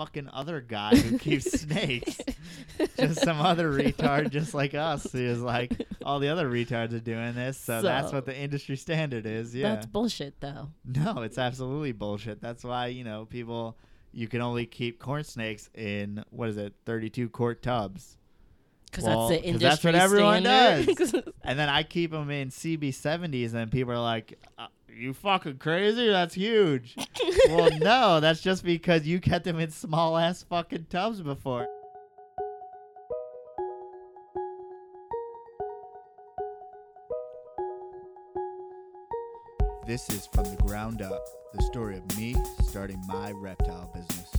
fucking 0.00 0.30
other 0.32 0.62
guy 0.62 0.96
who 0.96 1.18
keeps 1.18 1.50
snakes. 1.60 2.20
just 2.98 3.20
some 3.20 3.38
other 3.38 3.70
retard 3.70 4.30
just 4.30 4.54
like 4.54 4.74
us 4.74 5.12
who's 5.12 5.40
like 5.40 5.72
all 6.06 6.18
the 6.18 6.28
other 6.28 6.50
retards 6.50 6.94
are 6.94 7.00
doing 7.00 7.34
this, 7.34 7.58
so, 7.58 7.82
that's 7.82 8.10
what 8.10 8.24
the 8.24 8.34
industry 8.34 8.76
standard 8.76 9.26
is. 9.26 9.54
Yeah. 9.54 9.74
That's 9.74 9.86
bullshit, 9.86 10.40
though. 10.40 10.68
no, 10.86 11.20
it's 11.20 11.36
absolutely 11.36 11.92
bullshit. 11.92 12.40
That's 12.40 12.64
why, 12.64 12.86
you 12.86 13.04
know, 13.04 13.26
people 13.26 13.76
you 14.12 14.26
can 14.26 14.40
only 14.40 14.64
keep 14.64 14.98
corn 14.98 15.22
snakes 15.22 15.68
in 15.74 16.24
what 16.30 16.48
is 16.48 16.56
it, 16.56 16.72
32 16.86 17.28
quart 17.28 17.62
tubs. 17.62 18.16
Because 18.90 19.04
Well, 19.04 19.28
that's 19.28 19.40
the 19.40 19.46
industry 19.46 19.68
that's 19.68 19.84
what 19.84 19.94
everyone 19.94 20.42
standard. 20.42 21.32
And 21.44 21.58
then 21.58 21.68
I 21.68 21.82
keep 21.82 22.10
them 22.10 22.30
in 22.30 22.48
CB70s, 22.48 23.52
and 23.54 23.70
people 23.70 23.92
are 23.92 24.00
like, 24.00 24.38
uh, 24.58 24.66
"You 24.96 25.14
fucking 25.14 25.58
crazy? 25.58 26.08
That's 26.08 26.34
huge." 26.34 26.96
well, 27.48 27.70
no, 27.78 28.20
that's 28.20 28.40
just 28.40 28.64
because 28.64 29.06
you 29.06 29.20
kept 29.20 29.44
them 29.44 29.58
in 29.58 29.70
small 29.70 30.16
ass 30.16 30.42
fucking 30.42 30.86
tubs 30.90 31.20
before. 31.20 31.66
This 39.86 40.08
is 40.10 40.28
from 40.32 40.44
the 40.44 40.62
ground 40.62 41.02
up, 41.02 41.26
the 41.52 41.62
story 41.64 41.96
of 41.96 42.16
me 42.16 42.36
starting 42.68 43.02
my 43.08 43.32
reptile 43.32 43.90
business. 43.92 44.30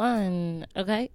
One. 0.00 0.66
Okay. 0.76 1.10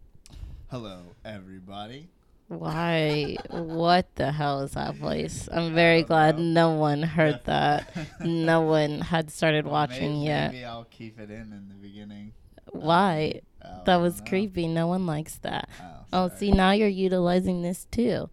Hello, 0.71 1.02
everybody. 1.23 2.09
Why? 2.48 3.38
what 3.52 4.13
the 4.16 4.31
hell 4.31 4.62
is 4.62 4.71
that 4.71 4.95
voice? 4.95 5.48
I'm 5.52 5.73
very 5.76 6.02
glad 6.02 6.38
know. 6.40 6.71
no 6.71 6.71
one 6.80 7.04
heard 7.04 7.41
that. 7.46 7.87
No 8.20 8.62
one 8.62 8.99
had 9.02 9.29
started 9.29 9.65
Well, 9.65 9.74
watching 9.74 10.13
maybe, 10.13 10.26
yet. 10.26 10.52
Maybe 10.52 10.65
I'll 10.65 10.85
keep 10.85 11.20
it 11.20 11.29
in 11.29 11.54
in 11.54 11.68
the 11.70 11.76
beginning. 11.76 12.34
Why? 12.71 13.41
Oh, 13.63 13.84
That 13.85 13.98
was 13.98 14.20
know. 14.20 14.26
creepy. 14.27 14.68
No 14.68 14.87
one 14.87 15.05
likes 15.05 15.37
that. 15.43 15.70
Oh, 15.79 15.85
Oh, 16.13 16.32
see, 16.35 16.52
now 16.52 16.71
you're 16.71 16.87
utilizing 16.90 17.62
this 17.62 17.85
too. 17.91 18.29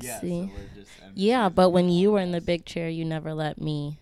Yeah, 0.00 0.20
see. 0.20 0.42
So 0.48 0.52
we're 0.52 0.82
just, 0.82 0.90
Yeah, 1.14 1.48
but 1.48 1.70
when 1.70 1.88
you 1.88 2.10
were 2.12 2.20
in 2.20 2.32
the 2.32 2.40
big 2.40 2.64
chair, 2.64 2.88
you 2.88 3.04
never 3.04 3.32
let 3.34 3.60
me 3.60 4.00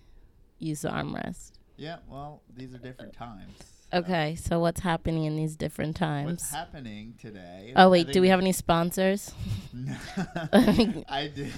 use 0.58 0.80
the 0.80 0.88
armrest. 0.88 1.52
Yeah, 1.76 1.98
well, 2.08 2.40
these 2.56 2.72
are 2.74 2.78
different 2.78 3.12
times. 3.12 3.52
Okay, 3.92 4.34
so 4.34 4.58
what's 4.58 4.80
happening 4.80 5.24
in 5.24 5.36
these 5.36 5.56
different 5.56 5.96
times? 5.96 6.26
What's 6.30 6.50
happening 6.50 7.14
today? 7.20 7.72
Oh 7.76 7.88
wait, 7.88 8.12
do 8.12 8.20
we 8.20 8.28
have 8.28 8.40
any 8.40 8.52
sponsors? 8.52 9.32
I 10.52 11.30
did. 11.34 11.52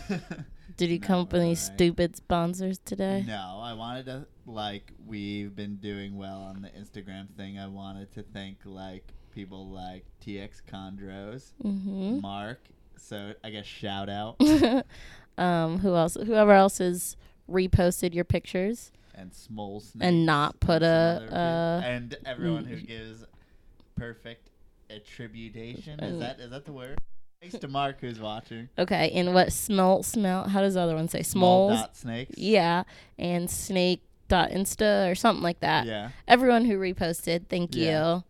Did 0.77 0.91
you 0.91 0.99
No, 1.01 1.07
come 1.07 1.21
up 1.23 1.33
with 1.33 1.41
any 1.41 1.51
alright. 1.51 1.59
stupid 1.59 2.17
sponsors 2.17 2.79
today? 2.85 3.25
No, 3.27 3.61
I 3.63 3.73
wanted 3.73 4.07
to 4.07 4.27
like 4.47 4.93
we've 5.07 5.55
been 5.57 5.77
doing 5.77 6.17
well 6.17 6.41
on 6.41 6.63
the 6.63 6.69
Instagram 6.69 7.29
thing. 7.37 7.59
I 7.59 7.67
wanted 7.67 8.13
to 8.13 8.23
thank 8.23 8.59
like 8.65 9.05
people 9.33 9.69
like 9.69 10.05
TX 10.25 10.63
Chondros, 10.71 11.53
Mm-hmm. 11.65 12.21
Mark. 12.21 12.61
So 12.99 13.33
I 13.43 13.51
guess 13.51 13.65
shout 13.67 14.09
out 14.11 14.37
um, 15.39 15.79
who 15.79 15.95
else? 15.95 16.15
Whoever 16.15 16.53
else 16.53 16.79
has 16.79 17.17
reposted 17.51 18.13
your 18.15 18.25
pictures. 18.25 18.93
And 19.19 19.35
Small 19.35 19.81
Snakes 19.81 20.07
And 20.07 20.25
not 20.25 20.61
put 20.61 20.83
and 20.83 20.85
a, 20.85 21.29
uh, 21.37 21.81
and 21.85 22.17
everyone 22.25 22.65
who 22.65 22.77
gives 22.77 23.25
perfect 23.97 24.51
attribution. 24.91 26.01
Is 26.01 26.19
that 26.21 26.41
is 26.41 26.51
that 26.51 26.65
the 26.65 26.73
word? 26.73 26.99
Thanks 27.41 27.59
to 27.59 27.69
Mark 27.69 28.01
who's 28.01 28.19
watching. 28.19 28.69
Okay, 28.79 29.11
and 29.15 29.33
what 29.35 29.53
smell 29.53 30.03
smell? 30.03 30.49
How 30.49 30.61
does 30.61 30.75
the 30.75 30.81
other 30.81 30.95
one 30.95 31.09
say? 31.09 31.23
Small 31.23 31.71
dot 31.71 31.97
snakes. 31.97 32.37
Yeah, 32.39 32.85
and 33.19 33.51
snake 33.51 34.03
dot 34.29 34.51
insta 34.51 35.11
or 35.11 35.15
something 35.15 35.43
like 35.43 35.61
that. 35.61 35.87
Yeah. 35.87 36.11
Everyone 36.27 36.65
who 36.65 36.79
reposted, 36.79 37.47
thank 37.49 37.75
Yeah. 37.75 38.17
you. 38.17 38.25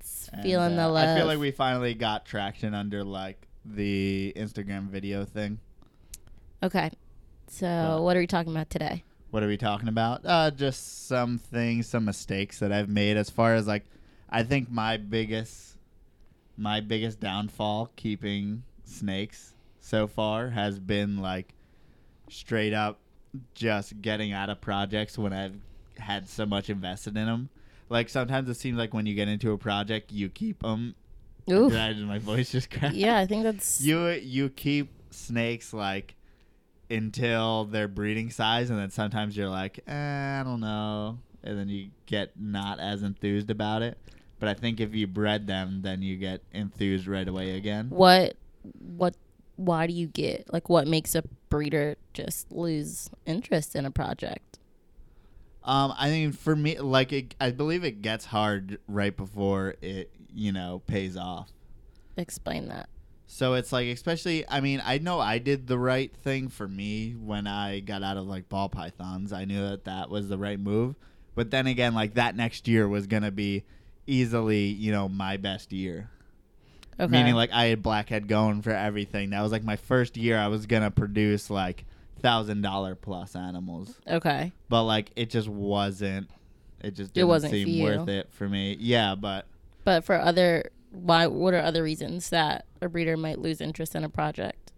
It's 0.00 0.28
And, 0.32 0.42
feeling 0.42 0.78
uh, 0.78 0.86
the 0.86 0.88
love. 0.92 1.08
I 1.08 1.16
feel 1.18 1.26
like 1.26 1.38
we 1.38 1.50
finally 1.50 1.94
got 1.94 2.24
traction 2.24 2.72
under 2.74 3.02
like 3.04 3.46
the 3.64 4.32
Instagram 4.36 4.88
video 4.88 5.24
thing. 5.24 5.58
okay, 6.62 6.90
so 7.48 8.00
what 8.02 8.16
are 8.16 8.20
we 8.20 8.26
talking 8.26 8.52
about 8.52 8.70
today? 8.70 9.02
What 9.30 9.42
are 9.42 9.48
we 9.48 9.56
talking 9.56 9.88
about? 9.88 10.22
Uh, 10.24 10.50
just 10.50 11.06
some 11.08 11.38
things, 11.38 11.86
some 11.86 12.04
mistakes 12.04 12.58
that 12.60 12.72
I've 12.72 12.88
made 12.88 13.16
as 13.16 13.28
far 13.30 13.54
as 13.54 13.66
like, 13.66 13.84
I 14.30 14.42
think 14.42 14.70
my 14.70 14.96
biggest, 14.96 15.76
my 16.56 16.80
biggest 16.80 17.20
downfall 17.20 17.90
keeping 17.96 18.62
snakes 18.84 19.52
so 19.80 20.06
far 20.06 20.50
has 20.50 20.78
been 20.78 21.18
like, 21.18 21.52
straight 22.28 22.72
up, 22.72 22.98
just 23.54 24.00
getting 24.00 24.32
out 24.32 24.48
of 24.48 24.60
projects 24.60 25.18
when 25.18 25.32
I've 25.32 25.56
had 25.98 26.28
so 26.28 26.46
much 26.46 26.70
invested 26.70 27.16
in 27.16 27.26
them. 27.26 27.48
Like 27.88 28.08
sometimes 28.08 28.48
it 28.48 28.54
seems 28.54 28.78
like 28.78 28.94
when 28.94 29.06
you 29.06 29.14
get 29.14 29.28
into 29.28 29.52
a 29.52 29.58
project, 29.58 30.10
you 30.12 30.28
keep 30.28 30.62
them. 30.62 30.94
Oof. 31.50 31.70
Did 31.70 31.80
I- 31.80 31.92
did 31.92 32.06
my 32.06 32.18
voice 32.18 32.50
just 32.52 32.70
crack? 32.76 32.92
yeah, 32.94 33.18
I 33.18 33.26
think 33.26 33.42
that's 33.44 33.80
you 33.80 34.08
you 34.08 34.48
keep 34.48 34.88
snakes 35.10 35.72
like 35.72 36.14
until 36.90 37.64
their 37.64 37.88
breeding 37.88 38.30
size 38.30 38.70
and 38.70 38.78
then 38.78 38.90
sometimes 38.90 39.36
you're 39.36 39.48
like 39.48 39.80
eh, 39.86 40.40
i 40.40 40.42
don't 40.44 40.60
know 40.60 41.18
and 41.42 41.58
then 41.58 41.68
you 41.68 41.88
get 42.06 42.30
not 42.38 42.78
as 42.78 43.02
enthused 43.02 43.50
about 43.50 43.82
it 43.82 43.98
but 44.38 44.48
i 44.48 44.54
think 44.54 44.80
if 44.80 44.94
you 44.94 45.06
bred 45.06 45.46
them 45.46 45.82
then 45.82 46.02
you 46.02 46.16
get 46.16 46.42
enthused 46.52 47.06
right 47.06 47.28
away 47.28 47.56
again 47.56 47.88
what 47.90 48.36
what 48.96 49.14
why 49.56 49.86
do 49.86 49.92
you 49.92 50.06
get 50.06 50.52
like 50.52 50.68
what 50.68 50.86
makes 50.86 51.14
a 51.14 51.22
breeder 51.48 51.96
just 52.12 52.50
lose 52.52 53.08
interest 53.24 53.74
in 53.74 53.86
a 53.86 53.90
project? 53.90 54.58
um 55.64 55.94
i 55.96 56.10
mean 56.10 56.30
for 56.30 56.54
me 56.54 56.78
like 56.78 57.12
it, 57.12 57.34
i 57.40 57.50
believe 57.50 57.82
it 57.84 58.02
gets 58.02 58.26
hard 58.26 58.78
right 58.86 59.16
before 59.16 59.74
it 59.80 60.10
you 60.32 60.52
know 60.52 60.82
pays 60.86 61.16
off 61.16 61.50
Explain 62.16 62.68
that. 62.68 62.88
So 63.26 63.54
it's 63.54 63.72
like, 63.72 63.88
especially, 63.88 64.48
I 64.48 64.60
mean, 64.60 64.80
I 64.84 64.98
know 64.98 65.18
I 65.20 65.38
did 65.38 65.66
the 65.66 65.78
right 65.78 66.14
thing 66.22 66.48
for 66.48 66.68
me 66.68 67.12
when 67.12 67.46
I 67.46 67.80
got 67.80 68.02
out 68.02 68.16
of 68.16 68.26
like 68.26 68.48
ball 68.48 68.68
pythons. 68.68 69.32
I 69.32 69.44
knew 69.44 69.68
that 69.68 69.84
that 69.84 70.10
was 70.10 70.28
the 70.28 70.38
right 70.38 70.60
move. 70.60 70.94
But 71.34 71.50
then 71.50 71.66
again, 71.66 71.94
like 71.94 72.14
that 72.14 72.36
next 72.36 72.68
year 72.68 72.88
was 72.88 73.06
going 73.06 73.24
to 73.24 73.32
be 73.32 73.64
easily, 74.06 74.64
you 74.66 74.92
know, 74.92 75.08
my 75.08 75.36
best 75.36 75.72
year. 75.72 76.08
Okay. 76.98 77.10
Meaning, 77.10 77.34
like, 77.34 77.52
I 77.52 77.66
had 77.66 77.82
Blackhead 77.82 78.26
going 78.26 78.62
for 78.62 78.70
everything. 78.70 79.30
That 79.30 79.42
was 79.42 79.52
like 79.52 79.64
my 79.64 79.76
first 79.76 80.16
year 80.16 80.38
I 80.38 80.48
was 80.48 80.64
going 80.64 80.82
to 80.82 80.90
produce 80.90 81.50
like 81.50 81.84
thousand 82.20 82.62
dollar 82.62 82.94
plus 82.94 83.36
animals. 83.36 84.00
okay. 84.08 84.52
But 84.70 84.84
like, 84.84 85.10
it 85.14 85.28
just 85.28 85.48
wasn't, 85.48 86.30
it 86.80 86.94
just 86.94 87.10
It 87.10 87.14
didn't 87.14 87.28
wasn't 87.28 87.52
seem 87.52 87.82
worth 87.82 88.08
it 88.08 88.28
for 88.30 88.48
me. 88.48 88.76
Yeah, 88.80 89.14
but. 89.14 89.46
But 89.84 90.04
for 90.04 90.18
other 90.18 90.70
why 90.96 91.26
what 91.26 91.54
are 91.54 91.60
other 91.60 91.82
reasons 91.82 92.30
that 92.30 92.64
a 92.80 92.88
breeder 92.88 93.16
might 93.16 93.38
lose 93.38 93.60
interest 93.60 93.94
in 93.94 94.04
a 94.04 94.08
project? 94.08 94.72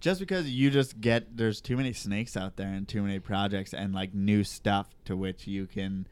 just 0.00 0.18
because 0.18 0.50
you 0.50 0.68
just 0.68 1.00
get 1.00 1.36
there's 1.36 1.60
too 1.60 1.76
many 1.76 1.92
snakes 1.92 2.36
out 2.36 2.56
there 2.56 2.66
and 2.66 2.88
too 2.88 3.02
many 3.02 3.20
projects 3.20 3.72
and 3.72 3.94
like 3.94 4.12
new 4.12 4.42
stuff 4.42 4.88
to 5.04 5.16
which 5.16 5.46
you 5.46 5.64
can 5.64 6.04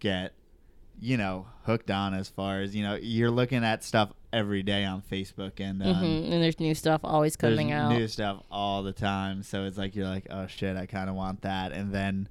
get 0.00 0.32
you 1.00 1.16
know 1.16 1.46
hooked 1.62 1.88
on 1.88 2.14
as 2.14 2.28
far 2.28 2.60
as 2.62 2.74
you 2.74 2.82
know 2.82 2.96
you're 2.96 3.30
looking 3.30 3.62
at 3.64 3.84
stuff 3.84 4.10
every 4.32 4.64
day 4.64 4.84
on 4.84 5.00
facebook 5.00 5.52
and 5.60 5.80
um, 5.84 5.94
hmm 5.94 6.32
And 6.32 6.42
there's 6.42 6.58
new 6.58 6.74
stuff 6.74 7.00
always 7.04 7.36
coming 7.36 7.70
out. 7.70 7.90
new 7.96 8.08
stuff 8.08 8.42
all 8.50 8.82
the 8.82 8.92
time 8.92 9.44
so 9.44 9.66
it's 9.66 9.78
like 9.78 9.94
you're 9.94 10.08
like 10.08 10.26
oh 10.30 10.48
shit 10.48 10.76
i 10.76 10.86
kind 10.86 11.08
of 11.08 11.14
want 11.14 11.42
that 11.42 11.70
and 11.70 11.92
then 11.94 12.28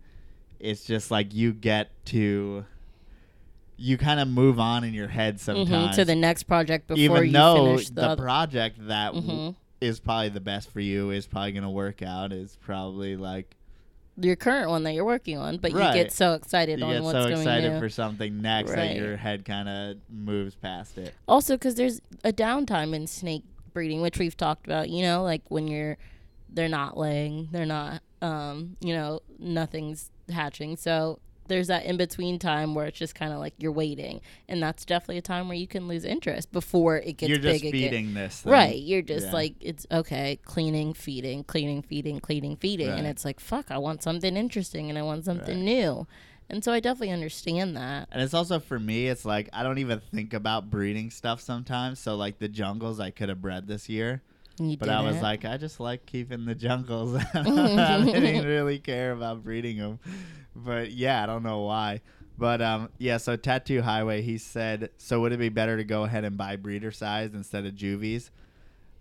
it's 0.59 0.83
just 0.83 1.09
like 1.09 1.33
you 1.33 1.53
get 1.53 1.89
to 2.07 2.65
you 3.77 3.97
kind 3.97 4.19
of 4.19 4.27
move 4.27 4.59
on 4.59 4.83
in 4.83 4.93
your 4.93 5.07
head 5.07 5.39
sometimes 5.39 5.95
to 5.95 6.03
the 6.05 6.15
next 6.15 6.43
project 6.43 6.87
before 6.87 6.99
even 6.99 7.25
you 7.25 7.31
though 7.31 7.65
finish 7.75 7.87
the, 7.89 7.93
the 7.95 8.07
other- 8.09 8.23
project 8.23 8.87
that 8.87 9.13
w- 9.13 9.31
Mhm. 9.31 9.55
is 9.81 9.99
probably 9.99 10.29
the 10.29 10.39
best 10.39 10.71
for 10.71 10.79
you 10.79 11.11
is 11.11 11.27
probably 11.27 11.51
going 11.51 11.63
to 11.63 11.69
work 11.69 12.01
out 12.01 12.31
is 12.33 12.57
probably 12.61 13.15
like 13.15 13.55
your 14.19 14.35
current 14.35 14.67
one 14.71 14.81
that 14.81 14.93
you're 14.93 15.05
working 15.05 15.37
on, 15.37 15.57
but 15.57 15.71
you 15.71 15.77
get 15.77 16.11
so 16.11 16.33
excited 16.33 16.79
you 16.79 16.85
on 16.85 16.91
get 16.93 17.03
what's 17.03 17.13
so 17.15 17.23
going 17.29 17.33
excited 17.37 17.77
for 17.79 17.87
something 17.87 18.41
next 18.41 18.71
Right. 18.71 18.77
that 18.77 18.95
your 18.95 19.15
head 19.15 19.45
kind 19.45 19.69
of 19.69 19.97
moves 20.09 20.55
past 20.55 20.97
it. 20.97 21.13
Also, 21.27 21.53
because 21.53 21.75
there's 21.75 22.01
a 22.23 22.33
downtime 22.33 22.95
in 22.95 23.05
snake 23.05 23.43
breeding, 23.73 24.01
which 24.01 24.17
we've 24.17 24.35
talked 24.35 24.65
about. 24.65 24.89
You 24.89 25.03
know, 25.03 25.21
like 25.21 25.43
when 25.49 25.67
you're, 25.67 25.97
they're 26.49 26.67
not 26.67 26.97
laying, 26.97 27.49
they're 27.51 27.67
not, 27.67 28.01
um, 28.23 28.75
you 28.79 28.95
know, 28.95 29.19
nothing's 29.37 30.09
hatching. 30.31 30.77
So 30.77 31.19
there's 31.47 31.67
that 31.67 31.85
in 31.85 31.97
between 31.97 32.39
time 32.39 32.75
where 32.75 32.85
it's 32.85 32.97
just 32.99 33.15
kind 33.15 33.33
of 33.33 33.39
like 33.39 33.53
you're 33.57 33.71
waiting, 33.71 34.21
and 34.47 34.61
that's 34.61 34.85
definitely 34.85 35.17
a 35.17 35.21
time 35.21 35.47
where 35.47 35.57
you 35.57 35.67
can 35.67 35.87
lose 35.87 36.05
interest 36.05 36.51
before 36.51 36.97
it 36.97 37.17
gets 37.17 37.29
You're 37.29 37.37
just 37.39 37.61
big 37.63 37.73
again. 37.73 37.89
feeding 37.89 38.13
this, 38.13 38.41
thing. 38.41 38.51
Right, 38.51 38.77
you're 38.79 39.01
just 39.01 39.27
Yeah. 39.27 39.33
like 39.33 39.55
it's 39.59 39.85
okay, 39.91 40.39
cleaning, 40.45 40.93
feeding, 40.93 41.43
cleaning, 41.43 41.81
feeding, 41.81 42.19
cleaning, 42.19 42.55
feeding, 42.57 42.89
and 42.89 43.07
it's 43.07 43.25
like 43.25 43.39
fuck, 43.39 43.71
I 43.71 43.77
want 43.77 44.03
something 44.03 44.35
interesting 44.37 44.89
and 44.89 44.97
I 44.97 45.01
want 45.01 45.25
something 45.25 45.57
Right. 45.57 45.63
new, 45.65 46.07
And 46.49 46.63
so 46.63 46.71
I 46.71 46.79
definitely 46.79 47.11
understand 47.11 47.75
that. 47.75 48.07
And 48.11 48.21
it's 48.21 48.33
also 48.33 48.59
for 48.59 48.79
me, 48.79 49.07
it's 49.07 49.25
like 49.25 49.49
I 49.53 49.63
don't 49.63 49.79
even 49.79 49.99
think 49.99 50.33
about 50.33 50.69
breeding 50.69 51.09
stuff 51.09 51.41
sometimes. 51.41 51.99
So 51.99 52.15
like 52.15 52.39
the 52.39 52.47
jungles 52.47 52.99
I 52.99 53.11
could 53.11 53.27
have 53.29 53.41
bred 53.41 53.67
this 53.67 53.89
year. 53.89 54.21
You 54.59 54.75
But 54.77 54.89
I 54.89 55.01
was 55.01 55.21
like, 55.21 55.45
I 55.45 55.57
just 55.57 55.79
like 55.79 56.05
keeping 56.07 56.45
the 56.45 56.55
jungles. 56.55 57.21
I 57.33 57.43
didn't 58.11 58.45
really 58.45 58.79
care 58.79 59.11
about 59.11 59.43
breeding 59.43 59.77
them. 59.77 59.99
But 60.65 60.91
yeah, 60.91 61.23
I 61.23 61.25
don't 61.25 61.43
know 61.43 61.61
why. 61.61 62.01
But 62.37 62.61
um, 62.61 62.89
yeah, 62.97 63.17
so 63.17 63.35
Tattoo 63.35 63.81
Highway, 63.81 64.21
he 64.21 64.37
said, 64.37 64.89
so 64.97 65.21
would 65.21 65.31
it 65.31 65.39
be 65.39 65.49
better 65.49 65.77
to 65.77 65.83
go 65.83 66.03
ahead 66.03 66.23
and 66.23 66.37
buy 66.37 66.55
breeder 66.55 66.91
size 66.91 67.33
instead 67.33 67.65
of 67.65 67.75
juvies? 67.75 68.31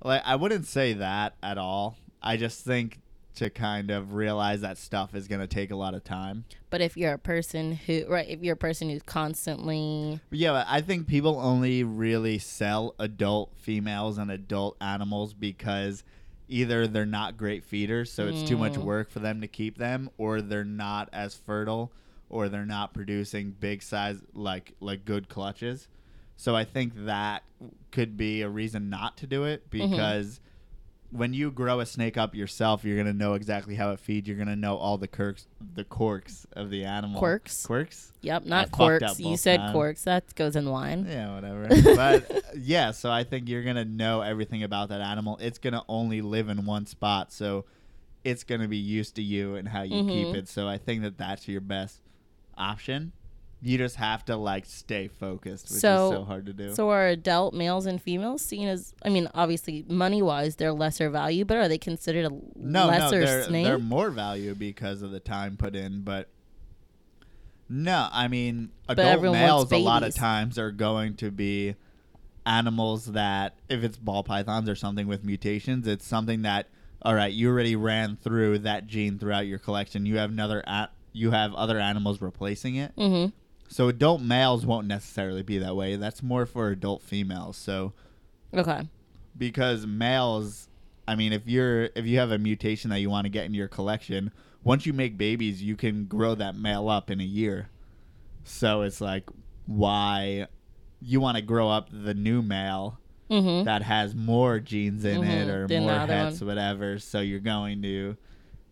Like, 0.03 0.23
I 0.25 0.37
wouldn't 0.37 0.67
say 0.67 0.95
that 0.95 1.35
at 1.43 1.59
all. 1.59 1.97
I 2.23 2.37
just 2.37 2.65
think 2.65 3.01
to 3.37 3.51
kind 3.51 3.91
of 3.91 4.15
realize 4.15 4.63
that 4.63 4.79
stuff 4.79 5.15
is 5.15 5.29
going 5.29 5.43
to 5.43 5.47
take 5.47 5.71
a 5.71 5.77
lot 5.77 5.95
of 5.95 6.03
time. 6.03 6.45
But 6.71 6.81
if 6.81 6.97
you're 6.97 7.13
a 7.13 7.19
person 7.19 7.73
who, 7.73 8.07
right, 8.09 8.27
if 8.29 8.43
you're 8.43 8.55
a 8.55 8.57
person 8.57 8.89
who's 8.89 9.03
constantly, 9.03 10.21
But 10.31 10.39
yeah, 10.39 10.65
I 10.67 10.81
think 10.81 11.07
people 11.07 11.39
only 11.39 11.85
really 11.85 12.39
sell 12.39 12.95
adult 12.99 13.53
females 13.57 14.17
and 14.19 14.31
adult 14.31 14.77
animals 14.81 15.35
because 15.35 16.03
either 16.49 16.87
they're 16.87 17.07
not 17.07 17.37
great 17.37 17.65
feeders, 17.65 18.13
so 18.13 18.27
it's 18.29 18.43
too 18.43 18.57
much 18.57 18.75
Mm. 18.75 18.85
work 18.85 19.11
for 19.11 19.19
them 19.21 19.41
to 19.41 19.49
keep 19.49 19.79
them, 19.79 20.11
or 20.19 20.41
they're 20.41 20.65
not 20.65 21.09
as 21.13 21.35
fertile, 21.35 21.93
or 22.29 22.49
they're 22.49 22.65
not 22.67 22.93
producing 22.95 23.51
big 23.53 23.83
size 23.83 24.21
like 24.35 24.75
like 24.81 25.05
good 25.05 25.29
clutches. 25.29 25.89
So 26.37 26.55
I 26.55 26.65
think 26.65 26.93
that 27.07 27.43
could 27.91 28.17
be 28.17 28.43
a 28.43 28.49
reason 28.49 28.91
not 28.91 29.17
to 29.19 29.27
do 29.27 29.45
it 29.45 29.71
Mm-hmm. 29.71 29.91
because 29.93 30.41
when 31.17 31.33
you 31.35 31.51
grow 31.51 31.81
a 31.81 31.87
snake 31.87 32.17
up 32.17 32.35
yourself, 32.35 32.85
you're 32.85 32.97
gonna 32.97 33.13
know 33.13 33.35
exactly 33.35 33.75
how 33.75 33.91
it 33.93 34.01
feeds. 34.01 34.29
You're 34.29 34.37
gonna 34.37 34.57
know 34.57 34.77
all 34.77 34.99
the 34.99 35.09
quirks, 35.09 35.47
the 35.75 35.85
quirks 35.85 36.47
of 36.53 36.71
the 36.71 36.85
animal. 36.85 37.19
Quirks? 37.19 37.67
Quirks. 37.67 38.13
yep, 38.23 38.45
not 38.45 38.71
corks. 38.71 39.03
up 39.03 39.19
You 39.19 39.37
said 39.37 39.59
times. 39.59 39.73
corks. 39.73 40.05
That 40.05 40.35
goes 40.35 40.57
in 40.57 40.69
wine. 40.69 41.07
Yeah, 41.09 41.35
whatever. 41.35 41.69
but 41.97 42.45
yeah, 42.57 42.91
so 42.91 43.11
I 43.11 43.25
think 43.25 43.49
you're 43.49 43.63
gonna 43.65 43.85
know 43.85 44.21
everything 44.21 44.63
about 44.63 44.89
that 44.91 45.01
animal. 45.01 45.39
It's 45.41 45.59
gonna 45.59 45.83
only 45.89 46.21
live 46.21 46.49
in 46.49 46.65
one 46.67 46.87
spot, 46.87 47.33
so 47.33 47.65
it's 48.25 48.45
gonna 48.45 48.69
be 48.69 48.77
used 48.77 49.15
to 49.17 49.23
you 49.23 49.55
and 49.57 49.69
how 49.69 49.83
you 49.83 50.03
keep 50.05 50.29
Mhm. 50.29 50.35
it. 50.35 50.49
So 50.49 50.67
I 50.69 50.79
think 50.79 51.03
that 51.03 51.17
that's 51.19 51.47
your 51.49 51.61
best 51.61 52.01
option. 52.59 53.13
You 53.63 53.79
just 53.79 53.97
have 53.97 54.25
to 54.27 54.37
like 54.37 54.67
stay 54.67 55.09
focused, 55.09 55.71
which 55.71 55.81
So- 55.81 56.07
is 56.07 56.13
so 56.19 56.25
hard 56.25 56.47
to 56.47 56.53
do. 56.53 56.75
So 56.75 56.91
are 56.91 57.07
adult 57.09 57.55
males 57.55 57.87
and 57.87 58.01
females 58.01 58.43
seen 58.43 58.69
as? 58.69 58.95
I 59.03 59.09
mean, 59.09 59.29
obviously, 59.35 59.85
money 59.89 60.21
wise, 60.23 60.57
they're 60.57 60.73
lesser 60.73 61.09
value, 61.11 61.45
but 61.45 61.57
are 61.57 61.69
they 61.69 61.79
considered 61.79 62.27
a 62.27 62.31
no, 62.55 62.87
lesser 62.87 63.21
no, 63.21 63.27
they're 63.27 63.43
snake? 63.45 63.65
they're 63.65 63.79
more 63.79 64.11
value 64.11 64.55
because 64.55 65.03
of 65.03 65.11
the 65.11 65.21
time 65.21 65.57
put 65.57 65.75
in, 65.75 66.03
but. 66.03 66.29
No, 67.69 68.09
I 68.13 68.29
mean 68.29 68.71
adult 68.89 69.23
males 69.23 69.73
a 69.73 69.79
lot 69.79 70.05
of 70.05 70.15
times 70.15 70.57
are 70.57 70.71
going 70.71 71.15
to 71.17 71.33
be 71.33 71.75
animals 72.45 73.07
that 73.07 73.57
if 73.69 73.83
it's 73.83 73.97
ball 73.97 74.23
pythons 74.23 74.69
or 74.69 74.77
something 74.77 75.09
with 75.09 75.25
mutations, 75.25 75.89
it's 75.89 76.07
something 76.07 76.43
that 76.43 76.69
all 77.03 77.15
right, 77.15 77.33
you 77.33 77.49
already 77.49 77.75
ran 77.77 78.17
through 78.17 78.61
that 78.61 78.87
gene 78.87 79.19
throughout 79.19 79.47
your 79.47 79.59
collection. 79.59 80.07
You 80.07 80.19
have 80.19 80.31
another 80.31 80.63
a- 80.67 80.91
you 81.13 81.33
have 81.33 81.55
other 81.55 81.79
animals 81.81 82.21
replacing 82.21 82.77
it. 82.77 82.95
mm-hmm. 82.97 83.31
So 83.69 83.89
adult 83.89 84.21
males 84.23 84.65
won't 84.65 84.87
necessarily 84.87 85.43
be 85.43 85.59
that 85.59 85.75
way. 85.77 85.97
That's 85.97 86.23
more 86.23 86.47
for 86.47 86.69
adult 86.71 87.03
females. 87.03 87.57
So 87.57 87.93
Okay. 88.55 88.89
because 89.37 89.87
males 89.87 90.69
i 91.09 91.15
mean 91.15 91.33
if 91.33 91.43
you're 91.47 91.91
if 91.95 92.07
you 92.07 92.19
have 92.19 92.31
a 92.33 92.39
mutation 92.39 92.91
that 92.91 93.01
you 93.01 93.11
want 93.11 93.25
to 93.27 93.29
get 93.29 93.45
in 93.45 93.53
your 93.55 93.69
collection 93.69 94.33
once 94.65 94.87
you 94.87 94.93
make 94.93 95.17
babies 95.19 95.63
you 95.63 95.77
can 95.77 96.05
grow 96.07 96.35
that 96.35 96.57
male 96.57 96.89
up 96.89 97.11
in 97.11 97.21
a 97.21 97.25
year 97.25 97.69
so 98.45 98.83
it's 98.83 99.01
like 99.01 99.25
why 99.67 100.47
you 101.01 101.21
want 101.21 101.37
to 101.37 101.43
grow 101.43 101.69
up 101.69 101.89
the 101.93 102.15
new 102.15 102.41
male 102.43 102.99
Mm-hmm. 103.29 103.65
that 103.65 103.83
has 103.83 104.15
more 104.15 104.61
genes 104.61 105.05
in 105.05 105.23
it 105.25 105.49
Mhm, 105.49 105.53
or 105.53 105.67
the 105.67 105.81
more 105.81 105.99
heads, 105.99 106.43
whatever 106.43 106.99
so 107.01 107.19
you're 107.21 107.41
going 107.41 107.83
to 107.83 108.17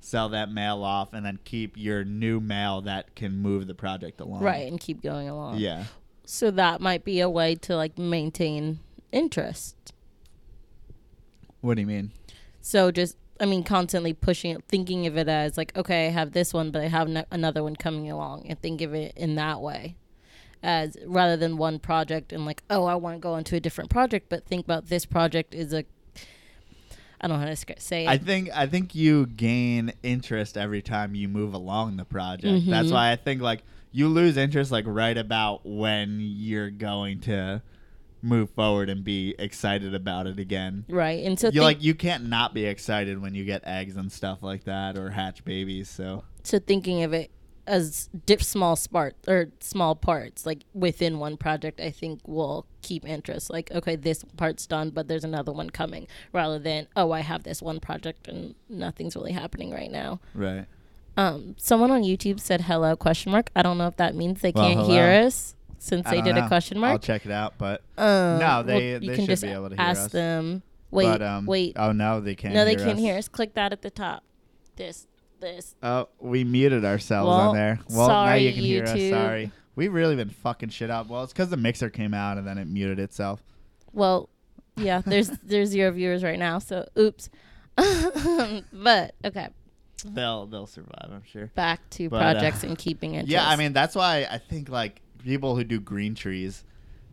sell 0.05 0.29
that 0.29 0.51
mail 0.53 0.85
off 0.85 1.13
and 1.15 1.25
then 1.25 1.39
keep 1.45 1.77
your 1.77 2.05
new 2.05 2.39
mail 2.41 2.83
that 2.83 3.15
can 3.15 3.37
move 3.39 3.67
the 3.67 3.75
project 3.75 4.21
along 4.21 4.43
Right, 4.43 4.67
and 4.71 4.79
keep 4.79 5.03
going 5.03 5.29
along. 5.29 5.59
yeah 5.59 5.85
So 6.27 6.51
that 6.51 6.81
might 6.81 7.05
be 7.05 7.21
a 7.21 7.31
way 7.31 7.55
to 7.57 7.75
like 7.77 7.97
maintain 7.99 8.81
interest. 9.13 9.93
what 11.61 11.75
do 11.77 11.81
you 11.81 11.87
mean 11.87 12.11
So 12.61 12.91
just, 12.91 13.17
I 13.41 13.47
mean, 13.47 13.65
constantly 13.65 14.13
pushing 14.13 14.51
it, 14.53 14.63
thinking 14.69 15.07
of 15.07 15.17
it 15.17 15.29
as 15.29 15.57
like, 15.57 15.77
okay, 15.77 16.07
I 16.07 16.11
have 16.11 16.33
this 16.33 16.53
one, 16.53 16.71
but 16.71 16.83
I 16.83 16.89
have 16.89 17.09
no- 17.09 17.25
another 17.31 17.63
one 17.63 17.77
coming 17.77 18.11
along, 18.11 18.47
and 18.49 18.61
think 18.61 18.81
of 18.83 18.95
it 18.95 19.13
in 19.17 19.35
that 19.37 19.61
way, 19.61 19.97
as 20.63 20.97
rather 21.07 21.37
than 21.37 21.57
one 21.57 21.79
project 21.79 22.33
and 22.33 22.45
like, 22.47 22.63
oh, 22.71 22.85
I 22.85 22.95
want 22.95 23.17
to 23.17 23.21
go 23.21 23.37
into 23.37 23.57
a 23.57 23.61
different 23.61 23.91
project, 23.91 24.29
but 24.29 24.47
think 24.47 24.65
about 24.65 24.87
this 24.87 25.05
project 25.07 25.55
is 25.55 25.73
a, 25.73 25.85
I 27.25 27.27
don't 27.27 27.41
know 27.41 27.47
how 27.47 27.55
to 27.55 27.81
say 27.81 28.05
it. 28.05 28.09
I 28.09 28.19
think 28.19 28.51
I 28.55 28.67
think 28.67 28.95
you 28.95 29.25
gain 29.27 29.95
interest 30.03 30.59
every 30.59 30.83
time 30.83 31.15
you 31.15 31.27
move 31.27 31.55
along 31.55 31.97
the 31.97 32.05
project. 32.05 32.67
That's 32.67 32.89
Mhm. 32.89 32.93
why 32.93 33.13
I 33.13 33.17
think 33.17 33.41
like 33.41 33.63
you 33.93 34.09
lose 34.09 34.37
interest 34.37 34.71
like 34.71 34.85
right 34.87 35.17
about 35.17 35.65
when 35.65 36.19
you're 36.21 36.69
going 36.69 37.21
to 37.21 37.63
move 38.21 38.51
forward 38.51 38.91
and 38.91 39.03
be 39.03 39.35
excited 39.39 39.95
about 39.95 40.27
it 40.27 40.39
again. 40.39 40.85
right, 40.89 41.25
and 41.25 41.39
so 41.41 41.47
you 41.47 41.53
think, 41.53 41.63
like 41.63 41.83
you 41.83 41.95
can't 41.95 42.27
not 42.29 42.53
be 42.53 42.67
excited 42.67 43.21
when 43.23 43.35
you 43.35 43.47
get 43.47 43.63
eggs 43.67 43.97
and 43.97 44.13
stuff 44.13 44.43
like 44.43 44.65
that 44.65 44.99
or 44.99 45.09
hatch 45.11 45.43
babies. 45.47 45.89
So 45.89 46.25
so 46.43 46.59
thinking 46.59 47.03
of 47.05 47.15
it 47.15 47.31
as 47.67 48.09
dip 48.27 48.43
small 48.43 48.77
spark 48.77 49.15
or 49.27 49.49
small 49.61 49.95
parts 49.95 50.45
like 50.45 50.65
within 50.75 51.19
one 51.19 51.37
project 51.37 51.81
i 51.81 51.91
think 51.91 52.21
will 52.27 52.67
keep 52.83 53.07
interest 53.09 53.49
like 53.51 53.71
okay 53.73 53.97
this 53.97 54.23
part's 54.37 54.67
done 54.67 54.91
but 54.91 55.09
there's 55.09 55.25
another 55.25 55.51
one 55.53 55.71
coming 55.71 56.07
rather 56.33 56.59
than 56.59 56.87
oh 56.97 57.11
i 57.13 57.21
have 57.21 57.43
this 57.45 57.63
one 57.63 57.81
project 57.81 58.29
and 58.29 58.55
nothing's 58.69 59.17
really 59.17 59.33
happening 59.33 59.71
right 59.73 59.91
now 59.91 60.21
right. 60.35 60.67
um 61.17 61.55
someone 61.59 61.91
on 61.91 62.03
youtube 62.03 62.39
said 62.39 62.61
hello 62.63 62.95
question 62.95 63.33
mark 63.33 63.51
i 63.57 63.63
don't 63.63 63.79
know 63.79 63.87
if 63.87 63.97
that 63.97 64.15
means 64.15 64.41
they 64.43 64.53
Well, 64.55 64.67
can't 64.67 64.81
hello. 64.81 64.91
hear 64.93 65.27
us 65.27 65.55
since 65.79 66.07
I 66.07 66.17
they 66.17 66.21
did 66.23 66.35
know. 66.37 66.45
a 66.45 66.49
question 66.49 66.79
mark 66.79 66.93
I'll 66.93 66.99
check 66.99 67.27
it 67.27 67.33
out, 67.33 67.55
but 67.59 67.83
um, 67.99 68.39
No, 68.39 68.63
they- 68.63 68.93
you 68.95 69.01
they 69.01 69.07
can 69.07 69.17
should 69.17 69.27
just 69.27 69.43
be 69.43 69.49
able 69.51 69.69
to 69.71 69.77
hear 69.77 69.85
ask 69.85 70.01
us. 70.07 70.13
them 70.13 70.63
wait 70.91 71.07
but 71.07 71.23
um 71.23 71.45
wait 71.47 71.73
oh 71.77 71.93
no, 71.93 72.21
they 72.21 72.35
can't 72.35 72.55
no 72.55 72.65
they 72.65 72.75
can't 72.77 72.93
us. 72.93 72.99
hear 72.99 73.17
us 73.19 73.29
click 73.29 73.55
that 73.55 73.73
at 73.73 73.83
the 73.83 73.91
top 73.91 74.23
this 74.77 75.07
this 75.41 75.75
Oh, 75.83 76.09
we 76.21 76.45
muted 76.45 76.85
ourselves 76.85 77.29
Well, 77.29 77.49
on 77.51 77.55
there. 77.55 77.79
Well, 77.91 78.09
now 78.09 78.35
you 78.35 78.53
can 78.53 78.63
hear 78.63 78.85
us. 78.85 79.11
Sorry. 79.11 79.51
We've 79.77 79.93
really 79.93 80.17
been 80.17 80.31
fucking 80.31 80.69
shit 80.69 80.91
up. 80.91 81.09
Well, 81.09 81.25
it's 81.25 81.33
because 81.33 81.51
the 81.51 81.57
mixer 81.57 81.91
came 81.91 82.15
out 82.15 82.39
and 82.39 82.47
then 82.47 82.59
it 82.59 82.67
muted 82.67 82.99
itself. 83.01 83.43
Well, 83.93 84.29
yeah, 84.77 85.03
there's 85.05 85.29
there's 85.43 85.71
zero 85.71 85.91
viewers 85.91 86.23
right 86.23 86.39
now, 86.39 86.59
so 86.59 86.87
oops. 86.99 87.29
but 87.77 89.15
okay, 89.25 89.49
They'll 90.05 90.47
they'll 90.47 90.67
survive, 90.67 91.11
I'm 91.11 91.23
sure. 91.25 91.47
back 91.55 91.89
to 91.91 92.09
But, 92.09 92.17
uh, 92.17 92.33
projects 92.33 92.63
and 92.63 92.77
keeping 92.77 93.15
it. 93.15 93.27
Yeah, 93.29 93.49
I 93.49 93.57
mean 93.57 93.73
that's 93.73 93.95
why 93.95 94.27
I 94.31 94.39
think 94.39 94.69
like 94.69 95.01
people 95.23 95.57
who 95.57 95.65
do 95.65 95.81
green 95.81 96.15
trees, 96.15 96.65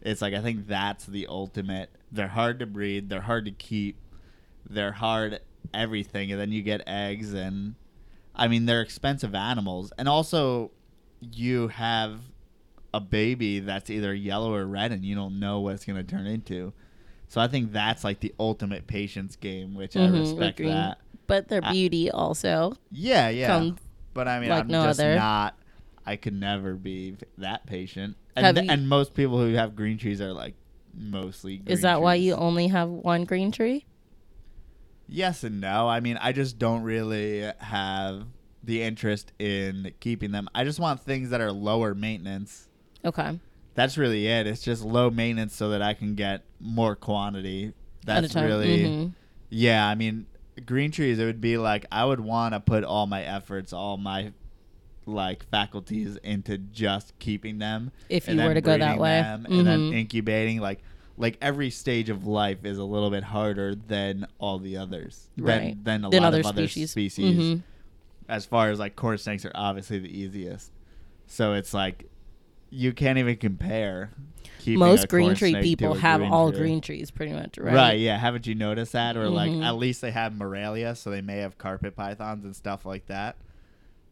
it's 0.02 0.22
like 0.22 0.34
I 0.34 0.42
think 0.42 0.68
that's 0.68 1.06
the 1.06 1.28
ultimate. 1.28 1.90
They're 2.12 2.28
hard 2.28 2.60
to 2.60 2.66
breed. 2.66 3.10
They're 3.10 3.22
hard 3.22 3.46
to 3.46 3.52
keep. 3.52 3.98
They're 4.70 4.92
hard 4.92 5.40
everything, 5.74 6.32
and 6.32 6.40
then 6.40 6.52
you 6.52 6.62
get 6.62 6.82
eggs, 6.86 7.34
and 7.34 7.76
I 8.42 8.48
mean 8.48 8.66
they're 8.66 8.82
expensive 8.82 9.34
animals, 9.36 9.94
and 9.98 10.08
also 10.10 10.72
you 11.20 11.68
have 11.70 12.20
a 12.94 13.00
baby 13.00 13.60
that's 13.60 13.90
either 13.90 14.14
yellow 14.14 14.54
or 14.54 14.66
red, 14.66 14.92
and 14.92 15.06
you 15.06 15.16
don't 15.16 15.40
know 15.40 15.60
what 15.62 15.76
it's 15.76 15.86
gonna 15.86 16.04
turn 16.04 16.26
into. 16.28 16.74
So 17.30 17.40
I 17.40 17.48
think 17.48 17.72
that's 17.72 18.04
like 18.04 18.20
the 18.20 18.34
ultimate 18.40 18.88
patience 18.88 19.36
game, 19.38 19.74
which 19.76 19.94
Mhm, 19.94 20.14
I 20.16 20.20
respect 20.20 20.60
agree. 20.60 20.72
that. 20.72 20.98
but 21.28 21.48
their 21.48 21.64
I- 21.64 21.72
beauty 21.72 22.12
also 22.12 22.74
Yeah, 22.92 23.30
yeah. 23.30 23.72
But 24.14 24.28
I 24.28 24.40
mean, 24.42 24.50
like 24.50 24.64
I'm 24.66 24.68
no 24.68 24.84
just 24.84 25.00
other. 25.00 25.16
not. 25.16 25.58
I 26.06 26.18
could 26.18 26.34
never 26.34 26.74
be 26.74 27.16
that 27.38 27.66
patient. 27.66 28.18
And, 28.36 28.58
th- 28.58 28.66
you- 28.66 28.72
and 28.72 28.90
most 28.90 29.14
people 29.14 29.38
who 29.38 29.54
have 29.54 29.76
green 29.76 29.98
trees 29.98 30.20
are 30.20 30.34
like 30.34 30.56
mostly. 30.94 31.58
Green 31.58 31.72
Is 31.72 31.82
that 31.84 32.02
why 32.02 32.16
you 32.16 32.34
only 32.36 32.68
have 32.68 32.90
one 32.90 33.24
green 33.24 33.52
tree? 33.52 33.86
Yes 35.14 35.44
and 35.44 35.60
no. 35.60 35.90
I 35.90 36.00
mean, 36.00 36.18
I 36.22 36.32
just 36.32 36.58
don't 36.58 36.84
really 36.84 37.52
have 37.60 38.26
the 38.64 38.82
interest 38.82 39.34
in 39.40 39.92
keeping 40.00 40.32
them. 40.32 40.48
I 40.56 40.64
just 40.64 40.80
want 40.80 41.02
things 41.02 41.32
that 41.32 41.42
are 41.42 41.52
lower 41.52 41.94
maintenance. 41.94 42.70
Okay, 43.04 43.40
That's 43.74 43.98
really 43.98 44.28
it. 44.28 44.48
It's 44.48 44.62
just 44.62 44.84
low 44.84 45.10
maintenance 45.10 45.56
so 45.56 45.70
that 45.70 45.82
I 45.82 45.94
can 45.94 46.16
get 46.16 46.44
more 46.60 46.96
quantity. 46.96 47.74
That's 48.06 48.36
really. 48.36 48.84
Mhm. 48.84 49.14
Yeah, 49.50 49.86
I 49.88 49.96
mean, 49.96 50.28
green 50.66 50.92
trees. 50.92 51.20
It 51.20 51.26
would 51.26 51.42
be 51.42 51.58
like 51.58 51.86
I 51.92 52.06
would 52.06 52.20
want 52.20 52.54
to 52.54 52.60
put 52.60 52.84
all 52.84 53.08
my 53.08 53.24
efforts, 53.24 53.74
all 53.74 53.98
my 53.98 54.32
like 55.08 55.46
faculties 55.50 56.18
into 56.18 56.58
just 56.58 57.18
keeping 57.20 57.58
them. 57.58 57.92
If 58.08 58.30
you 58.30 58.38
were 58.38 58.54
to 58.54 58.62
go 58.62 58.78
that 58.78 59.00
way, 59.00 59.22
them 59.22 59.46
and 59.50 59.66
then 59.66 59.80
Mhm. 59.92 59.94
incubating. 59.96 60.60
Like, 60.62 60.80
like 61.22 61.38
every 61.42 61.70
stage 61.70 62.10
of 62.10 62.26
life 62.26 62.66
is 62.66 62.78
a 62.78 62.84
little 62.84 63.10
bit 63.12 63.24
harder 63.24 63.76
than 63.76 64.26
all 64.40 64.58
the 64.60 64.76
others. 64.78 65.30
Right. 65.38 65.76
Than, 65.84 66.02
than 66.02 66.06
a 66.06 66.10
Than 66.10 66.24
lot 66.24 66.28
other 66.30 66.40
of 66.42 66.46
other 66.48 66.68
species. 66.68 66.92
species. 66.92 67.38
Mhm. 67.38 67.64
As 68.28 68.46
far 68.46 68.70
as 68.70 68.80
like 68.80 68.96
corn 68.96 69.18
snakes 69.18 69.46
are 69.46 69.52
obviously 69.54 70.00
the 70.00 70.10
easiest. 70.10 70.72
So 71.28 71.54
it's 71.54 71.74
like 71.74 72.10
you 72.70 72.92
can't 72.94 73.18
even 73.20 73.36
compare. 73.38 74.12
Most 74.66 75.10
green 75.10 75.36
tree 75.36 75.56
people 75.62 75.94
have 75.96 76.20
green 76.22 76.32
all 76.32 76.52
tree. 76.52 76.60
green 76.60 76.82
trees, 76.82 77.12
pretty 77.12 77.34
much, 77.34 77.58
right? 77.58 77.74
Right. 77.74 78.00
yeah. 78.00 78.18
Haven't 78.18 78.48
you 78.48 78.56
noticed 78.56 78.94
that? 78.94 79.18
Or 79.18 79.28
like 79.30 79.52
Mhm. 79.52 79.64
at 79.66 79.76
least 79.76 80.02
they 80.02 80.12
have 80.12 80.36
Morelia, 80.36 80.96
so 80.96 81.10
they 81.12 81.22
may 81.22 81.38
have 81.38 81.58
carpet 81.58 81.96
pythons 81.96 82.46
and 82.46 82.56
stuff 82.56 82.86
like 82.86 83.08
that. 83.08 83.38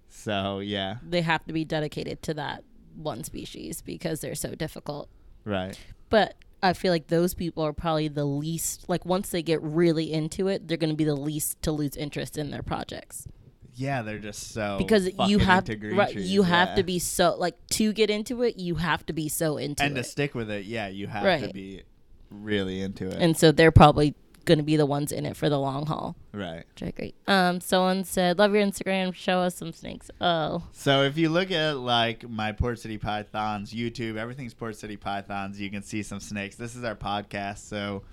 So 0.09 0.59
yeah, 0.59 0.97
They 1.07 1.21
have 1.21 1.45
to 1.45 1.53
be 1.53 1.63
dedicated 1.65 2.21
to 2.23 2.33
that 2.35 2.63
one 2.95 3.23
species 3.23 3.81
because 3.81 4.21
they're 4.21 4.35
so 4.35 4.55
difficult. 4.55 5.09
right. 5.45 5.77
But 6.09 6.35
I 6.61 6.73
feel 6.73 6.91
like 6.91 7.07
those 7.07 7.33
people 7.33 7.63
are 7.65 7.73
probably 7.73 8.07
the 8.07 8.25
least 8.25 8.87
like 8.89 9.05
once 9.05 9.29
they 9.29 9.41
get 9.41 9.61
really 9.61 10.11
into 10.11 10.47
it, 10.47 10.67
they're 10.67 10.77
going 10.77 10.89
to 10.89 10.95
be 10.95 11.03
the 11.05 11.15
least 11.15 11.61
to 11.63 11.71
lose 11.71 11.95
interest 11.95 12.37
in 12.37 12.51
their 12.51 12.63
projects 12.63 13.27
Yeah, 13.75 14.01
they're 14.01 14.19
just 14.19 14.51
so 14.51 14.77
because 14.77 15.09
you 15.27 15.39
have 15.39 15.67
right, 15.69 16.11
trees, 16.11 16.31
you 16.31 16.43
have 16.43 16.75
to 16.75 16.83
be 16.83 16.99
so 16.99 17.35
like 17.37 17.55
to 17.71 17.93
get 17.93 18.09
into 18.09 18.43
it, 18.43 18.57
you 18.57 18.75
have 18.75 19.05
to 19.05 19.13
be 19.13 19.29
so 19.29 19.57
into 19.57 19.83
it. 19.83 19.87
and 19.87 19.95
to 19.95 20.03
stick 20.03 20.35
with 20.35 20.49
it. 20.49 20.65
Yeah, 20.65 20.87
you 20.87 21.07
have 21.07 21.41
to 21.41 21.53
be 21.53 21.83
really 22.29 22.81
into 22.81 23.07
it. 23.07 23.15
and 23.15 23.37
so 23.37 23.51
they're 23.51 23.71
probably 23.71 24.15
going 24.45 24.57
to 24.59 24.63
be 24.63 24.75
the 24.75 24.85
ones 24.85 25.11
in 25.11 25.25
it 25.25 25.35
for 25.37 25.49
the 25.49 25.59
long 25.59 25.85
haul. 25.85 26.15
right. 26.33 26.63
Which 26.73 26.83
I 26.83 26.87
agree. 26.87 27.13
Um, 27.27 27.61
someone 27.61 28.03
said, 28.03 28.37
"Love 28.39 28.53
your 28.53 28.63
Instagram. 28.65 29.13
Show 29.13 29.39
us 29.39 29.55
some 29.55 29.71
snakes." 29.73 30.09
Oh, 30.21 30.63
So 30.71 31.03
if 31.03 31.17
you 31.17 31.29
look 31.29 31.51
at 31.51 31.77
like 31.77 32.27
my 32.29 32.51
Port 32.51 32.79
City 32.79 32.97
Pythons 32.97 33.73
YouTube, 33.73 34.17
everything's 34.17 34.53
Port 34.53 34.75
City 34.75 34.97
Pythons. 34.97 35.59
You 35.59 35.69
can 35.69 35.81
see 35.83 36.03
some 36.03 36.19
snakes. 36.19 36.55
This 36.55 36.75
is 36.75 36.83
our 36.83 36.95
podcast, 36.95 37.59
so 37.67 38.03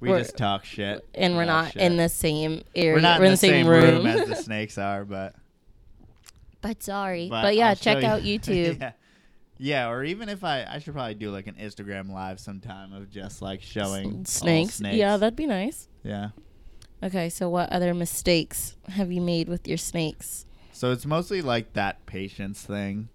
we 0.00 0.08
We're- 0.10 0.20
just 0.22 0.36
talk 0.36 0.64
shit. 0.64 1.06
and 1.14 1.36
we're 1.36 1.44
not 1.44 1.72
shit. 1.72 1.82
in 1.82 1.96
the 1.96 2.08
same 2.08 2.62
area. 2.74 2.94
We're 2.94 3.00
not 3.00 3.18
we're 3.20 3.26
in 3.26 3.30
the 3.32 3.36
same 3.36 3.66
room, 3.66 4.06
as 4.06 4.28
the 4.28 4.36
snakes 4.48 4.76
are, 4.78 5.04
but 5.04 5.34
but 6.60 6.82
sorry. 6.82 7.28
but, 7.28 7.42
But, 7.42 7.56
yeah, 7.56 7.68
I'll 7.70 7.76
check 7.76 8.02
out 8.04 8.22
you- 8.24 8.38
YouTube. 8.40 8.80
yeah. 8.80 8.92
Yeah, 9.64 9.88
or 9.88 10.04
even 10.04 10.28
if 10.28 10.44
I, 10.44 10.66
I 10.68 10.78
should 10.78 10.92
probably 10.92 11.14
do 11.14 11.30
like 11.30 11.46
an 11.46 11.54
Instagram 11.54 12.12
live 12.12 12.38
sometime 12.38 12.92
of 12.92 13.10
just 13.10 13.40
like 13.40 13.62
showing 13.62 14.26
snakes. 14.26 14.74
snakes. 14.74 14.96
Yeah, 14.96 15.16
that'd 15.16 15.36
be 15.36 15.46
nice. 15.46 15.88
yeah. 16.02 16.30
Okay, 17.02 17.30
so 17.30 17.48
what 17.48 17.72
other 17.72 17.94
mistakes 17.94 18.76
have 18.88 19.10
you 19.10 19.22
made 19.22 19.48
with 19.48 19.66
your 19.66 19.78
snakes? 19.78 20.44
So 20.72 20.92
it's 20.92 21.06
mostly 21.06 21.40
like 21.40 21.72
that 21.72 22.04
patience 22.04 22.60
thing. 22.62 23.08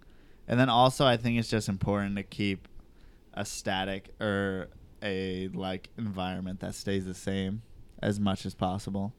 And 0.48 0.60
then 0.60 0.70
also 0.70 1.06
I 1.06 1.18
think 1.18 1.38
it's 1.38 1.50
just 1.50 1.70
important 1.70 2.16
to 2.16 2.24
keep 2.24 2.68
a 3.36 3.46
static 3.46 4.10
or 4.20 4.70
a 5.04 5.50
like 5.50 5.90
environment 6.00 6.62
that 6.62 6.74
stays 6.74 7.06
the 7.06 7.14
same 7.14 7.62
as 8.02 8.20
much 8.20 8.48
as 8.48 8.56
possible. 8.56 9.14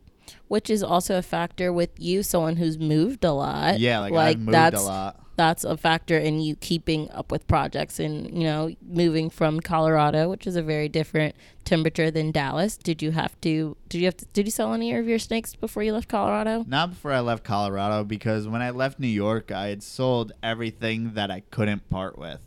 Which 0.48 0.70
is 0.70 0.82
also 0.82 1.18
a 1.18 1.22
factor 1.22 1.72
with 1.72 1.90
you, 1.98 2.22
someone 2.22 2.56
who's 2.56 2.78
moved 2.78 3.24
a 3.24 3.32
lot. 3.32 3.78
yeah, 3.78 4.00
like, 4.00 4.12
I've 4.12 4.38
moved 4.38 4.52
that's 4.52 4.80
a 4.80 4.84
lot. 4.84 5.20
that's 5.36 5.64
a 5.64 5.76
factor 5.76 6.18
in 6.18 6.40
you 6.40 6.56
keeping 6.56 7.10
up 7.10 7.30
with 7.30 7.46
projects 7.46 7.98
and 8.00 8.26
you 8.36 8.44
know 8.44 8.74
moving 8.82 9.30
from 9.30 9.60
Colorado, 9.60 10.28
which 10.28 10.46
is 10.46 10.56
a 10.56 10.62
very 10.62 10.88
different 10.88 11.34
temperature 11.64 12.10
than 12.10 12.32
Dallas. 12.32 12.76
Did 12.76 13.02
you 13.02 13.12
have 13.12 13.40
to? 13.42 13.76
Did 13.88 13.98
you 13.98 14.04
have 14.06 14.16
to? 14.16 14.26
Did 14.32 14.46
you 14.46 14.50
sell 14.50 14.74
any 14.74 14.94
of 14.94 15.06
your 15.06 15.18
snakes 15.18 15.54
before 15.54 15.82
you 15.82 15.92
left 15.92 16.08
Colorado? 16.08 16.64
Not 16.66 16.90
before 16.90 17.12
I 17.12 17.20
left 17.20 17.44
Colorado 17.44 18.04
because 18.04 18.48
when 18.48 18.62
I 18.62 18.70
left 18.70 18.98
New 18.98 19.08
York, 19.08 19.50
I 19.52 19.68
had 19.68 19.82
sold 19.82 20.32
everything 20.42 21.14
that 21.14 21.30
I 21.30 21.40
couldn't 21.50 21.88
part 21.90 22.18
with. 22.18 22.40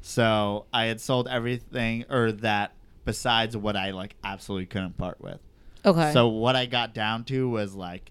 So 0.00 0.66
I 0.72 0.86
had 0.86 1.00
sold 1.00 1.28
everything 1.28 2.04
or 2.08 2.32
that 2.32 2.72
besides 3.04 3.56
what 3.56 3.76
I 3.76 3.90
like 3.90 4.16
absolutely 4.24 4.66
couldn't 4.66 4.96
part 4.96 5.20
with. 5.20 5.40
Okay. 5.84 6.12
So 6.12 6.28
what 6.28 6.56
I 6.56 6.66
got 6.66 6.94
down 6.94 7.24
to 7.24 7.48
was 7.48 7.74
like 7.74 8.10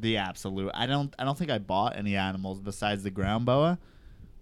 the 0.00 0.18
absolute. 0.18 0.70
I 0.74 0.86
don't. 0.86 1.14
I 1.18 1.24
don't 1.24 1.38
think 1.38 1.50
I 1.50 1.58
bought 1.58 1.96
any 1.96 2.16
animals 2.16 2.60
besides 2.60 3.02
the 3.02 3.10
ground 3.10 3.46
boa 3.46 3.78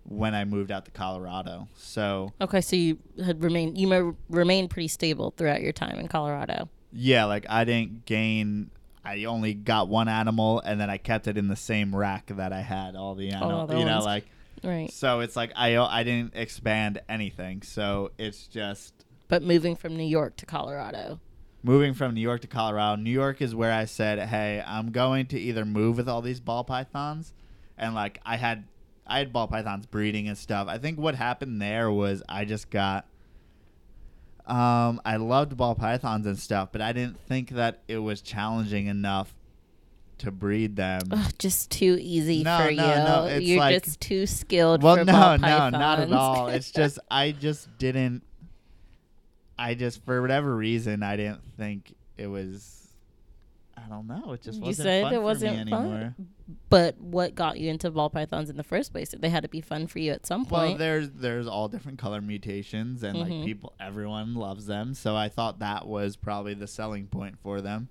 when 0.04 0.34
I 0.34 0.44
moved 0.44 0.70
out 0.70 0.84
to 0.84 0.90
Colorado. 0.90 1.68
So 1.76 2.32
okay, 2.40 2.60
so 2.60 2.76
you 2.76 2.98
had 3.24 3.42
remained 3.42 3.78
you 3.78 4.16
remained 4.28 4.70
pretty 4.70 4.88
stable 4.88 5.32
throughout 5.36 5.62
your 5.62 5.72
time 5.72 5.98
in 5.98 6.08
Colorado. 6.08 6.68
yeah, 6.92 7.24
like 7.24 7.46
I 7.48 7.64
didn't 7.64 8.06
gain. 8.06 8.70
I 9.04 9.24
only 9.24 9.52
got 9.52 9.88
one 9.88 10.08
animal, 10.08 10.60
and 10.60 10.80
then 10.80 10.88
I 10.88 10.96
kept 10.96 11.26
it 11.28 11.36
in 11.36 11.48
the 11.48 11.56
same 11.56 11.94
rack 11.94 12.26
that 12.28 12.52
I 12.52 12.60
had 12.60 12.96
all 12.96 13.14
the 13.14 13.30
animals. 13.30 13.70
You 13.70 13.84
know, 13.84 13.96
ones. 13.96 14.04
like 14.06 14.24
Right. 14.62 14.90
so. 14.90 15.20
It's 15.20 15.36
like 15.36 15.52
I 15.56 15.76
I 15.76 16.04
didn't 16.04 16.34
expand 16.34 17.00
anything. 17.08 17.62
So 17.62 18.12
it's 18.18 18.46
just 18.46 18.94
But 19.28 19.42
moving 19.42 19.76
from 19.76 19.94
New 19.96 20.04
York 20.06 20.36
to 20.36 20.46
Colorado. 20.46 21.20
Moving 21.64 21.94
from 21.94 22.14
New 22.14 22.20
York 22.20 22.42
to 22.42 22.46
Colorado. 22.46 23.00
New 23.02 23.10
York 23.10 23.42
is 23.42 23.54
where 23.54 23.72
I 23.72 23.86
said, 23.86 24.18
"Hey, 24.28 24.62
I'm 24.64 24.92
going 24.92 25.26
to 25.26 25.40
either 25.40 25.64
move 25.64 25.96
with 25.96 26.08
all 26.08 26.22
these 26.22 26.38
ball 26.38 26.62
pythons," 26.62 27.32
and 27.76 27.94
like 27.94 28.20
I 28.24 28.36
had, 28.36 28.64
I 29.06 29.18
had 29.18 29.32
ball 29.32 29.48
pythons 29.48 29.86
breeding 29.86 30.28
and 30.28 30.38
stuff. 30.38 30.68
I 30.68 30.78
think 30.78 30.98
what 31.00 31.14
happened 31.16 31.60
there 31.60 31.90
was 31.90 32.22
I 32.28 32.44
just 32.44 32.70
got, 32.70 33.06
um, 34.46 35.00
I 35.04 35.16
loved 35.16 35.56
ball 35.56 35.74
pythons 35.74 36.26
and 36.26 36.38
stuff, 36.38 36.68
but 36.70 36.80
I 36.82 36.92
didn't 36.92 37.18
think 37.18 37.50
that 37.50 37.80
it 37.88 37.98
was 37.98 38.20
challenging 38.20 38.86
enough 38.86 39.34
to 40.18 40.30
breed 40.30 40.76
them. 40.76 41.00
Ugh, 41.10 41.32
just 41.38 41.70
too 41.70 41.98
easy 42.00 42.42
No, 42.44 42.58
for 42.58 42.70
no, 42.70 42.70
you. 42.70 42.94
no, 43.04 43.24
it's 43.24 43.46
You're 43.46 43.58
like- 43.58 43.82
just 43.84 44.00
too 44.00 44.26
skilled 44.26 44.82
well, 44.82 44.96
for 44.96 45.04
no, 45.04 45.36
no, 45.36 45.70
not 45.70 45.98
at 46.00 46.12
all. 46.12 46.48
It's 46.48 46.70
just 46.70 46.98
I 47.10 47.32
just 47.32 47.68
didn't. 47.78 48.22
I 49.58 49.74
just 49.74 50.04
for 50.04 50.20
whatever 50.20 50.54
reason 50.56 51.02
I 51.02 51.16
didn't 51.16 51.42
think 51.56 51.94
it 52.16 52.26
was. 52.26 52.80
I 53.76 53.88
don't 53.88 54.06
know. 54.06 54.32
It 54.32 54.42
just 54.42 54.60
You 54.60 54.66
wasn't 54.66 54.84
said 54.86 55.02
fun 55.02 55.12
it 55.12 55.16
for 55.16 55.22
wasn't 55.22 55.52
me 55.66 55.70
fun? 55.70 55.84
anymore. 55.86 56.14
But 56.70 56.96
what 57.00 57.34
got 57.34 57.58
you 57.58 57.70
into 57.70 57.90
ball 57.90 58.08
pythons 58.08 58.48
in 58.48 58.56
the 58.56 58.62
first 58.62 58.92
place? 58.92 59.12
They 59.18 59.28
had 59.28 59.42
to 59.42 59.48
be 59.48 59.60
fun 59.60 59.88
for 59.88 59.98
you 59.98 60.12
at 60.12 60.26
some 60.26 60.44
point. 60.46 60.70
Well, 60.70 60.78
there's 60.78 61.10
there's 61.10 61.46
all 61.48 61.68
different 61.68 61.98
color 61.98 62.20
mutations 62.20 63.02
and 63.02 63.16
Mhm. 63.16 63.20
like 63.20 63.44
people 63.44 63.72
everyone 63.80 64.34
loves 64.36 64.66
them. 64.66 64.94
So 64.94 65.16
I 65.16 65.28
thought 65.28 65.58
that 65.58 65.86
was 65.88 66.14
probably 66.16 66.54
the 66.54 66.68
selling 66.68 67.06
point 67.08 67.36
for 67.40 67.60
them. 67.60 67.88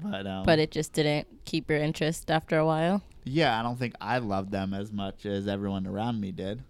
But 0.00 0.26
um 0.28 0.46
but 0.46 0.60
it 0.60 0.70
just 0.70 0.92
didn't 0.92 1.26
keep 1.44 1.68
your 1.68 1.80
interest 1.80 2.30
after 2.30 2.56
a 2.56 2.64
while. 2.64 3.02
yeah, 3.24 3.58
I 3.58 3.62
don't 3.64 3.76
think 3.78 3.94
I 4.00 4.18
loved 4.18 4.52
them 4.52 4.72
as 4.72 4.92
much 4.92 5.26
as 5.26 5.48
everyone 5.48 5.86
around 5.86 6.20
me 6.20 6.30
did. 6.32 6.62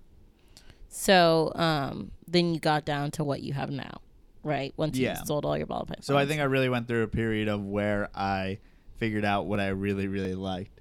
So 0.88 1.52
um, 1.54 2.12
then 2.26 2.54
you 2.54 2.60
got 2.60 2.84
down 2.86 3.10
to 3.12 3.24
what 3.24 3.42
you 3.42 3.52
have 3.52 3.70
now, 3.70 4.00
right? 4.48 4.72
Once 4.76 4.98
Yeah. 4.98 5.18
you 5.20 5.26
sold 5.26 5.44
all 5.44 5.56
your 5.56 5.66
ball 5.66 5.84
pythons. 5.86 6.06
So 6.06 6.16
I 6.18 6.26
think 6.26 6.40
I 6.40 6.44
really 6.44 6.68
went 6.68 6.88
through 6.88 7.02
a 7.04 7.08
period 7.08 7.48
of 7.48 7.64
where 7.64 8.08
I 8.14 8.58
figured 8.96 9.24
out 9.24 9.46
what 9.46 9.60
I 9.60 9.68
really 9.68 10.08
really 10.08 10.34
liked. 10.34 10.80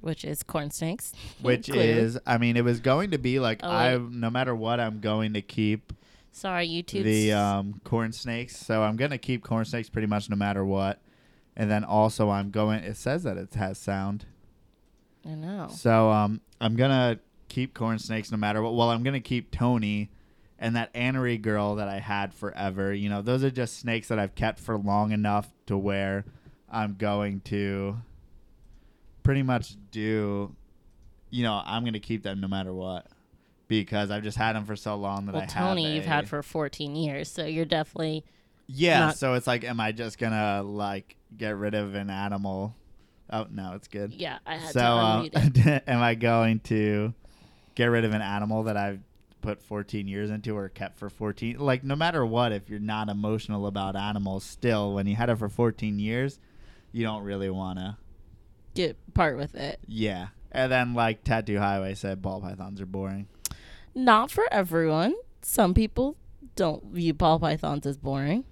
which 0.00 0.24
is 0.24 0.42
corn 0.42 0.70
snakes, 0.70 1.12
Which 1.42 1.68
is 1.68 2.18
I 2.26 2.38
mean 2.38 2.56
it 2.56 2.64
was 2.64 2.80
going 2.80 3.10
to 3.10 3.18
be 3.18 3.38
like 3.40 3.60
Oh, 3.62 3.68
I 3.70 3.96
no 3.98 4.30
matter 4.30 4.54
what 4.54 4.80
I'm 4.80 5.00
going 5.00 5.34
to 5.34 5.42
keep 5.42 5.92
sorry 6.32 6.66
YouTube. 6.68 7.02
the 7.04 7.32
um, 7.32 7.80
corn 7.84 8.12
snakes. 8.12 8.56
So 8.56 8.82
I'm 8.82 8.96
gonna 8.96 9.18
keep 9.18 9.42
corn 9.44 9.64
snakes 9.66 9.90
pretty 9.90 10.06
much 10.06 10.30
no 10.30 10.36
matter 10.36 10.64
what. 10.64 11.00
And 11.56 11.70
then 11.70 11.84
also 11.84 12.30
I'm 12.30 12.50
going. 12.50 12.80
It 12.84 12.96
says 12.96 13.24
that 13.24 13.36
it 13.36 13.52
has 13.54 13.76
sound. 13.76 14.24
I 15.26 15.30
know. 15.34 15.68
So 15.70 16.08
um, 16.10 16.40
I'm 16.60 16.76
gonna 16.76 17.18
keep 17.48 17.74
corn 17.74 17.98
snakes 17.98 18.30
no 18.30 18.38
matter 18.38 18.62
what. 18.62 18.74
Well, 18.74 18.88
I'm 18.90 19.02
gonna 19.02 19.20
keep 19.20 19.50
Tony 19.50 20.08
and 20.60 20.76
that 20.76 20.92
Anery 20.94 21.40
girl 21.40 21.74
that 21.76 21.88
I 21.88 21.98
had 21.98 22.32
forever. 22.34 22.92
You 22.94 23.08
know, 23.08 23.22
those 23.22 23.42
are 23.42 23.50
just 23.50 23.78
snakes 23.80 24.08
that 24.08 24.18
I've 24.20 24.34
kept 24.36 24.60
for 24.60 24.76
long 24.78 25.10
enough 25.10 25.48
to 25.66 25.76
where 25.76 26.24
I'm 26.70 26.94
going 26.96 27.40
to 27.46 27.96
pretty 29.22 29.42
much 29.42 29.74
do. 29.90 30.54
You 31.30 31.42
know, 31.44 31.60
I'm 31.64 31.84
gonna 31.84 32.00
keep 32.00 32.22
them 32.22 32.40
no 32.40 32.48
matter 32.48 32.72
what 32.72 33.06
because 33.68 34.10
I've 34.10 34.22
just 34.24 34.36
had 34.36 34.54
them 34.56 34.64
for 34.64 34.74
so 34.76 34.96
long 34.96 35.26
that 35.26 35.32
Well, 35.32 35.42
I 35.42 35.44
have. 35.44 35.52
Tony, 35.52 35.94
you've 35.94 36.04
had 36.06 36.28
for 36.28 36.42
14 36.42 36.96
years, 36.96 37.30
so 37.30 37.44
you're 37.46 37.64
definitely 37.64 38.24
yeah, 38.72 39.00
Not- 39.06 39.16
so 39.16 39.34
it's 39.34 39.46
like, 39.46 39.64
am 39.64 39.80
I 39.80 39.92
just 39.92 40.18
gonna 40.18 40.62
like 40.62 41.16
get 41.36 41.56
rid 41.56 41.74
of 41.74 41.94
an 41.94 42.10
animal? 42.10 42.74
Oh 43.32 43.46
no, 43.50 43.74
it's 43.74 43.86
good. 43.88 44.12
yeah. 44.12 44.38
I 44.44 44.56
had 44.56 44.72
So, 44.72 44.80
to 44.80 44.84
uh, 44.86 45.22
unmute 45.22 45.66
it. 45.66 45.84
am 45.86 46.00
I 46.02 46.14
going 46.16 46.58
to 46.64 47.14
get 47.76 47.86
rid 47.86 48.04
of 48.04 48.12
an 48.12 48.22
animal 48.22 48.64
that 48.64 48.76
I've 48.76 49.00
put 49.40 49.62
14 49.62 50.06
years 50.08 50.30
into 50.30 50.56
or 50.56 50.68
kept 50.68 50.98
for 50.98 51.08
14? 51.10 51.58
Like, 51.58 51.84
no 51.84 51.96
matter 51.96 52.24
what, 52.24 52.52
if 52.52 52.68
you're 52.68 52.78
not 52.78 53.08
emotional 53.08 53.66
about 53.66 53.96
animals, 53.96 54.44
still, 54.44 54.94
when 54.94 55.06
you 55.06 55.16
had 55.16 55.30
it 55.30 55.36
for 55.36 55.48
14 55.48 55.98
years, 55.98 56.38
you 56.92 57.04
don't 57.04 57.22
really 57.22 57.50
wanna. 57.50 57.98
Get 58.74 58.96
part 59.14 59.36
with 59.36 59.54
it. 59.54 59.80
Yeah, 59.86 60.28
and 60.52 60.70
then 60.70 60.94
like 60.94 61.24
Tattoo 61.24 61.58
Highway 61.58 61.94
said, 61.94 62.22
ball 62.22 62.40
pythons 62.40 62.80
are 62.80 62.86
boring. 62.86 63.26
Not 63.94 64.30
for 64.30 64.44
everyone. 64.52 65.14
Some 65.42 65.74
people 65.74 66.16
don't 66.56 66.84
view 66.92 67.12
ball 67.14 67.38
pythons 67.40 67.86
as 67.86 67.96
boring. 67.96 68.44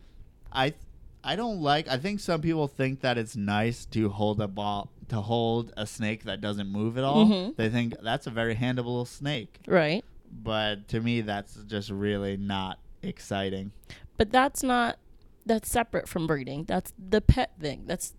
I 0.53 0.75
I 1.23 1.37
don't 1.37 1.61
like. 1.61 1.89
I 1.89 1.97
think 1.99 2.21
some 2.21 2.41
people 2.41 2.69
think 2.69 3.01
that 3.01 3.19
it's 3.19 3.37
nice 3.37 3.85
to 3.87 4.09
hold 4.09 4.41
a 4.41 4.49
ball 4.49 4.91
to 5.09 5.21
hold 5.21 5.73
a 5.77 5.87
snake 5.87 6.25
that 6.25 6.41
doesn't 6.41 6.69
move 6.69 6.97
at 6.99 7.05
all. 7.05 7.27
Mhm. 7.27 7.57
They 7.57 7.69
think 7.69 7.95
that's 8.03 8.27
a 8.27 8.31
very 8.31 8.55
handleable 8.57 9.07
snake, 9.07 9.61
Right. 9.67 10.05
But 10.31 10.89
to 10.89 11.01
me, 11.01 11.21
that's 11.21 11.55
just 11.67 11.91
really 11.91 12.37
not 12.37 12.79
exciting. 13.03 13.73
But 14.17 14.31
that's 14.33 14.63
not 14.63 14.99
that's 15.47 15.71
separate 15.71 16.09
from 16.09 16.27
breeding. 16.27 16.65
That's 16.65 16.93
the 16.99 17.21
pet 17.21 17.53
thing. 17.61 17.85
That's 17.87 18.15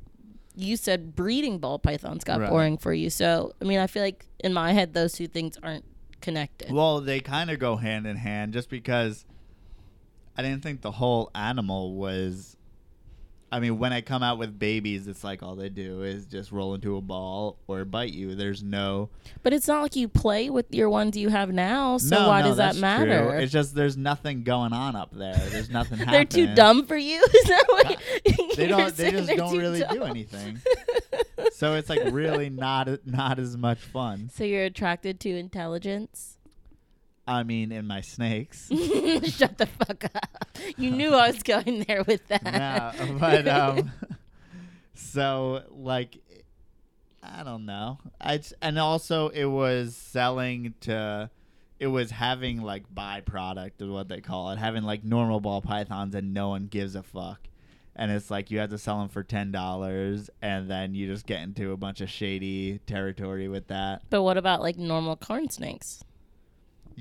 you 0.56 0.76
said 0.78 1.16
breeding 1.16 1.60
ball 1.60 1.80
pythons 1.80 2.24
got 2.24 2.40
Right. 2.40 2.50
boring 2.50 2.78
for 2.78 2.94
you. 2.94 3.10
So 3.10 3.54
I 3.62 3.66
mean, 3.66 3.80
I 3.80 3.88
feel 3.88 4.04
like 4.04 4.26
in 4.40 4.54
my 4.54 4.74
head 4.74 4.94
those 4.94 5.14
two 5.14 5.28
things 5.28 5.58
aren't 5.62 5.86
connected. 6.22 6.72
Well, 6.72 7.02
they 7.02 7.20
kind 7.20 7.50
of 7.50 7.60
go 7.60 7.76
hand 7.76 8.08
in 8.08 8.18
hand 8.18 8.54
just 8.54 8.70
because 8.70 9.26
I 10.38 10.42
didn't 10.42 10.64
think 10.64 10.82
the 10.82 10.92
whole 10.92 11.30
animal 11.36 11.94
was. 11.96 12.56
I 13.52 13.60
mean, 13.60 13.80
when 13.80 13.94
I 13.94 14.02
come 14.02 14.22
out 14.22 14.38
with 14.38 14.60
babies, 14.60 15.08
it's 15.08 15.24
like 15.24 15.42
all 15.42 15.56
they 15.56 15.70
do 15.70 16.04
is 16.04 16.26
just 16.26 16.52
roll 16.52 16.76
into 16.76 16.98
a 16.98 17.02
ball 17.02 17.58
or 17.68 17.84
bite 17.84 18.14
you. 18.14 18.36
There's 18.36 18.62
no. 18.62 19.10
but 19.42 19.54
it's 19.54 19.68
not 19.68 19.82
like 19.82 19.96
you 19.96 20.08
play 20.08 20.50
with 20.50 20.74
your 20.74 20.90
ones 20.90 21.18
you 21.18 21.30
have 21.30 21.52
now, 21.52 21.98
so 21.98 22.20
no, 22.20 22.28
why 22.28 22.42
no, 22.42 22.50
does 22.50 22.58
that 22.58 22.76
that's 22.76 22.78
true. 22.78 22.82
matter? 22.82 23.36
It's 23.38 23.52
just 23.52 23.74
there's 23.74 23.98
nothing 23.98 24.44
going 24.44 24.74
on 24.74 24.96
up 24.96 25.10
there. 25.12 25.36
There's 25.36 25.70
nothing 25.70 25.98
happening. 25.98 26.14
They're 26.36 26.48
too 26.48 26.54
dumb 26.54 26.86
for 26.86 26.98
you. 26.98 27.24
Is 27.34 27.44
that 27.46 27.66
what 27.68 27.86
uh, 27.88 27.96
They 28.56 28.68
you're 28.68 28.78
don't. 28.78 28.96
They 28.96 29.12
just 29.12 29.30
don't 29.30 29.58
really 29.58 29.84
do 29.90 30.04
anything. 30.04 30.60
so 31.54 31.76
it's 31.76 31.90
like 31.90 32.02
really 32.12 32.50
not 32.50 33.06
not 33.06 33.40
as 33.40 33.58
much 33.58 33.80
fun. 33.80 34.30
So 34.34 34.44
you're 34.44 34.66
attracted 34.66 35.20
to 35.22 35.30
intelligence? 35.30 36.39
I 37.30 37.44
mean, 37.44 37.72
in 37.72 37.86
my 37.86 38.02
snakes. 38.02 38.70
Shut 38.70 39.60
the 39.60 39.68
fuck 39.68 40.04
up. 40.16 40.58
You 40.78 40.90
knew 40.90 41.14
I 41.14 41.28
was 41.28 41.44
going 41.44 41.86
there 41.88 42.04
with 42.04 42.28
that. 42.30 42.44
no, 43.00 43.18
but 43.20 43.48
um, 43.48 43.92
so 44.96 45.62
like, 45.70 46.18
I 47.22 47.44
don't 47.44 47.68
know. 47.68 48.00
I 48.20 48.42
and 48.64 48.80
also 48.80 49.28
it 49.30 49.46
was 49.46 49.96
selling 49.96 50.74
to, 50.82 51.30
it 51.80 51.86
was 51.88 52.10
having 52.10 52.64
like 52.64 52.92
byproduct 52.92 53.74
is 53.80 53.90
what 53.90 54.10
they 54.10 54.22
call 54.22 54.50
it, 54.50 54.58
having 54.58 54.82
like 54.82 55.04
normal 55.04 55.40
ball 55.40 55.62
pythons 55.62 56.16
and 56.16 56.34
no 56.34 56.50
one 56.50 56.66
gives 56.66 56.96
a 56.96 57.04
fuck. 57.04 57.42
And 57.96 58.12
it's 58.12 58.32
like 58.32 58.50
you 58.50 58.58
have 58.58 58.72
to 58.72 58.80
sell 58.80 59.00
them 59.02 59.10
for 59.10 59.22
ten 59.24 59.52
dollars, 59.52 60.32
and 60.42 60.68
then 60.72 60.96
you 60.96 61.06
just 61.06 61.28
get 61.28 61.42
into 61.44 61.74
a 61.74 61.78
bunch 61.78 62.02
of 62.02 62.10
shady 62.10 62.80
territory 62.88 63.48
with 63.50 63.68
that. 63.68 64.02
but 64.10 64.24
what 64.24 64.38
about 64.38 64.62
like 64.62 64.78
normal 64.78 65.16
corn 65.16 65.50
snakes? 65.52 66.04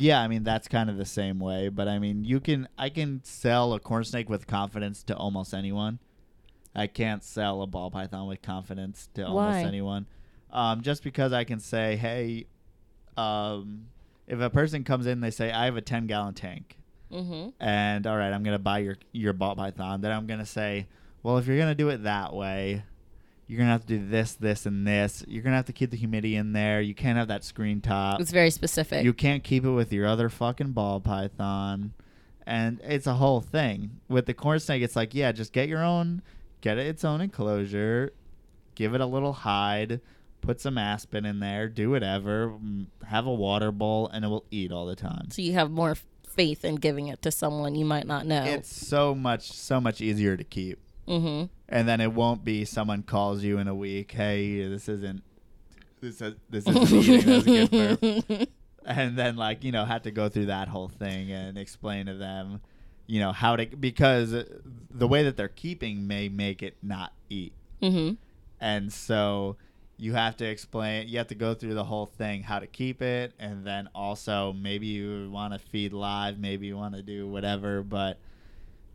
Yeah, 0.01 0.21
I 0.21 0.29
mean 0.29 0.45
that's 0.45 0.69
kind 0.69 0.89
of 0.89 0.97
the 0.97 1.05
same 1.05 1.39
way, 1.41 1.69
but 1.69 1.89
I 1.89 1.99
mean 1.99 2.25
you 2.25 2.41
can 2.41 2.69
I 2.79 2.89
can 2.89 3.21
sell 3.25 3.73
a 3.75 3.81
corn 3.81 4.05
snake 4.05 4.29
with 4.29 4.47
confidence 4.47 5.03
to 5.05 5.17
almost 5.17 5.53
anyone. 5.55 5.99
I 6.75 6.87
can't 6.87 7.25
sell 7.25 7.63
a 7.63 7.67
ball 7.67 7.91
python 7.91 8.29
with 8.29 8.41
confidence 8.41 9.09
to 9.15 9.27
almost 9.27 9.57
Why? 9.57 9.63
anyone. 9.63 10.07
Um, 10.53 10.81
just 10.83 11.03
because 11.03 11.33
I 11.33 11.45
can 11.45 11.59
say, 11.61 11.97
hey, 11.97 12.47
um, 13.17 13.87
if 14.27 14.41
a 14.41 14.51
person 14.51 14.85
comes 14.85 15.07
in, 15.07 15.13
and 15.13 15.23
they 15.23 15.31
say 15.31 15.51
I 15.51 15.65
have 15.65 15.77
a 15.77 15.81
ten 15.83 16.07
gallon 16.07 16.35
tank, 16.35 16.77
Mm-hmm. 17.13 17.49
and 17.59 18.07
all 18.07 18.17
right, 18.19 18.33
I'm 18.33 18.43
gonna 18.43 18.59
buy 18.59 18.79
your 18.81 18.99
your 19.13 19.33
ball 19.33 19.57
python. 19.57 20.03
Then 20.03 20.13
I'm 20.13 20.27
gonna 20.27 20.45
say, 20.47 20.87
well, 21.23 21.39
if 21.39 21.47
you're 21.47 21.59
gonna 21.59 21.75
do 21.75 21.89
it 21.89 22.03
that 22.05 22.35
way, 22.35 22.85
you're 23.49 23.59
gonna 23.59 23.73
have 23.73 23.87
to 23.87 23.99
do 23.99 24.07
this, 24.07 24.35
this, 24.35 24.67
and 24.67 24.87
this. 24.87 25.25
You're 25.27 25.43
gonna 25.43 25.57
have 25.57 25.65
to 25.67 25.73
keep 25.73 25.91
the 25.91 25.97
humidity 25.97 26.37
in 26.37 26.53
there. 26.53 26.83
You 26.83 26.95
can't 26.95 27.17
have 27.17 27.29
that 27.29 27.43
screen 27.43 27.81
top. 27.81 28.21
It's 28.21 28.31
very 28.31 28.51
specific. 28.51 29.05
You 29.05 29.15
can't 29.15 29.43
keep 29.43 29.65
it 29.65 29.71
with 29.71 29.91
your 29.91 30.07
other 30.07 30.29
fucking 30.29 30.73
ball 30.73 31.01
python. 31.01 31.95
And 32.47 32.81
it's 32.85 33.07
a 33.07 33.15
whole 33.15 33.41
thing. 33.41 34.01
With 34.09 34.27
the 34.27 34.35
corn 34.35 34.61
snake, 34.61 34.83
it's 34.83 34.97
like, 34.97 35.15
yeah, 35.15 35.33
just 35.33 35.53
get 35.53 35.69
your 35.69 35.83
own, 35.83 36.23
get 36.61 36.79
it 36.79 36.87
its 36.87 37.05
own 37.05 37.21
enclosure, 37.23 38.13
give 38.75 38.95
it 38.95 39.01
a 39.01 39.07
little 39.07 39.33
hide, 39.33 40.01
put 40.43 40.61
some 40.61 40.77
aspen 40.79 41.25
in 41.25 41.41
there, 41.41 41.69
do 41.69 41.91
whatever, 41.91 42.55
have 43.07 43.27
a 43.27 43.33
water 43.33 43.73
bowl, 43.73 44.09
and 44.09 44.25
it 44.25 44.29
will 44.29 44.45
eat 44.51 44.73
all 44.73 44.87
the 44.87 44.97
time. 44.97 45.31
so 45.31 45.43
you 45.43 45.55
have 45.55 45.71
more 45.71 45.97
faith 46.27 46.65
in 46.65 46.77
giving 46.77 47.09
it 47.09 47.21
to 47.23 47.31
someone 47.31 47.75
you 47.75 47.85
might 47.85 48.07
not 48.07 48.27
know. 48.27 48.45
It's 48.45 48.75
so 48.75 49.15
much, 49.15 49.51
so 49.53 49.81
much 49.81 50.01
easier 50.01 50.37
to 50.37 50.45
keep. 50.45 50.79
Mm-hmm. 51.09 51.45
And 51.69 51.89
then 51.89 52.01
it 52.01 52.13
won't 52.13 52.45
be 52.45 52.65
someone 52.65 53.03
calls 53.03 53.43
you 53.43 53.59
in 53.59 53.69
a 53.69 53.75
week, 53.75 54.13
hey, 54.13 54.67
this 54.69 54.89
isn't, 54.89 55.23
this 56.01 56.21
is, 56.21 56.35
this 56.49 56.67
isn't 56.67 56.93
eating 56.93 57.31
as 57.31 57.45
good 57.69 58.49
and 58.89 59.17
then 59.17 59.37
like 59.37 59.63
you 59.63 59.71
know 59.71 59.85
had 59.85 60.05
to 60.05 60.11
go 60.11 60.29
through 60.29 60.47
that 60.47 60.67
whole 60.67 60.89
thing 60.89 61.31
and 61.31 61.59
explain 61.59 62.07
to 62.07 62.15
them 62.15 62.61
you 63.07 63.21
know 63.21 63.33
how 63.33 63.55
to 63.55 63.67
because 63.67 64.35
the 64.91 65.09
way 65.09 65.23
that 65.23 65.37
they're 65.37 65.49
keeping 65.49 66.07
may 66.07 66.29
make 66.29 66.63
it 66.63 66.77
not 66.83 67.13
eat 67.29 67.53
mm-hmm. 67.83 68.15
and 68.61 68.93
so 68.93 69.57
you 69.99 70.15
have 70.15 70.37
to 70.37 70.47
explain 70.47 71.07
you 71.07 71.19
have 71.19 71.27
to 71.27 71.35
go 71.35 71.55
through 71.55 71.75
the 71.75 71.85
whole 71.85 72.07
thing 72.07 72.43
how 72.43 72.59
to 72.59 72.67
keep 72.67 73.03
it 73.03 73.33
and 73.39 73.67
then 73.67 73.89
also 73.95 74.55
maybe 74.55 74.87
you 74.87 75.31
want 75.31 75.53
to 75.53 75.59
feed 75.59 75.93
live 75.93 76.39
maybe 76.39 76.67
you 76.67 76.77
want 76.77 76.95
to 76.95 77.03
do 77.03 77.29
whatever 77.29 77.83
but 77.83 78.19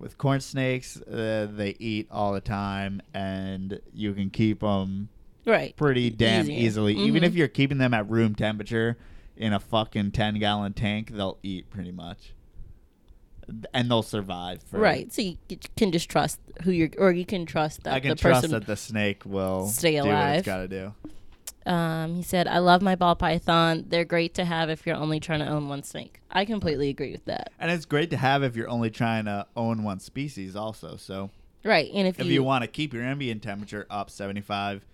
with 0.04 0.18
corn 0.18 0.42
snakes 0.42 0.98
uh, 1.02 1.48
they 1.56 1.76
eat 1.80 2.08
all 2.12 2.34
the 2.34 2.42
time 2.42 3.02
and 3.14 3.80
you 3.94 4.14
can 4.14 4.30
keep 4.30 4.60
them 4.60 5.08
Right. 5.46 5.76
pretty 5.76 6.10
damn 6.10 6.50
easily. 6.52 6.94
Even 6.96 7.24
Mhm. 7.24 7.26
if 7.26 7.36
you're 7.36 7.48
keeping 7.48 7.78
them 7.78 7.94
at 7.94 8.10
room 8.10 8.36
temperature 8.36 8.98
in 9.36 9.52
a 9.54 9.60
fucking 9.60 10.12
10 10.12 10.40
gallon 10.40 10.74
tank, 10.74 11.10
they'll 11.12 11.38
eat 11.44 11.70
pretty 11.70 11.92
much. 11.92 12.34
And 13.74 13.90
they'll 13.92 14.04
survive. 14.04 14.62
For, 14.64 14.80
Right. 14.80 15.12
So 15.12 15.22
you 15.22 15.38
can 15.76 15.92
just 15.92 16.10
trust 16.10 16.40
who 16.64 16.72
you're, 16.72 16.90
or 16.98 17.12
you 17.12 17.26
can 17.26 17.46
trust 17.46 17.84
that 17.84 17.94
I 17.94 18.00
can 18.00 18.10
the 18.12 18.16
trust 18.16 18.44
person. 18.44 18.52
that 18.52 18.68
the 18.68 18.78
snake 18.78 19.24
will 19.26 19.68
stay 19.68 19.92
do 19.94 19.98
what 20.00 20.08
alive. 20.10 20.36
it's 20.40 20.46
got 20.46 20.58
to 20.60 20.68
do. 20.70 20.94
Um, 21.66 22.16
he 22.16 22.24
said, 22.24 22.48
"I 22.48 22.58
love 22.60 22.82
my 22.82 22.96
ball 22.96 23.16
python. 23.16 23.86
They're 23.88 24.06
great 24.06 24.34
to 24.36 24.46
have 24.46 24.70
if 24.70 24.86
you're 24.86 24.96
only 24.96 25.20
trying 25.20 25.40
to 25.40 25.48
own 25.48 25.70
one 25.70 25.84
snake." 25.84 26.20
I 26.30 26.46
completely 26.46 26.90
agree 26.90 27.12
with 27.12 27.26
that. 27.26 27.52
And 27.60 27.72
it's 27.72 27.86
great 27.86 28.10
to 28.10 28.18
have 28.18 28.44
if 28.44 28.56
you're 28.56 28.70
only 28.70 28.90
trying 28.90 29.26
to 29.26 29.48
own 29.56 29.84
one 29.84 30.00
species, 30.00 30.56
also. 30.56 30.98
So 30.98 31.30
Right. 31.64 31.90
And 31.94 32.08
if, 32.08 32.20
if 32.20 32.26
you, 32.26 32.34
you 32.34 32.44
want 32.44 32.64
to 32.64 32.68
keep 32.68 32.94
your 32.94 33.04
ambient 33.04 33.42
temperature 33.42 33.86
up 33.90 34.10
75 34.10 34.86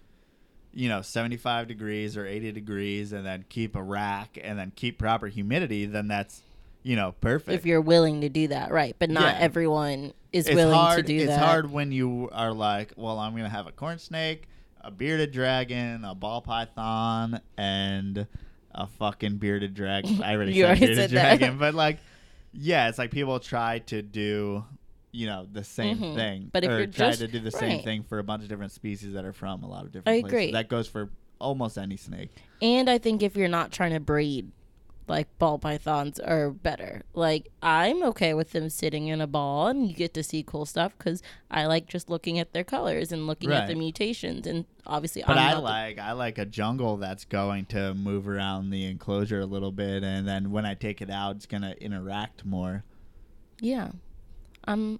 you 0.71 0.87
know 0.87 1.01
75 1.01 1.67
degrees 1.67 2.15
or 2.15 2.27
80 2.27 2.51
degrees 2.51 3.11
and 3.11 3.25
then 3.25 3.43
keep 3.49 3.75
a 3.75 3.81
rack 3.81 4.37
and 4.39 4.59
then 4.59 4.71
keep 4.75 4.99
proper 4.99 5.25
humidity 5.25 5.87
then 5.87 6.07
that's 6.07 6.43
you 6.83 6.95
know 6.95 7.15
perfect 7.21 7.55
if 7.55 7.65
you're 7.65 7.81
willing 7.81 8.21
to 8.21 8.29
do 8.29 8.47
that, 8.49 8.71
right? 8.71 8.95
But 8.99 9.09
not 9.09 9.35
Yeah. 9.35 9.39
everyone 9.39 10.13
is 10.31 10.47
it's 10.47 10.55
willing 10.55 10.75
hard, 10.75 11.07
to 11.07 11.13
do 11.13 11.17
it's 11.17 11.27
that. 11.27 11.33
It's 11.33 11.43
hard 11.43 11.71
when 11.71 11.91
you 11.91 12.29
are 12.31 12.53
like, 12.53 12.93
well, 12.95 13.17
I'm 13.19 13.35
gonna 13.35 13.49
have 13.49 13.67
a 13.67 13.71
corn 13.71 13.97
snake, 13.99 14.47
a 14.81 14.91
bearded 14.91 15.31
dragon, 15.31 16.03
a 16.05 16.15
ball 16.15 16.41
python, 16.41 17.41
and 17.57 18.27
a 18.73 18.87
fucking 18.87 19.37
bearded 19.37 19.73
dragon. 19.73 20.21
I 20.23 20.35
already 20.35 20.53
said 20.59 20.63
already 20.65 20.79
bearded 20.79 20.97
said 20.97 21.09
that. 21.11 21.39
dragon, 21.39 21.57
but 21.57 21.73
like, 21.73 21.99
yeah, 22.53 22.89
it's 22.89 22.97
like 22.97 23.11
people 23.11 23.39
try 23.39 23.79
to 23.79 24.01
do, 24.01 24.63
you 25.11 25.25
know, 25.27 25.47
the 25.51 25.63
same 25.63 25.97
Mhm. 25.97 26.15
thing, 26.15 26.49
But 26.53 26.63
if 26.63 26.69
or 26.71 26.77
you're 26.79 26.87
try 26.87 27.07
just- 27.09 27.19
to 27.19 27.27
do 27.27 27.39
the 27.39 27.51
same 27.51 27.77
right. 27.77 27.83
thing 27.83 28.03
for 28.03 28.19
a 28.19 28.23
bunch 28.23 28.43
of 28.43 28.49
different 28.49 28.71
species 28.71 29.13
that 29.13 29.25
are 29.25 29.33
from 29.33 29.63
a 29.63 29.67
lot 29.67 29.85
of 29.85 29.91
different 29.91 30.17
I 30.17 30.21
places. 30.21 30.33
agree. 30.33 30.51
That 30.53 30.69
goes 30.69 30.87
for 30.87 31.09
almost 31.39 31.77
any 31.77 31.97
snake. 31.97 32.29
And 32.61 32.89
I 32.89 32.97
think 32.97 33.21
if 33.23 33.35
you're 33.35 33.47
not 33.47 33.71
trying 33.71 33.91
to 33.93 33.99
breed, 33.99 34.51
like 35.09 35.27
ball 35.39 35.57
pythons 35.59 36.19
are 36.19 36.51
better. 36.51 37.03
Like 37.13 37.49
I'm 37.61 38.03
okay 38.03 38.33
with 38.33 38.51
them 38.51 38.69
sitting 38.69 39.07
in 39.07 39.19
a 39.19 39.27
ball 39.27 39.67
and 39.67 39.87
you 39.87 39.93
get 39.95 40.13
to 40.13 40.23
see 40.23 40.43
cool 40.43 40.65
stuff 40.65 40.93
because 40.97 41.21
I 41.51 41.65
like 41.65 41.87
just 41.87 42.09
looking 42.09 42.37
at 42.39 42.53
their 42.53 42.63
colors 42.63 43.11
and 43.11 43.25
looking 43.27 43.51
at 43.51 43.67
the 43.67 43.75
mutations. 43.75 44.45
And 44.47 44.65
obviously, 44.85 45.23
But 45.25 45.37
I 45.37 45.49
not 45.51 45.55
the- 45.55 45.61
like 45.61 45.99
I 45.99 46.11
like 46.13 46.37
a 46.37 46.45
jungle 46.45 46.97
that's 46.97 47.25
going 47.25 47.65
to 47.67 47.93
move 47.95 48.27
around 48.29 48.69
the 48.69 48.85
enclosure 48.85 49.39
a 49.41 49.45
little 49.45 49.71
bit, 49.71 50.03
and 50.03 50.27
then 50.27 50.51
when 50.51 50.65
I 50.65 50.75
take 50.75 51.01
it 51.01 51.09
out, 51.09 51.35
it's 51.37 51.45
gonna 51.47 51.75
interact 51.81 52.45
more. 52.45 52.83
yeah, 53.61 53.91
um, 54.65 54.99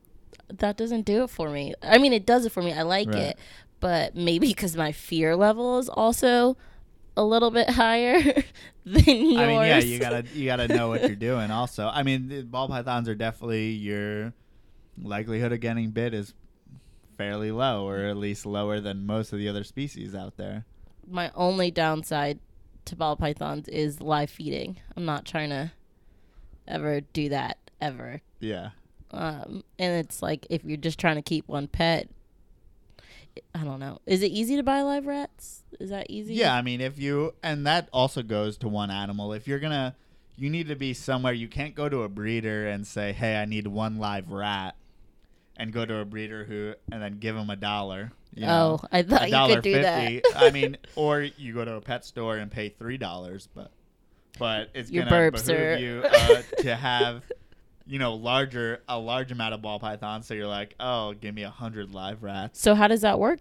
that 0.50 0.76
doesn't 0.76 1.06
do 1.06 1.24
it 1.24 1.30
for 1.30 1.50
me. 1.50 1.74
I 1.82 1.98
mean, 2.00 2.12
it 2.14 2.26
does 2.26 2.46
it 2.46 2.52
for 2.52 2.62
me. 2.64 2.74
I 2.74 2.82
like 2.82 3.08
Right. 3.08 3.18
it, 3.18 3.38
but 3.80 4.16
maybe 4.16 4.48
because 4.48 4.76
my 4.76 4.92
fear 4.92 5.36
level 5.36 5.78
is 5.80 5.88
also 5.88 6.58
a 7.20 7.24
little 7.24 7.52
bit 7.52 7.70
higher 7.70 8.22
than 8.86 9.04
yours. 9.06 9.38
I 9.38 9.48
mean, 9.48 9.62
yeah, 9.64 9.80
you 9.80 10.00
gotta 10.00 10.24
you 10.34 10.46
gotta 10.46 10.68
know 10.68 10.88
what 10.88 11.02
you're 11.02 11.16
doing. 11.30 11.52
Also, 11.52 11.88
I 11.88 12.04
mean, 12.04 12.30
the 12.30 12.42
ball 12.44 12.68
pythons 12.68 13.08
are 13.10 13.16
definitely 13.16 13.70
your 13.72 14.34
likelihood 15.02 15.52
of 15.52 15.60
getting 15.60 15.92
bit 15.92 16.14
is 16.14 16.34
fairly 17.18 17.52
low, 17.52 17.88
or 17.88 18.00
at 18.06 18.18
least 18.18 18.46
lower 18.46 18.80
than 18.80 19.06
most 19.06 19.34
of 19.34 19.40
the 19.40 19.50
other 19.50 19.64
species 19.64 20.16
out 20.16 20.38
there. 20.38 20.66
my 21.08 21.32
only 21.36 21.72
downside 21.72 22.40
to 22.86 22.96
ball 22.96 23.16
pythons 23.16 23.68
is 23.68 24.00
live 24.02 24.30
feeding. 24.30 24.78
I'm 24.96 25.06
not 25.06 25.26
trying 25.26 25.50
to 25.50 25.72
ever 26.68 27.02
do 27.02 27.30
that 27.30 27.58
ever. 27.82 28.22
Yeah, 28.40 28.70
Um, 29.12 29.64
and 29.78 29.96
it's 30.06 30.22
like 30.22 30.46
if 30.50 30.64
you're 30.64 30.78
just 30.78 30.98
trying 31.00 31.16
to 31.18 31.22
keep 31.22 31.48
one 31.48 31.68
pet, 31.68 32.08
I 33.56 33.64
don't 33.64 33.80
know. 33.80 34.00
Is 34.06 34.22
it 34.22 34.32
easy 34.32 34.56
to 34.56 34.64
buy 34.64 34.82
live 34.82 35.06
rats? 35.08 35.64
Is 35.80 35.90
that 35.90 36.08
easy? 36.10 36.34
yeah. 36.36 36.54
I 36.56 36.62
mean, 36.62 36.82
if 36.82 36.98
you 37.00 37.34
and 37.44 37.66
that 37.68 37.90
also 37.94 38.22
goes 38.24 38.58
to 38.60 38.68
one 38.68 38.92
animal. 38.92 39.34
If 39.34 39.48
you're 39.48 39.60
gonna, 39.60 39.96
you 40.38 40.50
need 40.50 40.68
to 40.68 40.76
be 40.76 40.94
somewhere. 40.94 41.34
You 41.34 41.48
can't 41.48 41.76
go 41.76 41.90
to 41.90 42.04
a 42.04 42.10
breeder 42.10 42.68
and 42.68 42.86
say, 42.86 43.14
"Hey, 43.14 43.36
I 43.38 43.46
need 43.46 43.68
one 43.68 43.98
live 43.98 44.32
rat," 44.32 44.76
and 45.58 45.72
go 45.74 45.86
to 45.86 45.98
a 45.98 46.06
breeder 46.06 46.46
who 46.46 46.74
and 46.92 47.02
then 47.02 47.20
give 47.20 47.36
them 47.36 47.50
a 47.50 47.56
dollar. 47.56 48.12
You 48.34 48.46
know? 48.46 48.80
oh, 48.82 48.88
I 48.92 49.02
thought 49.04 49.24
a 49.24 49.26
you 49.26 49.32
dollar 49.32 49.56
could 49.56 49.64
do 49.64 49.74
fifty. 49.74 50.22
that. 50.22 50.34
I 50.36 50.52
mean, 50.52 50.78
or 50.96 51.22
you 51.22 51.54
go 51.54 51.66
to 51.66 51.76
a 51.76 51.82
pet 51.82 52.06
store 52.06 52.38
and 52.38 52.52
pay 52.52 52.70
three 52.70 52.98
dollars, 52.98 53.48
but 53.54 53.72
but 54.38 54.70
it's 54.74 54.90
Your 54.92 55.06
gonna 55.06 55.32
behoove 55.32 55.50
are- 55.50 55.78
you 55.78 56.04
uh, 56.12 56.42
to 56.60 56.76
have 56.76 57.24
you 57.90 58.00
know 58.00 58.14
larger 58.14 58.82
a 58.88 58.98
large 59.00 59.32
amount 59.32 59.54
of 59.56 59.62
ball 59.62 59.80
pythons. 59.80 60.28
So 60.28 60.34
you're 60.36 60.48
like, 60.48 60.76
oh, 60.80 61.14
give 61.14 61.34
me 61.36 61.44
a 61.44 61.50
hundred 61.50 61.94
live 61.94 62.24
rats. 62.24 62.62
so 62.62 62.76
how 62.76 62.88
does 62.88 63.02
that 63.02 63.20
work? 63.20 63.40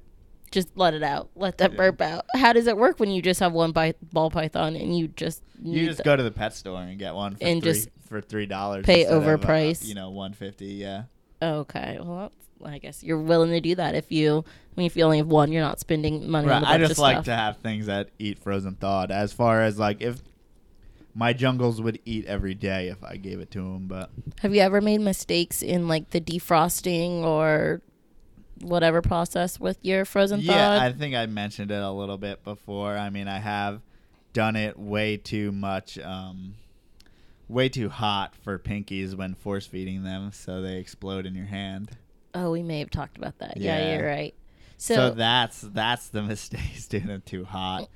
Just 0.51 0.71
let 0.77 0.95
it 0.95 1.03
out. 1.03 1.29
Let 1.37 1.59
that 1.59 1.73
Yeah. 1.73 1.77
burp 1.77 2.01
out. 2.01 2.25
How 2.35 2.55
does 2.55 2.67
it 2.67 2.77
work 2.79 2.99
when 2.99 3.11
you 3.11 3.21
just 3.21 3.39
have 3.41 3.53
one 3.53 3.73
by- 3.73 3.93
ball 4.15 4.31
python 4.31 4.77
and 4.77 4.97
you 4.97 5.09
just 5.09 5.43
You 5.63 5.73
need 5.75 5.85
just 5.87 5.99
the- 5.99 6.05
go 6.05 6.17
to 6.17 6.23
the 6.23 6.31
pet 6.31 6.55
store 6.55 6.81
and 6.81 6.99
get 6.99 7.15
one 7.15 7.37
for 7.37 7.45
And 7.45 7.63
three, 7.63 7.73
just 7.73 7.91
for 8.07 8.23
three 8.23 8.47
dollars. 8.47 8.87
pay 8.87 9.03
instead 9.03 9.17
of, 9.19 9.45
uh, 9.45 9.75
you 9.83 9.95
know, 9.95 10.09
one 10.11 10.33
fifty. 10.33 10.67
Yeah. 10.67 11.03
Okay, 11.43 11.99
well, 12.03 12.17
that's, 12.31 12.35
I 12.65 12.79
guess 12.79 13.05
you're 13.05 13.21
willing 13.21 13.51
to 13.51 13.61
do 13.61 13.75
that 13.77 13.95
if 13.95 14.11
you. 14.11 14.43
I 14.47 14.81
mean, 14.81 14.87
if 14.87 14.97
you 14.97 15.05
only 15.05 15.19
have 15.19 15.27
one, 15.29 15.53
you're 15.53 15.63
not 15.63 15.79
spending 15.81 16.29
money 16.31 16.49
on 16.49 16.63
Right. 16.63 16.63
a 16.63 16.67
I 16.69 16.79
bunch 16.79 16.89
just 16.89 16.99
of 16.99 17.03
like 17.03 17.15
stuff. 17.17 17.25
to 17.27 17.35
have 17.37 17.57
things 17.59 17.87
that 17.87 18.09
eat 18.19 18.39
frozen 18.39 18.75
thawed. 18.75 19.11
As 19.11 19.33
far 19.33 19.63
as 19.63 19.79
like 19.79 20.01
if 20.01 20.23
my 21.19 21.33
jungles 21.33 21.83
would 21.83 21.99
eat 22.05 22.25
every 22.27 22.55
day 22.55 22.87
if 22.87 23.03
I 23.03 23.17
gave 23.17 23.41
it 23.41 23.51
to 23.51 23.59
them, 23.59 23.89
but 23.89 24.09
Have 24.39 24.55
you 24.55 24.61
ever 24.61 24.81
made 24.81 25.01
mistakes 25.01 25.63
in 25.63 25.89
like 25.89 26.11
the 26.11 26.21
defrosting 26.21 27.25
or 27.25 27.83
whatever 28.61 29.03
process 29.03 29.59
with 29.59 29.79
your 29.83 30.05
frozen 30.05 30.41
yeah, 30.41 30.79
thawed? 30.79 30.83
I 30.83 30.93
think 30.97 31.17
I 31.17 31.27
mentioned 31.27 31.73
it 31.73 31.83
a 31.83 31.91
little 31.91 32.19
bit 32.19 32.45
before. 32.45 32.97
I 32.97 33.11
mean, 33.11 33.27
I 33.27 33.39
have 33.41 33.81
done 34.33 34.55
it 34.55 34.79
way 34.79 35.17
too 35.17 35.51
much, 35.51 35.99
um, 35.99 36.55
way 37.49 37.69
too 37.69 37.89
hot 37.89 38.37
for 38.37 38.57
pinkies 38.57 39.17
when 39.17 39.35
force 39.35 39.67
feeding 39.67 40.05
them, 40.05 40.31
so 40.33 40.63
they 40.63 40.77
explode 40.77 41.27
in 41.27 41.35
your 41.35 41.47
hand. 41.47 41.91
oh, 42.33 42.53
we 42.53 42.63
may 42.63 42.79
have 42.79 42.91
talked 42.91 43.17
about 43.17 43.37
that. 43.41 43.57
Yeah, 43.57 43.77
Yeah. 43.79 43.97
you're 43.99 44.07
right. 44.07 44.35
So, 44.77 44.95
So, 44.95 45.11
that's 45.11 45.63
that's 45.63 46.11
the 46.11 46.23
mistake, 46.33 46.77
is 46.77 46.87
doing 46.87 47.07
them 47.09 47.23
too 47.27 47.45
hot. 47.45 47.89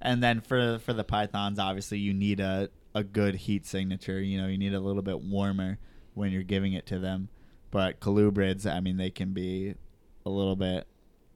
And 0.00 0.22
then 0.22 0.40
for 0.40 0.78
for 0.78 0.92
the 0.92 1.04
pythons, 1.04 1.58
obviously 1.58 1.98
you 1.98 2.14
need 2.14 2.40
a 2.40 2.70
a 2.94 3.04
good 3.04 3.34
heat 3.34 3.66
signature. 3.66 4.20
You 4.20 4.40
know, 4.40 4.48
you 4.48 4.58
need 4.58 4.74
a 4.74 4.80
little 4.80 5.02
bit 5.02 5.20
warmer 5.20 5.78
when 6.14 6.32
you're 6.32 6.42
giving 6.42 6.72
it 6.72 6.86
to 6.86 6.98
them. 6.98 7.28
But 7.70 8.00
colubrids, 8.00 8.70
I 8.70 8.80
mean, 8.80 8.96
they 8.96 9.10
can 9.10 9.32
be 9.32 9.74
a 10.26 10.30
little 10.30 10.56
bit, 10.56 10.88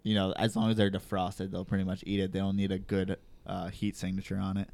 you 0.03 0.15
know, 0.15 0.33
as 0.37 0.57
long 0.57 0.71
as 0.71 0.77
they're 0.77 0.91
defrosted, 0.91 1.53
they'll 1.53 1.65
pretty 1.65 1.85
much 1.85 2.03
eat 2.07 2.19
it. 2.21 2.33
They 2.33 2.41
don't 2.41 2.57
need 2.57 2.73
a 2.73 2.79
good 2.79 3.19
uh, 3.47 3.69
heat 3.69 3.97
signature 3.97 4.39
on 4.39 4.57
it. 4.57 4.69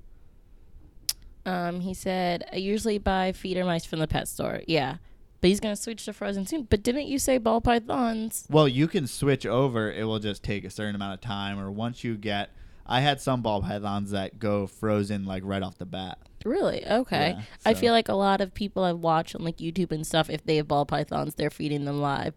um, 1.47 1.81
he 1.81 1.95
said 1.95 2.45
I 2.53 2.57
usually 2.57 2.99
buy 2.99 3.33
feeder 3.33 3.65
mice 3.65 3.85
from 3.85 3.99
the 3.99 4.07
pet 4.07 4.29
store. 4.29 4.61
Yeah, 4.67 4.97
but 5.41 5.49
he's 5.49 5.61
gonna 5.61 5.77
switch 5.77 6.05
to 6.07 6.13
frozen 6.13 6.47
soon. 6.47 6.63
But 6.65 6.83
didn't 6.83 7.07
you 7.09 7.19
say 7.19 7.39
ball 7.39 7.61
pythons? 7.61 8.47
Well, 8.51 8.69
you 8.69 8.89
can 8.89 9.07
switch 9.07 9.45
over. 9.47 9.91
It 9.91 10.05
will 10.05 10.19
just 10.19 10.43
take 10.43 10.65
a 10.65 10.71
certain 10.71 10.95
amount 10.95 11.15
of 11.15 11.21
time, 11.21 11.59
or 11.59 11.71
once 11.71 12.05
you 12.05 12.17
get. 12.17 12.51
I 12.87 13.01
had 13.01 13.21
some 13.21 13.43
ball 13.43 13.63
pythons 13.63 14.11
that 14.11 14.39
go 14.39 14.67
frozen 14.67 15.25
like 15.25 15.43
right 15.45 15.63
off 15.63 15.79
the 15.79 15.87
bat. 15.87 16.19
Really? 16.45 16.87
Okay. 16.87 17.35
Yeah, 17.37 17.43
I 17.65 17.75
feel 17.75 17.93
like 17.93 18.09
a 18.09 18.15
lot 18.15 18.41
of 18.41 18.55
people 18.55 18.85
I've 18.85 18.99
watched 18.99 19.35
on 19.35 19.45
like 19.45 19.59
YouTube 19.59 19.93
and 19.93 20.07
stuff, 20.07 20.31
if 20.31 20.45
they 20.45 20.57
have 20.57 20.69
ball 20.69 20.87
pythons, 20.87 21.35
they're 21.35 21.51
feeding 21.51 21.85
them 21.85 22.01
live. 22.01 22.35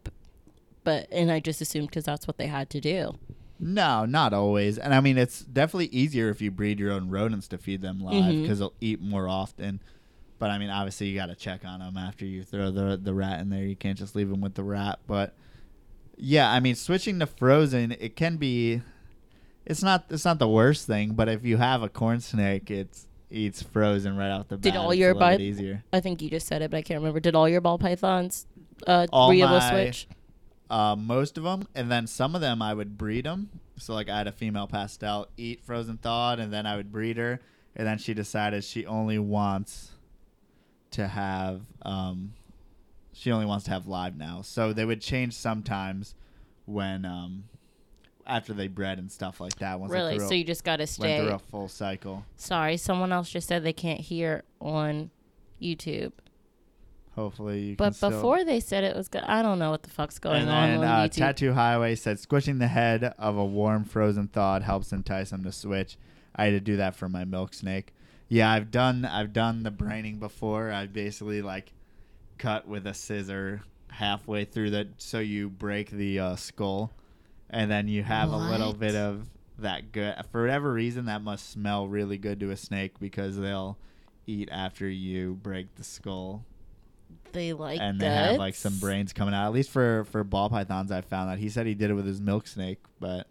But 0.84 1.08
and 1.12 1.32
I 1.32 1.40
just 1.40 1.62
assumed 1.62 1.88
because 1.88 2.04
that's 2.04 2.28
what 2.28 2.38
they 2.38 2.48
had 2.48 2.70
to 2.72 2.82
do. 2.82 3.18
No, 3.60 4.06
not 4.06 4.34
always. 4.34 4.78
And 4.78 4.94
I 4.94 5.00
mean, 5.00 5.18
it's 5.18 5.40
definitely 5.40 5.88
easier 5.88 6.30
if 6.30 6.42
you 6.42 6.52
breed 6.52 6.80
your 6.80 6.92
own 6.92 7.10
rodents 7.10 7.48
to 7.50 7.58
feed 7.58 7.82
them 7.82 8.00
live 8.00 8.16
mm-hmm. 8.16 8.42
because 8.42 8.60
they'll 8.60 8.74
eat 8.82 9.02
more 9.02 9.28
often. 9.28 9.80
But 10.38 10.50
I 10.50 10.58
mean, 10.58 10.70
obviously, 10.70 11.08
you 11.08 11.16
got 11.16 11.28
to 11.28 11.36
check 11.36 11.64
on 11.64 11.80
them 11.80 11.96
after 11.96 12.26
you 12.26 12.44
throw 12.44 12.72
the 12.72 13.00
the 13.02 13.14
rat 13.14 13.40
in 13.40 13.50
there. 13.50 13.64
You 13.64 13.78
can't 13.78 13.98
just 13.98 14.16
leave 14.16 14.30
them 14.30 14.42
with 14.42 14.56
the 14.56 14.64
rat. 14.64 15.00
But 15.08 15.34
yeah, 16.18 16.52
I 16.52 16.60
mean, 16.60 16.76
switching 16.76 17.20
to 17.20 17.26
frozen, 17.26 17.96
it 18.00 18.16
can 18.18 18.36
be. 18.36 18.82
It's 19.66 19.82
not. 19.84 20.06
It's 20.10 20.26
not 20.26 20.40
the 20.40 20.48
worst 20.50 20.88
thing. 20.88 21.14
But 21.14 21.30
if 21.30 21.46
you 21.46 21.58
have 21.58 21.82
a 21.84 21.90
corn 21.90 22.20
snake, 22.22 22.70
it's 22.70 23.08
eats 23.32 23.64
frozen 23.64 24.16
right 24.18 24.30
off 24.30 24.48
the 24.50 24.58
bat. 24.58 24.64
Did 24.64 24.76
all 24.76 24.94
your 24.94 25.16
bi- 25.16 25.38
easier? 25.38 25.84
I 25.94 26.00
think 26.02 26.22
you 26.22 26.30
just 26.30 26.48
said 26.48 26.62
it, 26.62 26.70
but 26.72 26.78
I 26.78 26.82
can't 26.82 27.00
remember. 27.00 27.20
Did 27.20 27.36
all 27.36 27.48
your 27.50 27.62
ball 27.62 27.78
pythons 27.78 28.46
uh, 28.86 29.08
All 29.12 29.30
were 29.30 29.34
you 29.34 29.46
able 29.46 29.60
to 29.60 29.60
my- 29.60 29.72
switch? 29.72 30.08
uh, 30.70 30.96
most 30.98 31.38
of 31.38 31.44
them, 31.44 31.68
and 31.76 31.90
then 31.92 32.08
some 32.08 32.36
of 32.36 32.42
them 32.42 32.62
I 32.62 32.74
would 32.74 32.98
breed 32.98 33.26
them. 33.26 33.50
So 33.78 33.94
like 33.94 34.10
I 34.10 34.18
had 34.20 34.28
a 34.28 34.32
female 34.32 34.68
pastel 34.68 35.28
eat 35.38 35.64
frozen 35.66 35.98
thawed, 35.98 36.40
and 36.40 36.52
then 36.54 36.66
I 36.66 36.76
would 36.76 36.92
breed 36.92 37.18
her, 37.18 37.40
and 37.76 37.88
then 37.88 37.98
she 37.98 38.14
decided 38.14 38.64
she 38.64 38.86
only 38.86 39.18
wants 39.18 39.92
to 40.92 41.08
have 41.08 41.62
um, 41.84 42.34
she 43.14 43.32
only 43.32 43.46
wants 43.46 43.66
to 43.66 43.72
have 43.72 43.88
live 43.88 44.16
now. 44.18 44.42
So 44.44 44.74
they 44.74 44.86
would 44.86 45.02
change 45.02 45.34
sometimes 45.34 46.14
when 46.66 47.04
um, 47.06 47.46
after 48.26 48.54
they 48.54 48.68
bred 48.68 49.00
and 49.00 49.12
stuff 49.12 49.40
like 49.42 49.56
that. 49.60 49.80
Once 49.80 49.92
Really? 49.92 50.18
So 50.20 50.30
a- 50.32 50.36
you 50.36 50.44
just 50.44 50.64
got 50.64 50.78
to 50.78 50.82
went 50.84 50.90
stay. 50.90 51.20
through 51.20 51.34
a 51.34 51.40
full 51.40 51.68
cycle. 51.68 52.26
Sorry, 52.38 52.78
someone 52.78 53.12
else 53.12 53.30
just 53.30 53.48
said 53.48 53.64
they 53.64 53.74
can't 53.74 54.00
hear 54.00 54.44
on 54.62 55.10
YouTube. 55.62 56.14
Hopefully 57.16 57.62
you 57.62 57.76
But 57.76 57.86
can 57.86 57.94
still- 57.94 58.10
before 58.10 58.44
they 58.44 58.60
said 58.60 58.84
it 58.84 58.96
was 58.96 59.08
good, 59.08 59.22
I 59.24 59.44
don't 59.44 59.60
know 59.60 59.70
what 59.70 59.84
the 59.84 59.90
fuck's 59.92 60.18
going 60.18 60.42
and 60.42 60.50
on 60.50 60.70
on 60.72 60.84
uh, 60.84 60.96
YouTube. 61.08 61.12
Tattoo 61.16 61.54
Highway 61.54 61.96
said 61.96 62.20
squishing 62.20 62.58
the 62.58 62.68
head 62.68 63.04
of 63.20 63.38
a 63.38 63.46
warm 63.46 63.84
frozen 63.86 64.28
thawed 64.28 64.64
helps 64.64 64.92
entice 64.92 65.30
them 65.30 65.44
to 65.44 65.52
switch. 65.52 65.98
I 66.36 66.46
had 66.46 66.52
to 66.52 66.60
do 66.60 66.78
that 66.78 66.96
for 66.96 67.08
my 67.08 67.24
milk 67.24 67.54
snake. 67.54 67.94
Yeah, 68.30 68.52
I've 68.52 68.72
done 68.72 69.06
I've 69.06 69.32
done 69.32 69.62
the 69.62 69.70
braining 69.70 70.18
before. 70.18 70.72
I 70.72 70.88
basically 70.88 71.44
like 71.44 71.72
cut 72.40 72.68
with 72.68 72.88
a 72.88 72.96
scissor 72.96 73.62
halfway 73.90 74.44
through 74.44 74.72
the 74.72 74.88
so 74.98 75.20
you 75.20 75.50
break 75.50 75.92
the 75.92 76.20
uh, 76.20 76.36
skull, 76.36 76.92
and 77.54 77.70
then 77.72 77.88
you 77.88 78.04
have 78.04 78.32
a 78.32 78.38
little 78.38 78.74
bit 78.74 78.96
of 78.96 79.28
that 79.60 79.92
good. 79.92 80.16
For 80.32 80.42
whatever 80.42 80.74
reason, 80.74 81.06
that 81.06 81.22
must 81.22 81.50
smell 81.50 81.88
really 81.88 82.18
good 82.18 82.40
to 82.42 82.52
a 82.52 82.58
snake 82.58 83.00
because 83.00 83.38
they'll 83.38 83.78
eat 84.26 84.50
after 84.52 84.88
you 84.90 85.36
break 85.42 85.76
the 85.76 85.84
skull 85.84 86.46
they 87.34 87.52
like 87.54 87.80
that. 87.80 87.86
and 87.86 88.00
they 88.00 88.08
have 88.08 88.38
like 88.38 88.56
some 88.56 88.78
brains 88.80 89.12
coming 89.14 89.34
out. 89.34 89.46
At 89.48 89.54
least 89.54 89.70
for 89.72 90.06
for 90.06 90.24
ball 90.24 90.50
pythons, 90.50 90.92
I 90.92 91.02
found 91.02 91.30
that 91.30 91.40
he 91.40 91.50
said 91.50 91.66
he 91.66 91.74
did 91.74 91.90
it 91.90 91.94
with 91.94 92.06
his 92.06 92.22
milk 92.22 92.48
snake, 92.48 92.80
but 93.00 93.28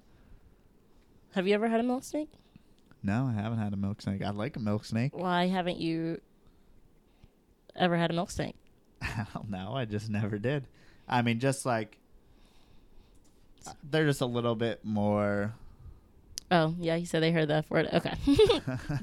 Have 1.34 1.46
you 1.46 1.54
ever 1.54 1.68
had 1.68 1.80
a 1.80 1.84
milk 1.84 2.04
snake? 2.04 2.30
no, 3.04 3.26
I 3.36 3.40
haven't 3.40 3.58
had 3.58 3.72
a 3.72 3.76
milk 3.76 4.00
snake. 4.02 4.22
I'd 4.22 4.34
like 4.36 4.56
a 4.56 4.60
milk 4.60 4.84
snake. 4.84 5.16
Why 5.16 5.46
haven't 5.48 5.78
you 5.78 6.20
ever 7.74 7.96
had 7.96 8.10
a 8.10 8.14
milk 8.14 8.30
snake? 8.30 8.54
I 9.02 9.26
don't 9.34 9.50
know. 9.50 9.72
I 9.74 9.84
just 9.84 10.08
never 10.10 10.38
did. 10.38 10.66
I 11.08 11.22
mean, 11.22 11.40
just 11.40 11.66
like 11.66 11.98
they're 13.88 14.06
just 14.06 14.20
a 14.20 14.26
little 14.26 14.54
bit 14.54 14.84
more. 14.84 15.54
Oh, 16.50 16.74
yeah, 16.78 16.96
he 16.96 17.04
said 17.04 17.22
they 17.22 17.32
heard 17.32 17.48
that 17.48 17.70
word. 17.70 17.88
Okay. 17.92 18.14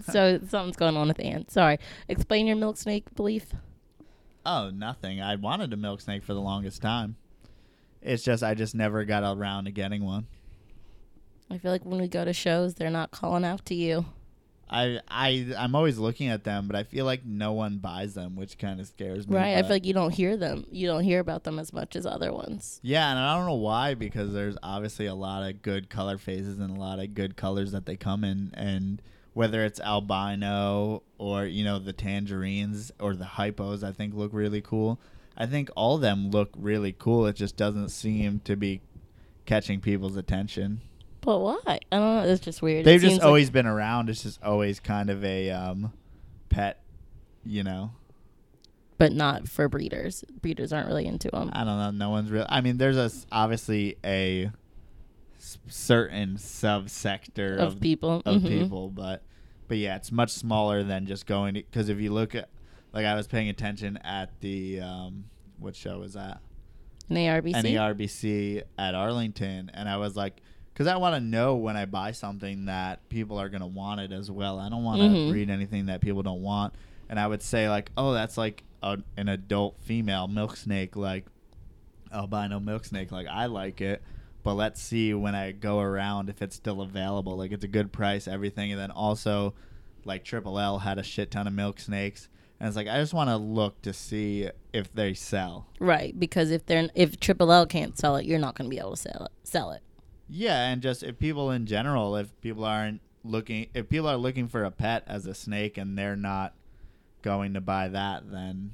so 0.11 0.39
something's 0.47 0.77
going 0.77 0.95
on 0.95 1.07
with 1.07 1.19
Ann. 1.19 1.47
Sorry. 1.49 1.79
Explain 2.07 2.45
your 2.47 2.55
milk 2.55 2.77
snake 2.77 3.13
belief. 3.15 3.47
oh, 4.45 4.69
nothing. 4.69 5.21
I 5.21 5.35
wanted 5.35 5.73
a 5.73 5.77
milk 5.77 6.01
snake 6.01 6.23
for 6.23 6.33
the 6.33 6.41
longest 6.41 6.81
time. 6.81 7.15
It's 8.01 8.23
just 8.23 8.43
I 8.43 8.53
just 8.53 8.75
never 8.75 9.03
got 9.03 9.23
around 9.23 9.65
to 9.65 9.71
getting 9.71 10.05
one. 10.05 10.27
I 11.51 11.57
feel 11.57 11.71
like 11.71 11.83
when 11.83 11.99
we 11.99 12.07
go 12.07 12.23
to 12.23 12.33
shows, 12.33 12.75
they're 12.75 12.89
not 12.91 13.11
calling 13.11 13.43
out 13.43 13.65
to 13.65 13.75
you. 13.75 14.05
I 14.69 14.99
I 15.07 15.53
I'm 15.57 15.75
always 15.75 15.97
looking 15.97 16.27
at 16.27 16.43
them, 16.43 16.67
but 16.67 16.75
I 16.75 16.83
feel 16.83 17.05
like 17.05 17.25
no 17.25 17.53
one 17.53 17.77
buys 17.77 18.13
them, 18.13 18.35
which 18.35 18.57
kind 18.57 18.79
of 18.79 18.87
scares 18.87 19.27
me. 19.27 19.35
Right? 19.35 19.57
I 19.57 19.61
feel 19.61 19.71
like 19.71 19.85
you 19.85 19.93
don't 19.93 20.13
hear 20.13 20.37
them. 20.37 20.65
You 20.71 20.87
don't 20.87 21.03
hear 21.03 21.19
about 21.19 21.43
them 21.43 21.57
as 21.57 21.73
much 21.73 21.95
as 21.95 22.05
other 22.05 22.31
ones. 22.31 22.79
Yeah, 22.83 23.09
and 23.09 23.19
I 23.19 23.35
don't 23.35 23.47
know 23.47 23.55
why 23.55 23.95
because 23.95 24.33
there's 24.33 24.57
obviously 24.61 25.07
a 25.07 25.15
lot 25.15 25.47
of 25.47 25.61
good 25.61 25.89
color 25.89 26.17
phases 26.17 26.59
and 26.59 26.75
a 26.75 26.79
lot 26.79 26.99
of 26.99 27.13
good 27.13 27.35
colors 27.35 27.71
that 27.71 27.85
they 27.85 27.95
come 27.95 28.23
in, 28.23 28.51
and 28.53 29.01
whether 29.33 29.63
it's 29.63 29.79
albino 29.79 31.03
or 31.17 31.45
you 31.45 31.63
know 31.63 31.79
the 31.79 31.93
tangerines 31.93 32.91
or 32.99 33.15
the 33.15 33.25
hypos, 33.25 33.83
I 33.83 33.91
think 33.91 34.13
look 34.13 34.33
really 34.33 34.61
cool. 34.61 34.99
I 35.35 35.45
think 35.45 35.69
all 35.75 35.95
of 35.95 36.01
them 36.01 36.29
look 36.29 36.49
really 36.57 36.93
cool. 36.97 37.25
It 37.25 37.35
just 37.35 37.55
doesn't 37.55 37.89
seem 37.89 38.41
to 38.41 38.55
be 38.55 38.81
catching 39.45 39.79
people's 39.79 40.17
attention. 40.17 40.81
But 41.29 41.41
why? 41.41 41.59
I 41.67 41.79
don't 41.91 42.01
know. 42.25 42.31
It's 42.31 42.41
just 42.43 42.63
weird. 42.63 42.85
They've 42.85 42.99
seems 42.99 43.11
just 43.13 43.21
like- 43.21 43.27
always 43.27 43.51
been 43.51 43.67
around. 43.67 44.09
It's 44.09 44.23
just 44.23 44.41
always 44.41 44.79
kind 44.79 45.11
of 45.11 45.23
a 45.23 45.51
um, 45.51 45.93
pet, 46.49 46.81
you 47.45 47.61
know. 47.63 47.91
but 48.97 49.13
not 49.13 49.47
for 49.47 49.69
breeders. 49.69 50.23
Breeders 50.41 50.73
aren't 50.73 50.87
really 50.87 51.05
into 51.05 51.29
them. 51.29 51.51
I 51.53 51.63
don't 51.63 51.77
know. 51.77 51.91
No 51.91 52.09
one's 52.09 52.31
real. 52.31 52.47
I 52.49 52.61
mean, 52.61 52.77
there's 52.79 52.97
a 52.97 53.11
obviously 53.31 53.97
a 54.03 54.49
certain 55.67 56.35
subsector 56.37 57.57
Of 57.59 57.73
of, 57.75 57.79
people. 57.79 58.23
of 58.25 58.41
Mhm. 58.41 58.47
people, 58.47 58.89
but 58.89 59.23
but 59.67 59.77
yeah, 59.77 59.97
it's 59.97 60.11
much 60.11 60.31
smaller 60.31 60.81
than 60.83 61.05
just 61.05 61.27
going 61.27 61.53
because 61.53 61.89
if 61.89 61.99
you 61.99 62.11
look 62.11 62.33
at 62.33 62.49
like 62.91 63.05
I 63.05 63.13
was 63.13 63.27
paying 63.27 63.49
attention 63.49 63.97
at 63.97 64.31
the 64.41 64.81
um, 64.81 65.25
what 65.59 65.75
show 65.75 65.99
was 65.99 66.13
that? 66.13 66.39
An 67.07 67.15
ARBC. 67.17 67.53
NARBC 67.53 68.63
at 68.79 68.95
Arlington, 68.95 69.69
and 69.75 69.87
I 69.87 69.97
was 69.97 70.15
like, 70.15 70.41
because 70.79 70.89
I 70.89 70.95
want 70.95 71.13
to 71.15 71.19
know 71.19 71.57
when 71.57 71.75
I 71.75 71.83
buy 71.83 72.13
something 72.13 72.63
that 72.67 73.09
people 73.09 73.37
are 73.37 73.49
gonna 73.49 73.67
want 73.67 73.99
it 73.99 74.13
as 74.13 74.31
well. 74.31 74.59
I 74.59 74.69
don't 74.69 74.85
want 74.85 75.01
to 75.01 75.09
Mhm. 75.09 75.33
read 75.33 75.49
anything 75.49 75.87
that 75.87 75.99
people 75.99 76.23
don't 76.23 76.41
want. 76.41 76.73
And 77.09 77.19
I 77.19 77.27
would 77.27 77.41
say 77.41 77.67
like, 77.67 77.91
oh, 77.97 78.13
that's 78.13 78.37
like 78.37 78.63
a, 78.81 78.97
an 79.17 79.27
adult 79.27 79.75
female 79.81 80.29
milk 80.29 80.55
snake, 80.55 80.95
like 80.95 81.25
albino 82.13 82.61
milk 82.61 82.85
snake. 82.85 83.11
Like 83.11 83.27
I 83.27 83.47
like 83.47 83.81
it, 83.81 84.01
but 84.41 84.53
let's 84.53 84.81
see 84.81 85.13
when 85.13 85.35
I 85.35 85.51
go 85.51 85.81
around 85.81 86.29
if 86.29 86.41
it's 86.41 86.55
still 86.55 86.79
available. 86.79 87.35
Like 87.35 87.51
it's 87.51 87.65
a 87.65 87.67
good 87.67 87.91
price, 87.91 88.25
everything, 88.25 88.71
and 88.71 88.79
then 88.79 88.89
also 88.91 89.53
like 90.05 90.23
Triple 90.23 90.57
L 90.59 90.79
had 90.79 90.97
a 90.97 91.03
shit 91.03 91.29
ton 91.29 91.45
of 91.45 91.51
milk 91.51 91.81
snakes. 91.81 92.29
And 92.57 92.67
it's 92.69 92.77
like 92.77 92.87
I 92.87 93.01
just 93.01 93.13
want 93.13 93.29
to 93.29 93.35
look 93.35 93.81
to 93.81 93.91
see 93.91 94.49
if 94.71 94.93
they 94.93 95.13
sell. 95.13 95.67
Right, 95.79 96.17
because 96.17 96.51
if 96.51 96.65
they're 96.65 96.87
if 96.95 97.19
Triple 97.19 97.51
L 97.51 97.65
can't 97.65 97.97
sell 97.97 98.15
it, 98.15 98.25
you're 98.25 98.39
not 98.39 98.55
going 98.55 98.69
to 98.69 98.73
be 98.73 98.79
able 98.79 98.91
to 98.91 98.97
sell 98.97 99.25
it. 99.25 99.31
Sell 99.43 99.71
it. 99.71 99.81
Yeah, 100.29 100.67
and 100.69 100.81
just 100.81 101.01
if 101.03 101.17
people 101.17 101.51
in 101.51 101.65
general, 101.65 102.15
if 102.15 102.39
people 102.41 102.63
aren't 102.65 103.01
looking, 103.23 103.67
if 103.73 103.89
people 103.89 104.07
are 104.07 104.17
looking 104.17 104.47
for 104.47 104.63
a 104.63 104.71
pet 104.71 105.03
as 105.07 105.25
a 105.25 105.33
snake 105.33 105.77
and 105.77 105.97
they're 105.97 106.15
not 106.15 106.53
going 107.21 107.53
to 107.55 107.61
buy 107.61 107.87
that, 107.89 108.31
then 108.31 108.73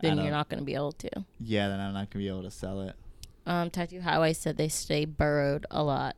Then 0.00 0.18
you're 0.18 0.30
not 0.30 0.48
going 0.48 0.60
to 0.60 0.64
be 0.64 0.74
able 0.74 0.92
to. 0.92 1.24
yeah, 1.40 1.68
then 1.68 1.80
I'm 1.80 1.94
not 1.94 2.10
gonna 2.10 2.22
be 2.22 2.28
able 2.28 2.42
to 2.42 2.50
sell 2.50 2.82
it. 2.82 2.94
Um, 3.46 3.70
Tattoo 3.70 4.00
Highway 4.00 4.32
said 4.32 4.56
they 4.56 4.68
stay 4.68 5.04
burrowed 5.04 5.66
a 5.70 5.82
lot. 5.82 6.16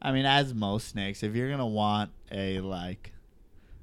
I 0.00 0.12
mean, 0.12 0.24
as 0.24 0.54
most 0.54 0.88
snakes, 0.88 1.22
if 1.22 1.34
you're 1.34 1.50
gonna 1.50 1.66
want 1.66 2.10
a 2.32 2.60
like 2.60 3.12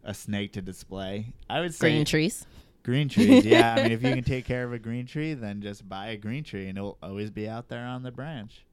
a 0.04 0.14
snake 0.14 0.54
to 0.54 0.62
display, 0.62 1.34
I 1.50 1.60
would 1.60 1.74
say 1.74 1.92
Green 1.92 2.06
trees. 2.06 2.46
Green 2.84 3.08
trees, 3.08 3.46
yeah. 3.46 3.76
I 3.76 3.84
mean, 3.84 3.92
if 3.94 4.04
you 4.04 4.10
can 4.16 4.24
take 4.24 4.46
care 4.46 4.66
of 4.66 4.74
a 4.74 4.80
green 4.80 5.06
tree, 5.06 5.34
then 5.34 5.62
just 5.62 5.88
buy 5.88 6.08
a 6.08 6.18
green 6.18 6.44
tree, 6.44 6.68
and 6.68 6.78
it'll 6.78 6.98
always 7.02 7.32
be 7.32 7.48
out 7.48 7.70
there 7.70 7.86
on 7.86 8.04
the 8.04 8.12
branch. 8.12 8.66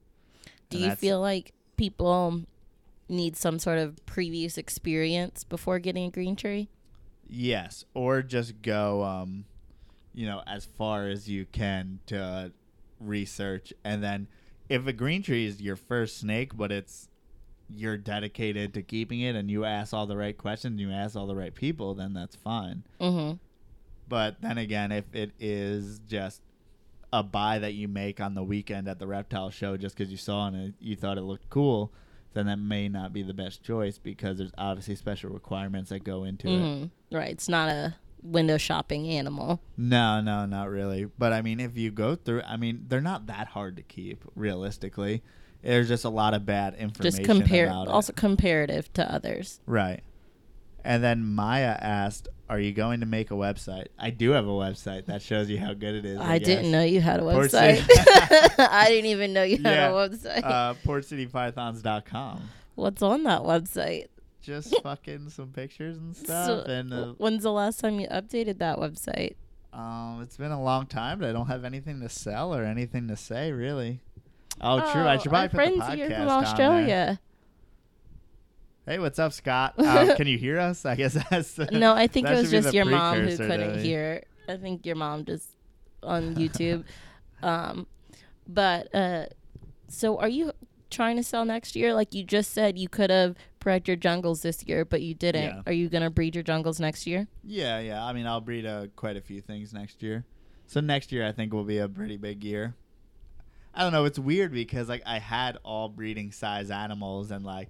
Do 0.68 0.78
And 0.78 0.86
you 0.86 0.96
feel 0.96 1.20
like 1.20 1.52
people 1.76 2.42
need 3.08 3.36
some 3.36 3.58
sort 3.58 3.78
of 3.78 4.04
previous 4.06 4.58
experience 4.58 5.44
before 5.44 5.78
getting 5.78 6.04
a 6.04 6.10
green 6.10 6.36
tree? 6.36 6.68
Yes, 7.28 7.84
or 7.94 8.22
just 8.22 8.62
go, 8.62 9.04
um, 9.04 9.44
you 10.12 10.26
know, 10.26 10.42
as 10.46 10.64
far 10.64 11.06
as 11.08 11.28
you 11.28 11.46
can 11.46 12.00
to 12.06 12.52
research, 12.98 13.72
and 13.84 14.02
then 14.02 14.26
if 14.68 14.86
a 14.86 14.92
green 14.92 15.22
tree 15.22 15.46
is 15.46 15.60
your 15.60 15.76
first 15.76 16.18
snake, 16.18 16.56
but 16.56 16.72
it's 16.72 17.08
you're 17.72 17.96
dedicated 17.96 18.74
to 18.74 18.82
keeping 18.82 19.20
it, 19.20 19.36
and 19.36 19.48
you 19.48 19.64
ask 19.64 19.94
all 19.94 20.06
the 20.06 20.16
right 20.16 20.36
questions, 20.36 20.80
you 20.80 20.90
ask 20.90 21.14
all 21.14 21.28
the 21.28 21.36
right 21.36 21.54
people, 21.54 21.94
then 21.94 22.12
that's 22.12 22.34
fine. 22.34 22.82
Mm-hmm. 23.00 23.36
But 24.10 24.42
then 24.42 24.58
again, 24.58 24.92
if 24.92 25.04
it 25.14 25.30
is 25.38 26.00
just 26.00 26.42
a 27.12 27.22
buy 27.22 27.60
that 27.60 27.74
you 27.74 27.88
make 27.88 28.20
on 28.20 28.34
the 28.34 28.42
weekend 28.42 28.88
at 28.88 28.98
the 28.98 29.06
reptile 29.06 29.50
show 29.50 29.76
just 29.76 29.96
because 29.96 30.10
you 30.10 30.18
saw 30.18 30.48
it 30.48 30.54
and 30.54 30.74
you 30.80 30.96
thought 30.96 31.16
it 31.16 31.22
looked 31.22 31.48
cool, 31.48 31.92
then 32.34 32.46
that 32.46 32.58
may 32.58 32.88
not 32.88 33.12
be 33.12 33.22
the 33.22 33.32
best 33.32 33.62
choice 33.62 33.98
because 33.98 34.38
there's 34.38 34.52
obviously 34.58 34.96
special 34.96 35.30
requirements 35.30 35.90
that 35.90 36.04
go 36.04 36.24
into 36.24 36.48
it. 36.48 36.50
Mm-hmm. 36.50 37.16
Right. 37.16 37.30
It's 37.30 37.48
not 37.48 37.68
a 37.68 37.94
window 38.22 38.58
shopping 38.58 39.08
animal. 39.08 39.60
No, 39.76 40.20
no, 40.20 40.44
not 40.44 40.68
really. 40.68 41.04
But 41.04 41.32
I 41.32 41.40
mean, 41.40 41.60
if 41.60 41.78
you 41.78 41.92
go 41.92 42.16
through, 42.16 42.42
I 42.42 42.56
mean, 42.56 42.86
they're 42.88 43.00
not 43.00 43.26
that 43.26 43.46
hard 43.48 43.76
to 43.76 43.82
keep 43.82 44.24
realistically. 44.34 45.22
There's 45.62 45.88
just 45.88 46.04
a 46.04 46.10
lot 46.10 46.34
of 46.34 46.44
bad 46.44 46.74
information 46.74 47.24
Just 47.24 47.24
compare, 47.24 47.66
about 47.66 47.86
it. 47.86 47.90
also 47.90 48.12
comparative 48.12 48.92
to 48.94 49.12
others. 49.12 49.60
Right. 49.66 50.00
And 50.84 51.04
then 51.04 51.24
Maya 51.24 51.76
asked, 51.80 52.28
"Are 52.50 52.58
you 52.60 52.72
going 52.72 53.00
to 53.00 53.06
make 53.06 53.30
a 53.30 53.34
website?" 53.34 53.86
I 53.98 54.10
do 54.10 54.30
have 54.32 54.46
a 54.46 54.50
website 54.50 55.06
that 55.06 55.22
shows 55.22 55.48
you 55.48 55.58
how 55.58 55.72
good 55.72 55.94
it 55.94 56.04
is. 56.04 56.18
I, 56.18 56.38
guess. 56.38 56.46
didn't 56.46 56.70
know 56.72 56.82
you 56.82 57.00
had 57.00 57.20
a 57.20 57.22
website. 57.22 57.82
I 58.58 58.86
didn't 58.88 59.06
even 59.10 59.32
know 59.32 59.42
you 59.44 59.56
had 59.58 59.64
Yeah. 59.72 59.88
a 59.90 59.92
website. 59.92 60.44
uh, 60.44 60.74
PortCityPythons.com. 60.84 62.48
What's 62.74 63.02
on 63.02 63.22
that 63.24 63.42
website? 63.42 64.06
Just 64.42 64.74
fucking 64.82 65.30
some 65.30 65.48
pictures 65.52 65.96
and 65.98 66.16
stuff. 66.16 66.46
So, 66.66 66.72
and 66.72 66.92
uh, 66.92 67.06
when's 67.18 67.42
the 67.42 67.52
last 67.52 67.80
time 67.80 68.00
you 68.00 68.08
updated 68.08 68.58
that 68.58 68.78
website? 68.78 69.34
um, 69.72 70.20
it's 70.22 70.36
been 70.36 70.50
a 70.50 70.60
long 70.62 70.86
time, 70.86 71.20
but 71.20 71.28
I 71.28 71.32
don't 71.32 71.46
have 71.46 71.64
anything 71.64 72.00
to 72.00 72.08
sell 72.08 72.54
or 72.54 72.64
anything 72.64 73.06
to 73.08 73.16
say 73.16 73.52
really. 73.52 74.00
Oh, 74.60 74.80
true. 74.92 75.02
I 75.02 75.16
should 75.16 75.32
our 75.32 75.48
probably 75.48 75.48
put 75.48 75.78
the 75.78 75.78
friends 75.80 75.94
here 75.94 76.08
podcast 76.10 76.16
from. 76.16 76.28
Australia. 76.28 77.20
Hey, 78.90 78.98
what's 78.98 79.20
up, 79.20 79.32
Scott? 79.32 79.74
Um, 79.78 80.16
can 80.16 80.26
you 80.26 80.36
hear 80.36 80.58
us? 80.58 80.84
I 80.84 80.96
guess 80.96 81.16
that's 81.30 81.52
the, 81.52 81.66
No, 81.66 81.94
I 81.94 82.08
think 82.08 82.26
it 82.26 82.34
was 82.34 82.50
just 82.50 82.74
your 82.74 82.86
mom 82.86 83.18
who 83.18 83.36
couldn't 83.36 83.84
hear. 83.84 84.24
I 84.48 84.56
think 84.56 84.84
your 84.84 84.96
mom 84.96 85.24
just 85.24 85.48
on 86.02 86.34
YouTube. 86.34 86.82
um, 87.44 87.86
but 88.48 88.92
uh, 88.92 89.26
so 89.86 90.18
are 90.18 90.28
you 90.28 90.50
trying 90.90 91.14
to 91.14 91.22
sell 91.22 91.44
next 91.44 91.76
year? 91.76 91.94
Like 91.94 92.16
you 92.16 92.24
just 92.24 92.50
said, 92.50 92.80
you 92.80 92.88
could 92.88 93.10
have 93.10 93.36
bred 93.60 93.86
your 93.86 93.96
jungles 93.96 94.42
this 94.42 94.64
year, 94.64 94.84
but 94.84 95.02
you 95.02 95.14
didn't. 95.14 95.44
Yeah. 95.44 95.62
Are 95.66 95.72
you 95.72 95.88
gonna 95.88 96.10
breed 96.10 96.34
your 96.34 96.42
jungles 96.42 96.80
next 96.80 97.06
year? 97.06 97.28
Yeah, 97.44 97.78
yeah. 97.78 98.04
I 98.04 98.12
mean, 98.12 98.26
I'll 98.26 98.40
breed 98.40 98.66
uh, 98.66 98.88
quite 98.96 99.16
a 99.16 99.20
few 99.20 99.40
things 99.40 99.72
next 99.72 100.02
year. 100.02 100.24
So 100.66 100.80
next 100.80 101.12
year, 101.12 101.24
I 101.24 101.30
think 101.30 101.52
will 101.52 101.62
be 101.62 101.78
a 101.78 101.88
pretty 101.88 102.16
big 102.16 102.42
year. 102.42 102.74
I 103.72 103.84
don't 103.84 103.92
know. 103.92 104.04
It's 104.04 104.18
weird 104.18 104.52
because 104.52 104.88
like 104.88 105.04
I 105.06 105.20
had 105.20 105.58
all 105.62 105.88
breeding 105.88 106.32
size 106.32 106.72
animals 106.72 107.30
and 107.30 107.44
like 107.44 107.68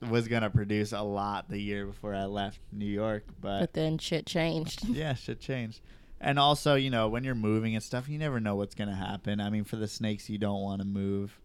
was 0.00 0.28
gonna 0.28 0.50
produce 0.50 0.92
a 0.92 1.02
lot 1.02 1.48
the 1.48 1.58
year 1.58 1.86
before 1.86 2.14
I 2.14 2.24
left 2.24 2.60
New 2.72 2.86
York, 2.86 3.24
but 3.40 3.60
But 3.60 3.72
then 3.72 3.98
shit 3.98 4.26
changed. 4.26 4.88
yeah, 4.88 5.14
shit 5.14 5.40
changed. 5.40 5.80
And 6.20 6.38
also, 6.38 6.74
you 6.74 6.90
know, 6.90 7.08
when 7.08 7.24
you're 7.24 7.34
moving 7.34 7.74
and 7.74 7.82
stuff, 7.82 8.08
you 8.08 8.18
never 8.18 8.40
know 8.40 8.56
what's 8.56 8.74
gonna 8.74 8.96
happen. 8.96 9.40
I 9.40 9.50
mean, 9.50 9.64
for 9.64 9.76
the 9.76 9.88
snakes, 9.88 10.28
you 10.28 10.38
don't 10.38 10.62
want 10.62 10.80
to 10.80 10.86
move. 10.86 11.38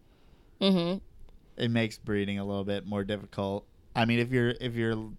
mm-hmm. 0.60 0.98
It 1.56 1.70
makes 1.70 1.98
breeding 1.98 2.38
a 2.38 2.44
little 2.44 2.64
bit 2.64 2.86
more 2.86 3.04
difficult. 3.04 3.66
I 3.94 4.04
mean, 4.06 4.18
if 4.18 4.30
you're 4.30 4.54
if 4.60 4.74
you're 4.74 5.10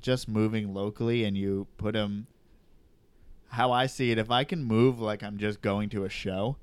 just 0.00 0.28
moving 0.28 0.74
locally 0.74 1.24
and 1.24 1.36
you 1.36 1.66
put 1.76 1.94
them, 1.94 2.26
how 3.48 3.72
I 3.72 3.86
see 3.86 4.10
it, 4.10 4.18
if 4.18 4.30
I 4.30 4.44
can 4.44 4.64
move 4.64 5.00
like 5.00 5.22
I'm 5.22 5.38
just 5.38 5.62
going 5.62 5.88
to 5.90 6.04
a 6.04 6.08
show, 6.08 6.56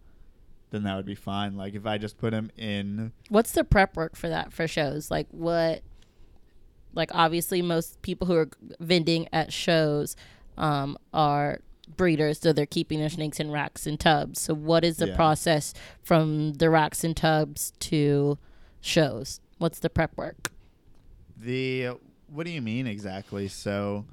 then 0.71 0.83
that 0.83 0.95
would 0.95 1.05
be 1.05 1.15
fine. 1.15 1.55
Like 1.55 1.73
if 1.73 1.85
I 1.85 1.97
just 1.97 2.17
put 2.17 2.31
them 2.31 2.51
in, 2.57 3.13
What's 3.29 3.53
the 3.53 3.63
prep 3.63 3.95
work 3.95 4.15
for 4.15 4.27
that 4.29 4.51
for 4.51 4.67
shows? 4.67 5.09
Like 5.09 5.27
what? 5.31 5.81
Like 6.95 7.11
obviously, 7.13 7.61
most 7.61 8.01
people 8.01 8.25
who 8.27 8.35
are 8.35 8.49
vending 8.79 9.27
at 9.33 9.53
shows 9.53 10.15
um, 10.57 10.97
are 11.13 11.59
breeders, 11.97 12.39
so 12.39 12.51
they're 12.53 12.65
keeping 12.65 12.99
their 12.99 13.09
snakes 13.09 13.39
in 13.39 13.51
racks 13.51 13.85
and 13.85 13.99
tubs. 13.99 14.41
So 14.41 14.53
what 14.55 14.83
is 14.83 14.97
the 14.97 15.07
Yeah. 15.09 15.15
process 15.15 15.73
from 16.01 16.53
the 16.53 16.69
racks 16.69 17.03
and 17.03 17.15
tubs 17.15 17.73
to 17.81 18.37
shows? 18.81 19.39
What's 19.59 19.79
the 19.79 19.89
prep 19.89 20.15
work? 20.17 20.51
the 21.37 21.89
what 22.27 22.45
do 22.45 22.51
you 22.51 22.61
mean 22.61 22.87
exactly? 22.87 23.47
So, 23.47 24.05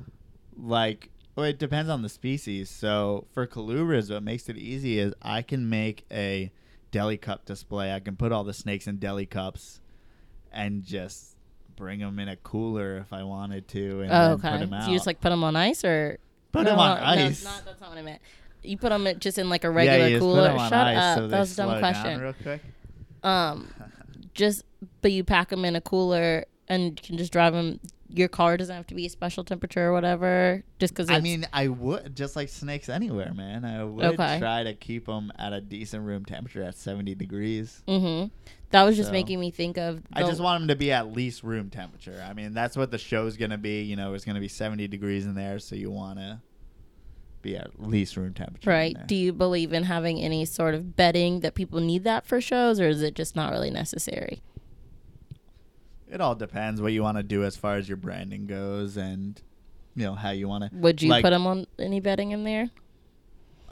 like, 0.56 1.08
well, 1.34 1.46
it 1.46 1.58
depends 1.58 1.88
on 1.90 2.02
the 2.02 2.08
species. 2.08 2.68
So 2.68 3.26
for 3.32 3.46
colubrids, 3.46 4.10
what 4.12 4.22
makes 4.22 4.48
it 4.48 4.58
easy 4.58 4.98
is 4.98 5.14
I 5.22 5.40
can 5.42 5.70
make 5.70 6.04
a 6.10 6.50
deli 6.90 7.16
cup 7.16 7.46
display. 7.46 7.92
I 7.94 8.00
can 8.00 8.16
put 8.16 8.32
all 8.32 8.44
the 8.44 8.52
snakes 8.52 8.86
in 8.86 8.96
deli 8.98 9.24
cups, 9.24 9.80
and 10.52 10.82
just 10.82 11.31
bring 11.76 12.00
them 12.00 12.18
in 12.18 12.28
a 12.28 12.36
cooler 12.36 12.98
if 12.98 13.12
I 13.12 13.22
wanted 13.24 13.68
to, 13.68 14.00
and 14.02 14.12
Oh, 14.12 14.32
okay. 14.32 14.50
put 14.50 14.60
them 14.60 14.72
out. 14.72 14.84
So 14.84 14.90
you 14.90 14.96
just 14.96 15.06
like 15.06 15.20
put 15.20 15.30
them 15.30 15.44
on 15.44 15.56
ice, 15.56 15.84
or 15.84 16.18
put 16.52 16.64
no, 16.64 16.70
them 16.70 16.78
on 16.78 16.98
no, 17.00 17.06
ice. 17.06 17.44
No, 17.44 17.50
not, 17.50 17.64
that's 17.64 17.80
not 17.80 17.90
what 17.90 17.98
I 17.98 18.02
meant. 18.02 18.20
You 18.62 18.76
put 18.78 18.90
them 18.90 19.08
just 19.18 19.38
in 19.38 19.48
like 19.48 19.64
a 19.64 19.68
yeah, 19.68 19.74
regular 19.74 20.08
just 20.10 20.20
cooler. 20.20 20.42
put 20.42 20.48
them 20.52 20.58
on 20.60 20.70
Shut 20.70 20.96
up. 20.96 21.18
so 21.18 21.28
that 21.28 21.40
was 21.40 21.52
a 21.52 21.56
dumb 21.56 21.78
question. 21.78 22.20
real 22.20 22.34
quick. 22.42 22.60
Um, 23.22 23.68
just 24.34 24.64
but 25.00 25.12
you 25.12 25.24
pack 25.24 25.48
them 25.50 25.64
in 25.64 25.76
a 25.76 25.80
cooler 25.80 26.44
and 26.68 26.84
you 26.90 26.96
can 27.06 27.16
just 27.18 27.32
drive 27.32 27.52
them. 27.52 27.80
Your 28.14 28.28
car 28.28 28.56
doesn't 28.56 28.74
have 28.74 28.86
to 28.88 28.94
be 28.94 29.06
a 29.06 29.10
special 29.10 29.42
temperature 29.44 29.88
or 29.88 29.92
whatever. 29.92 30.62
Just 30.78 30.94
because 30.94 31.10
I 31.10 31.20
mean, 31.20 31.46
I 31.52 31.68
would 31.68 32.14
just 32.14 32.36
like 32.36 32.48
snakes 32.48 32.88
anywhere, 32.88 33.32
man. 33.34 33.64
I 33.64 33.82
would 33.84 34.04
Okay. 34.20 34.38
try 34.38 34.64
to 34.64 34.74
keep 34.74 35.06
them 35.06 35.32
at 35.38 35.52
a 35.52 35.60
decent 35.60 36.04
room 36.04 36.24
temperature 36.24 36.62
at 36.62 36.76
70 36.76 37.14
degrees. 37.14 37.82
hmm 37.88 38.26
that 38.70 38.84
was 38.84 38.96
just 38.96 39.12
making 39.12 39.38
me 39.38 39.50
think 39.50 39.76
of. 39.76 40.00
I 40.14 40.22
just 40.22 40.40
want 40.40 40.62
them 40.62 40.68
to 40.68 40.76
be 40.76 40.92
at 40.92 41.12
least 41.12 41.42
room 41.42 41.68
temperature. 41.68 42.24
I 42.26 42.32
mean, 42.32 42.54
that's 42.54 42.74
what 42.74 42.90
the 42.90 42.96
show's 42.96 43.36
gonna 43.36 43.58
be. 43.58 43.82
You 43.82 43.96
know, 43.96 44.14
it's 44.14 44.24
gonna 44.24 44.40
be 44.40 44.48
70 44.48 44.88
degrees 44.88 45.26
in 45.26 45.34
there, 45.34 45.58
so 45.58 45.74
you 45.76 45.90
want 45.90 46.18
to 46.18 46.40
be 47.42 47.56
at 47.56 47.82
least 47.82 48.16
room 48.16 48.32
temperature. 48.32 48.70
right. 48.70 48.96
Do 49.06 49.14
you 49.14 49.32
believe 49.32 49.72
in 49.74 49.82
having 49.84 50.20
any 50.20 50.44
sort 50.46 50.74
of 50.74 50.96
bedding 50.96 51.40
that 51.40 51.54
people 51.54 51.80
need 51.80 52.04
that 52.04 52.24
for 52.26 52.40
shows, 52.40 52.80
or 52.80 52.88
is 52.88 53.02
it 53.02 53.14
just 53.14 53.34
not 53.36 53.50
really 53.52 53.70
necessary? 53.70 54.40
It 56.12 56.20
all 56.20 56.34
depends 56.34 56.80
what 56.80 56.92
you 56.92 57.02
want 57.02 57.16
to 57.16 57.22
do 57.22 57.42
as 57.42 57.56
far 57.56 57.76
as 57.76 57.88
your 57.88 57.96
branding 57.96 58.46
goes, 58.46 58.96
and 58.96 59.40
you 59.96 60.04
know 60.04 60.14
how 60.14 60.30
you 60.30 60.46
want 60.46 60.70
to. 60.70 60.76
Would 60.76 61.02
you 61.02 61.08
Like- 61.10 61.24
put 61.24 61.30
them 61.30 61.46
on 61.46 61.66
any 61.78 61.98
bedding 62.00 62.30
in 62.32 62.44
there? 62.44 62.70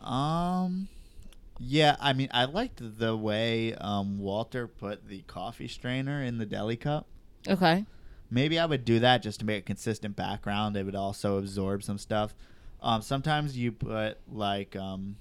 Um, 0.03 0.89
yeah. 1.59 1.97
I 2.01 2.13
mean, 2.15 2.29
I 2.33 2.47
liked 2.47 2.81
the 2.99 3.17
way 3.17 3.75
um 3.75 4.19
Walter 4.19 4.67
put 4.67 5.07
the 5.09 5.21
coffee 5.23 5.69
strainer 5.69 6.23
in 6.23 6.39
the 6.39 6.47
deli 6.47 6.77
cup. 6.77 7.07
Okay. 7.47 7.85
Maybe 8.31 8.59
I 8.59 8.67
would 8.67 8.85
do 8.85 9.01
that 9.01 9.23
just 9.23 9.41
to 9.41 9.47
make 9.47 9.59
a 9.65 9.67
consistent 9.67 10.17
background. 10.17 10.77
It 10.77 10.85
would 10.87 10.95
also 10.95 11.39
absorb 11.39 11.83
some 11.83 11.99
stuff. 11.99 12.35
Um, 12.81 13.03
sometimes 13.03 13.59
you 13.59 13.73
put 13.73 14.19
like 14.33 14.75
um, 14.77 15.17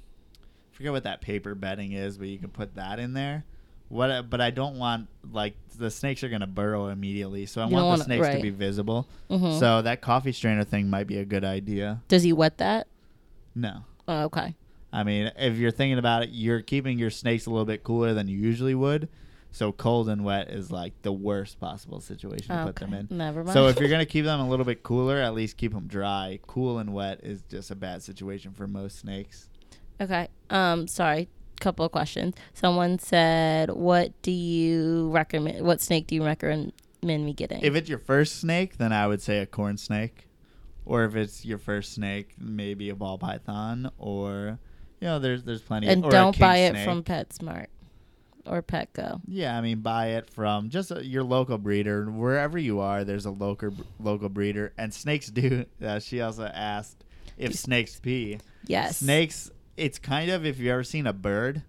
I 0.71 0.75
forget 0.75 0.91
what 0.93 1.03
that 1.03 1.19
paper 1.19 1.55
bedding 1.55 1.91
is, 1.91 2.17
but 2.17 2.27
you 2.27 2.37
can 2.39 2.49
put 2.49 2.75
that 2.75 2.99
in 2.99 3.13
there. 3.13 3.43
What? 3.89 4.29
But 4.29 4.39
I 4.39 4.51
don't 4.51 4.77
want 4.77 5.07
like 5.31 5.55
the 5.77 5.91
snakes 5.91 6.23
are 6.23 6.29
gonna 6.29 6.47
burrow 6.47 6.87
immediately, 6.87 7.45
so 7.45 7.61
I 7.61 7.67
You 7.67 7.73
want 7.73 7.97
the 7.97 8.03
snakes 8.05 8.27
to 8.27 8.41
be 8.41 8.49
visible. 8.49 9.07
hmm 9.29 9.57
So 9.57 9.81
that 9.81 10.01
coffee 10.01 10.31
strainer 10.31 10.63
thing 10.63 10.89
might 10.89 11.07
be 11.07 11.17
a 11.17 11.25
good 11.25 11.43
idea. 11.43 12.01
Does 12.07 12.23
he 12.23 12.31
wet 12.33 12.57
that? 12.59 12.87
No. 13.55 13.83
Oh, 14.07 14.23
okay. 14.23 14.55
I 14.91 15.03
mean, 15.03 15.31
if 15.37 15.57
you're 15.57 15.71
thinking 15.71 15.99
about 15.99 16.23
it, 16.23 16.29
you're 16.31 16.61
keeping 16.61 16.97
your 16.97 17.09
snakes 17.11 17.45
a 17.45 17.51
little 17.51 17.65
bit 17.65 17.83
cooler 17.83 18.13
than 18.13 18.27
you 18.27 18.37
usually 18.37 18.73
would. 18.75 19.07
So 19.51 19.71
cold 19.71 20.09
and 20.09 20.23
wet 20.23 20.49
is 20.49 20.71
like 20.71 20.93
the 21.01 21.11
worst 21.11 21.59
possible 21.59 21.99
situation 22.01 22.55
to 22.55 22.65
put 22.65 22.75
them 22.75 22.93
in. 22.93 23.07
Never 23.09 23.43
mind. 23.43 23.53
So 23.53 23.67
if 23.67 23.79
you're 23.79 23.89
gonna 23.89 24.05
keep 24.15 24.25
them 24.25 24.39
a 24.39 24.47
little 24.47 24.65
bit 24.65 24.83
cooler, 24.83 25.17
at 25.17 25.33
least 25.33 25.57
keep 25.57 25.73
them 25.73 25.87
dry. 25.87 26.39
Cool 26.45 26.77
and 26.77 26.93
wet 26.93 27.21
is 27.23 27.41
just 27.49 27.71
a 27.71 27.75
bad 27.75 28.03
situation 28.03 28.51
for 28.51 28.67
most 28.67 28.99
snakes. 28.99 29.49
Okay. 29.99 30.27
Um, 30.49 30.87
sorry. 30.87 31.29
Couple 31.59 31.85
of 31.85 31.91
questions. 31.91 32.35
Someone 32.53 32.99
said, 32.99 33.69
"What 33.71 34.11
do 34.21 34.31
you 34.31 35.09
recommend? 35.11 35.65
What 35.65 35.81
snake 35.81 36.07
do 36.07 36.15
you 36.15 36.23
recommend 36.25 36.73
me 37.01 37.33
getting?" 37.33 37.61
If 37.61 37.75
it's 37.75 37.89
your 37.89 37.99
first 37.99 38.39
snake, 38.39 38.77
then 38.77 38.91
I 38.93 39.07
would 39.07 39.21
say 39.21 39.39
a 39.39 39.45
corn 39.45 39.77
snake. 39.77 40.27
Or 40.85 41.05
if 41.05 41.15
it's 41.15 41.45
your 41.45 41.59
first 41.59 41.93
snake, 41.93 42.33
maybe 42.39 42.89
a 42.89 42.95
ball 42.95 43.19
python 43.19 43.91
or 43.99 44.57
you 44.99 45.07
know, 45.07 45.19
there's 45.19 45.43
there's 45.43 45.61
plenty 45.61 45.87
and 45.87 46.03
or 46.03 46.09
a 46.09 46.11
don't 46.11 46.37
buy 46.37 46.57
it 46.57 46.71
snake. 46.71 46.85
from 46.85 47.03
PetSmart 47.03 47.67
or 48.45 48.61
Petco. 48.61 49.21
Yeah, 49.27 49.57
I 49.57 49.61
mean, 49.61 49.79
buy 49.79 50.07
it 50.07 50.29
from 50.29 50.69
just 50.69 50.91
uh 50.91 50.99
your 50.99 51.23
local 51.23 51.57
breeder 51.57 52.05
wherever 52.05 52.57
you 52.57 52.79
are. 52.79 53.03
There's 53.03 53.25
a 53.25 53.31
local 53.31 53.73
local 53.99 54.29
breeder, 54.29 54.73
and 54.77 54.93
snakes 54.93 55.27
do. 55.27 55.65
Uh, 55.81 55.99
she 55.99 56.19
also 56.21 56.43
asked 56.43 57.05
if 57.37 57.55
snakes 57.55 57.99
pee. 57.99 58.37
Yes. 58.65 58.97
Snakes. 58.97 59.49
It's 59.79 59.99
kind 59.99 60.29
of 60.31 60.45
if 60.45 60.59
you've 60.59 60.69
ever 60.71 60.83
seen 60.83 61.07
a 61.07 61.13
bird, 61.13 61.63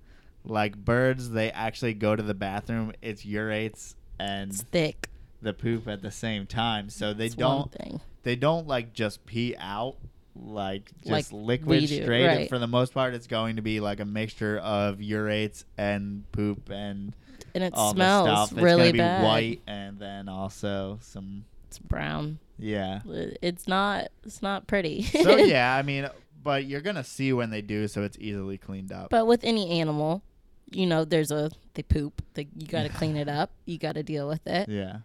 like 0.44 0.77
birds, 0.77 1.31
they 1.31 1.51
actually 1.51 1.94
go 1.94 2.16
to 2.16 2.23
the 2.23 2.35
bathroom. 2.35 2.92
It's 3.03 3.25
urates 3.25 3.94
and 4.18 4.51
It's 4.51 4.62
thick. 4.62 5.09
the 5.42 5.53
poop 5.53 5.87
at 5.88 6.03
the 6.03 6.11
same 6.11 6.46
time, 6.46 6.90
so 6.90 7.12
they 7.14 7.29
don't 7.29 7.75
they 8.23 8.37
don't 8.37 8.66
like 8.66 8.92
just 8.92 9.25
pee 9.27 9.55
out 9.59 9.96
like 10.37 10.90
Like 11.05 11.25
just 11.25 11.33
we 11.33 11.38
liquid 11.40 11.81
do, 11.87 12.03
straight. 12.03 12.27
right. 12.27 12.49
For 12.49 12.59
the 12.59 12.66
most 12.68 12.92
part, 12.94 13.14
it's 13.14 13.27
going 13.27 13.57
to 13.57 13.62
be 13.62 13.81
like 13.81 14.01
a 14.01 14.05
mixture 14.05 14.59
of 14.59 15.01
urates 15.01 15.64
and 15.79 16.25
poop 16.33 16.70
and 16.70 17.12
And 17.55 17.64
it 17.64 17.73
all 17.75 17.92
smells 17.94 18.27
the 18.27 18.35
stuff. 18.46 18.53
It's 18.53 18.61
really 18.62 18.92
bad. 18.92 19.25
white 19.25 19.61
and 19.66 19.99
then 19.99 20.29
also 20.29 20.99
some 21.03 21.44
It's 21.68 21.79
brown. 21.79 22.38
yeah. 22.59 23.01
It's 23.42 23.66
not. 23.66 24.09
It's 24.25 24.40
not 24.42 24.66
pretty. 24.66 25.03
So 25.03 25.37
yeah, 25.37 25.75
I 25.75 25.83
mean, 25.83 26.09
but 26.42 26.64
you're 26.64 26.81
gonna 26.81 27.05
see 27.05 27.33
when 27.33 27.50
they 27.50 27.62
do, 27.62 27.87
so 27.88 28.03
it's 28.03 28.16
easily 28.20 28.59
cleaned 28.59 28.92
up. 28.92 29.11
But 29.11 29.26
with 29.26 29.44
any 29.44 29.81
animal, 29.81 30.22
you 30.70 30.87
know, 30.87 31.05
there's 31.05 31.31
a 31.31 31.50
they 31.74 31.83
poop. 31.83 32.22
They, 32.35 32.48
you 32.57 32.66
got 32.66 32.83
to 32.85 32.88
clean 33.00 33.16
it 33.16 33.29
up. 33.29 33.50
You 33.66 33.79
got 33.79 33.94
to 33.94 34.03
deal 34.03 34.26
with 34.29 34.46
it. 34.46 34.68
yeah, 34.68 34.98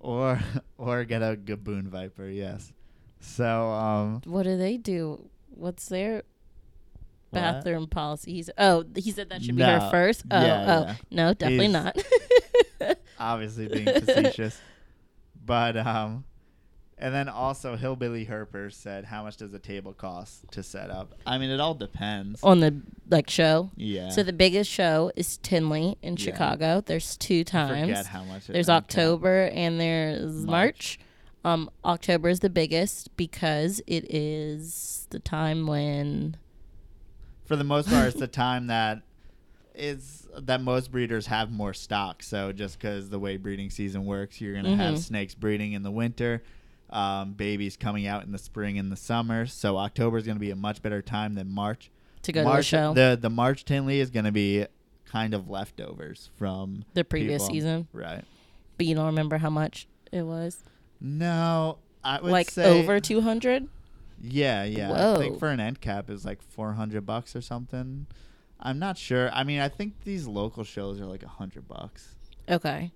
or 0.00 0.40
or 0.78 1.04
get 1.04 1.22
a 1.22 1.36
gaboon 1.36 1.84
viper. 1.88 2.28
Yes. 2.28 2.72
So 3.20 3.70
um, 3.70 4.20
What 4.26 4.42
do 4.42 4.56
they 4.58 4.76
do? 4.76 5.28
What's 5.54 5.86
their 5.88 6.16
what? 6.16 7.40
bathroom 7.40 7.86
policy? 7.86 8.34
He's 8.34 8.50
oh, 8.58 8.84
he 8.94 9.10
said 9.12 9.30
that 9.30 9.42
should 9.42 9.56
be 9.56 9.62
her 9.62 9.88
first. 9.90 10.24
Oh, 10.30 10.40
Yeah, 10.44 10.64
oh, 10.66 10.82
yeah. 10.86 10.94
no, 11.10 11.34
definitely 11.34 11.68
He's- 11.68 11.72
not. 12.80 12.98
obviously 13.18 13.68
being 13.68 13.86
facetious. 13.86 14.60
but 15.44 15.76
um 15.76 16.24
and 16.98 17.12
then 17.14 17.28
also 17.28 17.76
Hillbilly 17.76 18.26
Herper 18.26 18.72
said 18.72 19.04
how 19.04 19.22
much 19.24 19.36
does 19.36 19.52
a 19.52 19.58
table 19.58 19.92
cost 19.92 20.50
to 20.52 20.62
set 20.62 20.90
up? 20.90 21.14
I 21.26 21.38
mean 21.38 21.50
it 21.50 21.60
all 21.60 21.74
depends. 21.74 22.42
On 22.42 22.60
the 22.60 22.80
like 23.10 23.28
show. 23.28 23.70
yeah. 23.76 24.10
So 24.10 24.22
the 24.22 24.32
biggest 24.32 24.70
show 24.70 25.10
is 25.16 25.36
Tinley 25.38 25.96
in 26.02 26.16
Yeah. 26.16 26.24
Chicago. 26.24 26.82
There's 26.84 27.16
two 27.16 27.40
I 27.40 27.42
times. 27.42 27.88
forget 27.88 28.06
how 28.06 28.24
much 28.24 28.48
it 28.48 28.52
There's. 28.54 28.68
October 28.68 29.50
and 29.52 29.80
there's 29.80 30.32
March. 30.46 30.46
March. 30.46 30.98
Um, 31.46 31.70
October 31.84 32.30
is 32.30 32.40
the 32.40 32.48
biggest 32.48 33.14
because 33.18 33.82
it 33.86 34.06
is 34.14 35.06
the 35.10 35.18
time 35.18 35.66
when 35.66 36.36
For 37.44 37.56
the 37.56 37.64
most 37.64 37.88
part 37.90 38.08
it's 38.08 38.18
the 38.18 38.26
time 38.26 38.68
that 38.68 39.02
is 39.74 40.26
that 40.38 40.60
most 40.62 40.90
breeders 40.92 41.26
have 41.26 41.50
more 41.50 41.74
stock. 41.74 42.22
So 42.22 42.52
just 42.52 42.78
cuz 42.80 43.10
the 43.10 43.18
way 43.18 43.36
breeding 43.36 43.68
season 43.70 44.04
works, 44.06 44.40
you're 44.40 44.52
going 44.54 44.64
to 44.64 44.76
have 44.76 44.98
snakes 44.98 45.34
breeding 45.34 45.72
in 45.72 45.82
the 45.82 45.90
winter. 45.90 46.42
Um, 46.94 47.32
babies 47.32 47.76
coming 47.76 48.06
out 48.06 48.24
in 48.24 48.30
the 48.30 48.38
spring 48.38 48.78
and 48.78 48.90
the 48.92 48.96
summer, 48.96 49.46
so 49.46 49.76
October 49.78 50.16
is 50.16 50.24
going 50.24 50.36
to 50.36 50.40
be 50.40 50.52
a 50.52 50.56
much 50.56 50.80
better 50.80 51.02
time 51.02 51.34
than 51.34 51.50
March. 51.50 51.90
to 52.22 52.30
go 52.30 52.44
March, 52.44 52.70
to 52.70 52.76
the 52.76 52.82
show, 52.82 52.94
the, 52.94 53.18
The 53.20 53.30
March 53.30 53.64
Tinley 53.64 53.98
is 53.98 54.10
going 54.10 54.26
to 54.26 54.32
be 54.32 54.64
kind 55.04 55.34
of 55.34 55.50
leftovers 55.50 56.30
from 56.36 56.84
the 56.94 57.02
previous 57.02 57.42
people. 57.42 57.54
season. 57.54 57.88
Right. 57.92 58.22
But 58.76 58.86
you 58.86 58.94
don't 58.94 59.06
remember 59.06 59.38
how 59.38 59.50
much 59.50 59.88
it 60.12 60.22
was? 60.22 60.62
No, 61.00 61.78
I 62.04 62.20
would 62.20 62.30
like 62.30 62.50
say 62.50 62.80
over 62.80 63.00
200? 63.00 63.68
Yeah, 64.22 64.62
yeah. 64.64 65.14
I 65.14 65.18
think 65.18 65.38
for 65.38 65.48
an 65.50 65.58
end 65.60 65.80
cap 65.80 66.08
is 66.08 66.24
like 66.24 66.40
four 66.40 66.74
hundred 66.74 67.04
bucks 67.04 67.34
or 67.36 67.40
something. 67.40 68.06
I'm 68.60 68.78
not 68.78 68.96
sure. 68.96 69.30
I 69.32 69.44
mean, 69.44 69.60
I 69.60 69.68
think 69.68 69.94
these 70.04 70.26
local 70.26 70.64
shows 70.64 71.00
are 71.00 71.06
like 71.06 71.22
a 71.22 71.28
hundred 71.28 71.68
bucks. 71.68 72.14
Okay. 72.48 72.92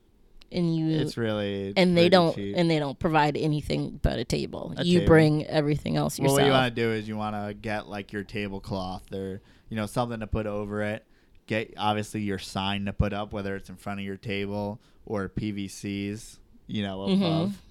And 0.51 0.75
you 0.75 0.89
It's 1.01 1.19
really 1.19 1.75
and 1.77 1.95
they 1.97 2.09
don't 2.09 2.35
cheap. 2.35 2.55
and 2.57 2.71
they 2.71 2.79
don't 2.79 2.99
provide 2.99 3.37
anything 3.37 4.01
but 4.03 4.19
a 4.19 4.25
table. 4.25 4.73
A 4.79 4.85
you 4.85 5.01
table. 5.01 5.09
bring 5.09 5.47
everything 5.47 5.97
else 5.97 6.19
well, 6.19 6.25
yourself. 6.25 6.39
what 6.41 6.47
you 6.47 6.53
want 6.53 6.75
to 6.75 6.83
do 6.83 6.91
is 6.93 7.07
you 7.07 7.17
want 7.19 7.37
to 7.37 7.53
get 7.53 7.87
like 7.89 8.13
your 8.15 8.25
tablecloth 8.25 9.13
or 9.13 9.43
you 9.69 9.77
know 9.77 9.85
something 9.85 10.21
to 10.21 10.27
put 10.27 10.47
over 10.47 10.83
it. 10.83 11.05
Get 11.47 11.75
obviously 11.77 12.23
your 12.23 12.39
sign 12.39 12.87
to 12.87 12.93
put 12.95 13.13
up, 13.13 13.33
whether 13.33 13.57
it's 13.57 13.69
in 13.69 13.77
front 13.77 14.01
of 14.01 14.07
your 14.07 14.17
table 14.17 14.81
or 15.05 15.29
PVCs, 15.29 16.39
you 16.67 16.83
know, 16.83 16.99
Mhm. 17.01 17.17
above. 17.19 17.63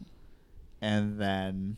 And 0.81 1.19
then, 1.19 1.77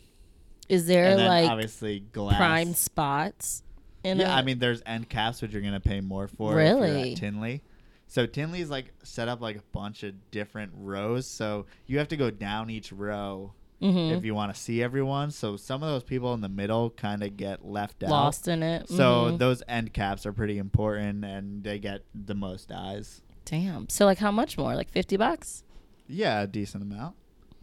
Is 0.67 0.85
there 0.85 1.15
then 1.15 1.27
like 1.27 1.49
obviously 1.49 2.01
glass. 2.11 2.35
prime 2.37 2.73
spots 2.73 3.63
in 4.03 4.19
yeah, 4.19 4.33
it? 4.33 4.37
I 4.37 4.41
mean, 4.41 4.59
there's 4.59 4.81
end 4.85 5.07
caps 5.09 5.41
which 5.41 5.51
you're 5.53 5.61
gonna 5.61 5.79
pay 5.79 6.01
more 6.01 6.27
for. 6.27 6.59
if 6.59 6.67
you're 6.67 6.75
at 6.75 6.81
Really? 6.91 7.15
Tinley. 7.15 7.61
So 8.09 8.25
Tinley's 8.25 8.69
like 8.69 8.91
set 9.03 9.27
up 9.29 9.39
like 9.39 9.55
a 9.55 9.61
bunch 9.71 10.03
of 10.03 10.13
different 10.31 10.71
rows. 10.75 11.25
So 11.27 11.67
you 11.85 11.99
have 11.99 12.07
to 12.09 12.17
go 12.17 12.29
down 12.31 12.69
each 12.69 12.91
row 12.91 13.53
Mhm. 13.81 14.17
if 14.17 14.25
you 14.25 14.33
want 14.35 14.53
to 14.53 14.59
see 14.59 14.81
everyone. 14.83 15.31
So 15.31 15.55
some 15.55 15.83
of 15.83 15.89
those 15.89 16.03
people 16.03 16.33
in 16.33 16.41
the 16.41 16.49
middle 16.49 16.89
kind 16.89 17.23
of 17.23 17.37
get 17.37 17.63
left 17.65 18.03
out. 18.03 18.09
lost 18.09 18.47
in 18.47 18.61
it. 18.63 18.89
So 18.89 19.31
Mhm. 19.31 19.37
those 19.37 19.61
end 19.69 19.93
caps 19.93 20.25
are 20.25 20.33
pretty 20.33 20.57
important, 20.57 21.23
and 21.23 21.63
they 21.63 21.77
get 21.79 22.03
the 22.13 22.35
most 22.35 22.71
eyes. 22.73 23.21
Damn. 23.45 23.87
So 23.87 24.05
like 24.05 24.17
how 24.17 24.31
much 24.31 24.57
more? 24.57 24.75
Like 24.75 24.89
50 24.89 25.15
bucks? 25.15 25.63
Yeah, 26.07 26.41
a 26.41 26.47
decent 26.47 26.83
amount. 26.83 27.15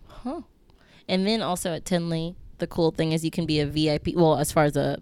Huh. 0.06 0.42
And 1.08 1.26
then 1.26 1.42
also 1.42 1.72
at 1.72 1.84
Tinley, 1.84 2.36
the 2.58 2.66
cool 2.68 2.92
thing 2.92 3.10
is 3.12 3.24
you 3.24 3.30
can 3.32 3.46
be 3.46 3.58
a 3.60 3.66
VIP. 3.66 4.14
Well, 4.16 4.38
as 4.38 4.52
far 4.52 4.64
as 4.64 4.76
a, 4.76 5.00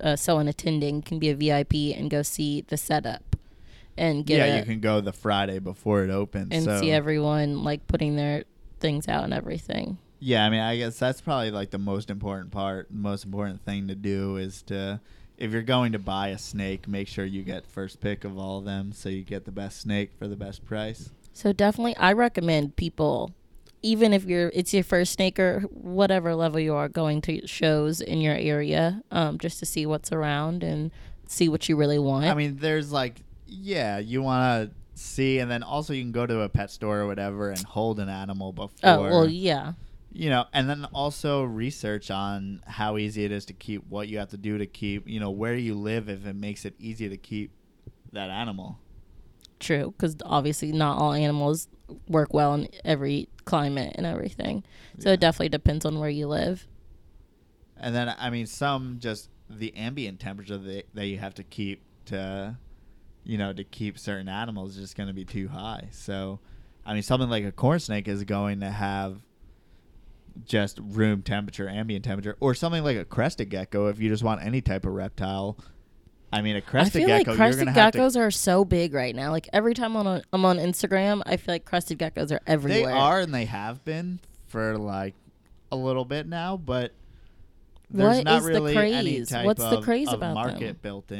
a 0.00 0.16
someone 0.16 0.48
attending, 0.48 1.02
can 1.02 1.18
be 1.18 1.28
a 1.28 1.34
VIP 1.36 1.92
and 1.94 2.10
go 2.10 2.22
see 2.22 2.62
the 2.62 2.76
setup 2.78 3.27
and 3.98 4.24
get 4.24 4.38
yeah, 4.38 4.54
a, 4.54 4.58
you 4.58 4.64
can 4.64 4.80
go 4.80 5.00
the 5.00 5.12
Friday 5.12 5.58
before 5.58 6.04
it 6.04 6.10
opens. 6.10 6.48
and 6.52 6.64
so. 6.64 6.80
see 6.80 6.90
everyone 6.90 7.64
like 7.64 7.86
putting 7.86 8.16
their 8.16 8.44
things 8.80 9.08
out 9.08 9.24
and 9.24 9.34
everything. 9.34 9.98
Yeah, 10.20 10.44
I 10.44 10.50
mean, 10.50 10.60
I 10.60 10.76
guess 10.76 10.98
that's 10.98 11.20
probably 11.20 11.50
like 11.50 11.70
the 11.70 11.78
most 11.78 12.10
important 12.10 12.50
part. 12.50 12.90
Most 12.90 13.24
important 13.24 13.64
thing 13.64 13.88
to 13.88 13.94
do 13.94 14.36
is 14.36 14.62
to, 14.62 15.00
if 15.36 15.52
you're 15.52 15.62
going 15.62 15.92
to 15.92 15.98
buy 15.98 16.28
a 16.28 16.38
snake, 16.38 16.88
make 16.88 17.06
sure 17.06 17.24
you 17.24 17.42
get 17.42 17.66
first 17.66 18.00
pick 18.00 18.24
of 18.24 18.36
all 18.36 18.58
of 18.58 18.64
them, 18.64 18.92
so 18.92 19.08
you 19.08 19.22
get 19.22 19.44
the 19.44 19.52
best 19.52 19.80
snake 19.80 20.10
for 20.18 20.26
the 20.26 20.36
best 20.36 20.64
price. 20.64 21.10
So 21.32 21.52
definitely, 21.52 21.96
I 21.96 22.12
recommend 22.14 22.74
people, 22.74 23.32
even 23.80 24.12
if 24.12 24.24
you're 24.24 24.50
it's 24.54 24.74
your 24.74 24.82
first 24.82 25.12
snake 25.12 25.38
or 25.38 25.60
whatever 25.70 26.34
level 26.34 26.58
you 26.58 26.74
are, 26.74 26.88
going 26.88 27.20
to 27.22 27.46
shows 27.46 28.00
in 28.00 28.20
your 28.20 28.34
area, 28.34 29.02
um, 29.12 29.38
just 29.38 29.60
to 29.60 29.66
see 29.66 29.86
what's 29.86 30.10
around 30.10 30.64
and 30.64 30.90
see 31.28 31.48
what 31.48 31.68
you 31.68 31.76
really 31.76 31.98
want. 32.00 32.24
I 32.24 32.34
mean, 32.34 32.56
there's 32.56 32.90
like, 32.90 33.20
yeah, 33.48 33.98
you 33.98 34.22
want 34.22 34.70
to 34.70 35.00
see, 35.00 35.38
and 35.38 35.50
then 35.50 35.62
also 35.62 35.92
you 35.92 36.02
can 36.02 36.12
go 36.12 36.26
to 36.26 36.40
a 36.40 36.48
pet 36.48 36.70
store 36.70 37.00
or 37.00 37.06
whatever 37.06 37.50
and 37.50 37.64
hold 37.64 37.98
an 38.00 38.08
animal 38.08 38.52
before. 38.52 38.70
oh 38.84 39.00
well, 39.02 39.28
yeah, 39.28 39.72
you 40.12 40.30
know, 40.30 40.44
and 40.52 40.68
then 40.68 40.84
also 40.92 41.42
research 41.42 42.10
on 42.10 42.62
how 42.66 42.96
easy 42.98 43.24
it 43.24 43.32
is 43.32 43.44
to 43.46 43.52
keep, 43.52 43.86
what 43.88 44.08
you 44.08 44.18
have 44.18 44.28
to 44.30 44.36
do 44.36 44.58
to 44.58 44.66
keep, 44.66 45.08
you 45.08 45.20
know, 45.20 45.30
where 45.30 45.54
you 45.54 45.74
live 45.74 46.08
if 46.08 46.26
it 46.26 46.34
makes 46.34 46.64
it 46.64 46.74
easy 46.78 47.08
to 47.08 47.16
keep 47.16 47.52
that 48.12 48.30
animal. 48.30 48.78
true. 49.60 49.92
Because 49.96 50.16
obviously, 50.24 50.72
not 50.72 50.98
all 50.98 51.12
animals 51.12 51.68
work 52.08 52.32
well 52.34 52.54
in 52.54 52.68
every 52.84 53.28
climate 53.44 53.92
and 53.96 54.06
everything. 54.06 54.62
So 54.98 55.08
Yeah. 55.08 55.14
it 55.14 55.20
definitely 55.20 55.48
depends 55.50 55.84
on 55.86 55.98
where 55.98 56.10
you 56.10 56.26
live. 56.26 56.66
And 57.76 57.94
then 57.94 58.14
I 58.18 58.30
mean 58.30 58.46
some 58.46 58.98
just 58.98 59.30
the 59.48 59.74
ambient 59.76 60.20
temperature 60.20 60.58
that, 60.58 60.86
that 60.94 61.06
you 61.06 61.18
have 61.18 61.34
to 61.34 61.42
keep 61.44 61.82
to 62.06 62.56
you 63.24 63.38
know 63.38 63.52
to 63.52 63.64
keep 63.64 63.98
certain 63.98 64.28
animals 64.28 64.76
is 64.76 64.82
just 64.82 64.96
going 64.96 65.08
to 65.08 65.12
be 65.14 65.24
too 65.24 65.48
high. 65.48 65.88
So 65.92 66.40
I 66.86 66.94
mean 66.94 67.02
something 67.02 67.28
like 67.28 67.44
a 67.44 67.52
corn 67.52 67.80
snake 67.80 68.08
is 68.08 68.24
going 68.24 68.60
to 68.60 68.70
have 68.70 69.18
just 70.44 70.78
room 70.82 71.22
temperature, 71.22 71.68
ambient 71.68 72.04
temperature, 72.04 72.36
or 72.40 72.54
something 72.54 72.84
like 72.84 72.96
a 72.96 73.04
crested 73.04 73.50
gecko 73.50 73.88
if 73.88 73.98
you 74.00 74.08
just 74.08 74.22
want 74.22 74.42
any 74.42 74.60
type 74.60 74.86
of 74.86 74.92
reptile. 74.92 75.58
I 76.32 76.42
mean 76.42 76.56
a 76.56 76.60
crested 76.60 77.00
feel 77.00 77.06
gecko 77.08 77.30
like 77.30 77.36
crested 77.38 77.74
going 77.74 77.74
to 77.74 77.98
geckos 77.98 78.16
are 78.16 78.30
so 78.30 78.64
big 78.64 78.92
right 78.94 79.16
now. 79.16 79.30
Like 79.30 79.48
every 79.52 79.74
time 79.74 79.96
I'm 79.96 80.06
on, 80.06 80.22
I'm 80.32 80.44
on 80.44 80.58
Instagram, 80.58 81.22
I 81.26 81.36
feel 81.38 81.54
like 81.54 81.64
crested 81.64 81.98
geckos 81.98 82.30
are 82.30 82.40
everywhere. 82.46 82.80
They 82.80 82.92
are 82.92 83.20
and 83.20 83.34
they 83.34 83.46
have 83.46 83.84
been 83.84 84.20
for 84.46 84.76
like 84.76 85.14
a 85.72 85.76
little 85.76 86.04
bit 86.04 86.26
now, 86.26 86.56
but 86.56 86.92
there's 87.90 88.18
What 88.18 88.24
not 88.24 88.38
is 88.38 88.44
the 88.44 88.50
really 88.50 88.76
any 88.94 89.24
type 89.24 89.46
What's 89.46 89.62
the 89.62 89.78
of, 89.78 89.84
craze 89.84 90.08
of 90.08 90.14
about 90.14 90.34
them? 90.34 90.52
market 90.52 90.82
built 90.82 91.10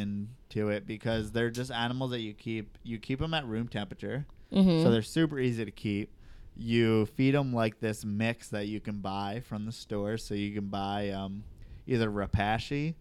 into 0.51 0.71
it 0.71 0.87
because 0.87 1.33
they're 1.33 1.51
just 1.51 1.71
animals 1.71 2.11
that 2.13 2.21
you 2.21 2.35
keep. 2.35 2.79
You 2.83 2.99
keep 2.99 3.19
them 3.21 3.35
at 3.35 3.47
room 3.47 3.69
temperature, 3.69 4.27
Mhm. 4.53 4.83
so 4.83 4.91
they're 4.91 5.03
super 5.03 5.39
easy 5.39 5.65
to 5.65 5.71
keep. 5.71 6.11
You 6.57 7.07
feed 7.07 7.35
them 7.35 7.53
like 7.53 7.81
this 7.81 8.05
mix 8.05 8.49
that 8.49 8.67
you 8.67 8.81
can 8.81 9.01
buy 9.01 9.41
from 9.41 9.67
the 9.67 9.73
store, 9.73 10.17
so 10.17 10.35
you 10.35 10.53
can 10.55 10.67
buy 10.69 11.11
um, 11.11 11.45
either 11.87 12.11
Repashy 12.11 12.95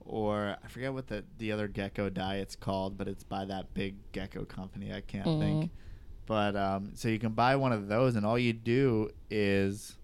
or 0.00 0.56
I 0.62 0.68
forget 0.68 0.92
what 0.92 1.06
the 1.08 1.24
the 1.38 1.52
other 1.52 1.68
gecko 1.68 2.08
diet's 2.08 2.56
called, 2.56 2.96
but 2.96 3.08
it's 3.08 3.24
by 3.24 3.44
that 3.46 3.74
big 3.74 3.96
gecko 4.12 4.44
company. 4.44 4.92
I 4.92 5.00
can't 5.00 5.26
Mm. 5.26 5.38
think. 5.38 5.70
But 6.26 6.56
um, 6.56 6.92
so 6.94 7.08
you 7.08 7.18
can 7.18 7.32
buy 7.32 7.56
one 7.56 7.72
of 7.72 7.88
those, 7.88 8.16
and 8.16 8.24
all 8.24 8.38
you 8.38 8.52
do 8.52 9.10
is, 9.28 9.98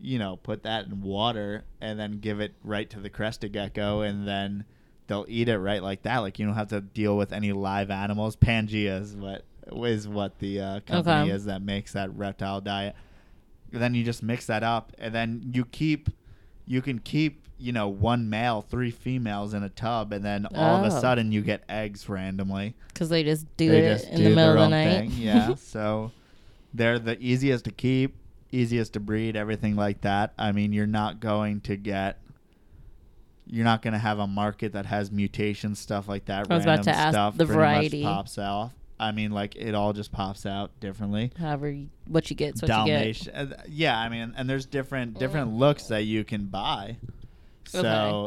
you 0.00 0.18
know, 0.18 0.36
put 0.36 0.62
that 0.64 0.86
in 0.86 1.02
water 1.02 1.64
and 1.80 1.98
then 2.00 2.18
give 2.20 2.40
it 2.40 2.54
right 2.64 2.88
to 2.90 2.98
the 3.00 3.10
crested 3.10 3.52
gecko, 3.52 4.00
and 4.00 4.26
then 4.26 4.64
they'll 5.08 5.26
eat 5.28 5.48
it 5.48 5.58
right 5.58 5.82
like 5.82 6.02
that. 6.02 6.18
Like 6.18 6.38
you 6.38 6.46
don't 6.46 6.54
have 6.54 6.68
to 6.68 6.80
deal 6.80 7.16
with 7.16 7.32
any 7.32 7.52
live 7.52 7.90
animals. 7.90 8.36
Pangea 8.36 9.00
is 9.02 9.16
what 9.16 9.44
is 9.72 10.06
what 10.08 10.38
the 10.38 10.60
uh, 10.60 10.80
company 10.80 11.22
Okay. 11.22 11.30
is 11.30 11.44
that 11.46 11.60
makes 11.60 11.92
that 11.94 12.14
reptile 12.16 12.60
diet. 12.60 12.94
Then 13.72 13.94
you 13.94 14.02
just 14.04 14.22
mix 14.22 14.46
that 14.46 14.62
up, 14.62 14.92
and 14.98 15.14
then 15.14 15.50
you 15.52 15.66
keep, 15.66 16.08
you 16.66 16.80
can 16.80 16.98
keep, 17.00 17.42
you 17.58 17.70
know, 17.72 17.86
one 17.88 18.30
male, 18.30 18.62
three 18.62 18.90
females 18.90 19.52
in 19.52 19.62
a 19.62 19.68
tub, 19.68 20.10
and 20.14 20.24
then 20.24 20.46
all 20.54 20.76
of 20.76 20.90
a 20.90 20.96
Oh. 20.96 21.00
sudden 21.00 21.32
you 21.32 21.42
get 21.42 21.64
eggs 21.68 22.08
randomly 22.08 22.74
Because 22.88 23.10
they 23.10 23.22
just 23.24 23.44
do 23.58 23.68
they 23.70 23.80
it 23.80 23.92
just 23.98 24.08
in 24.08 24.16
do 24.18 24.24
the 24.24 24.30
middle 24.36 24.52
of 24.56 24.60
the 24.60 24.68
night. 24.70 24.84
thing. 25.10 25.12
Yeah. 25.18 25.54
so 25.58 26.12
they're 26.72 26.98
the 26.98 27.18
easiest 27.20 27.66
to 27.66 27.70
keep, 27.70 28.14
easiest 28.52 28.94
to 28.94 29.00
breed, 29.00 29.36
everything 29.36 29.76
like 29.76 30.00
that. 30.00 30.32
I 30.38 30.52
mean, 30.52 30.72
you're 30.72 30.86
not 30.86 31.20
going 31.20 31.60
to 31.62 31.76
get. 31.76 32.20
You're 33.50 33.64
not 33.64 33.82
going 33.82 33.92
to 33.94 33.98
have 33.98 34.18
a 34.18 34.26
market 34.26 34.72
that 34.74 34.86
has 34.86 35.10
mutations, 35.10 35.78
stuff 35.78 36.06
like 36.08 36.26
that. 36.26 36.50
I 36.50 36.54
was 36.54 36.64
about 36.64 36.76
random 36.78 36.84
to 36.84 36.90
ask 36.94 37.14
stuff 37.14 37.36
the 37.36 37.46
variety. 37.46 38.02
pops 38.02 38.38
out. 38.38 38.72
I 39.00 39.12
mean, 39.12 39.30
like 39.30 39.54
it 39.56 39.74
all 39.74 39.92
just 39.92 40.10
pops 40.12 40.44
out 40.44 40.70
differently. 40.80 41.30
However, 41.38 41.70
you, 41.70 41.88
what 42.08 42.28
you 42.30 42.36
get 42.36 42.54
what 42.56 42.62
you 42.62 42.68
get. 42.68 42.74
Dalmatian, 42.74 43.34
uh, 43.34 43.62
yeah. 43.68 43.98
I 43.98 44.08
mean, 44.08 44.34
and 44.36 44.50
there's 44.50 44.66
different 44.66 45.18
different 45.18 45.52
looks 45.52 45.84
that 45.84 46.02
you 46.02 46.24
can 46.24 46.46
buy. 46.46 46.96
So 47.64 47.78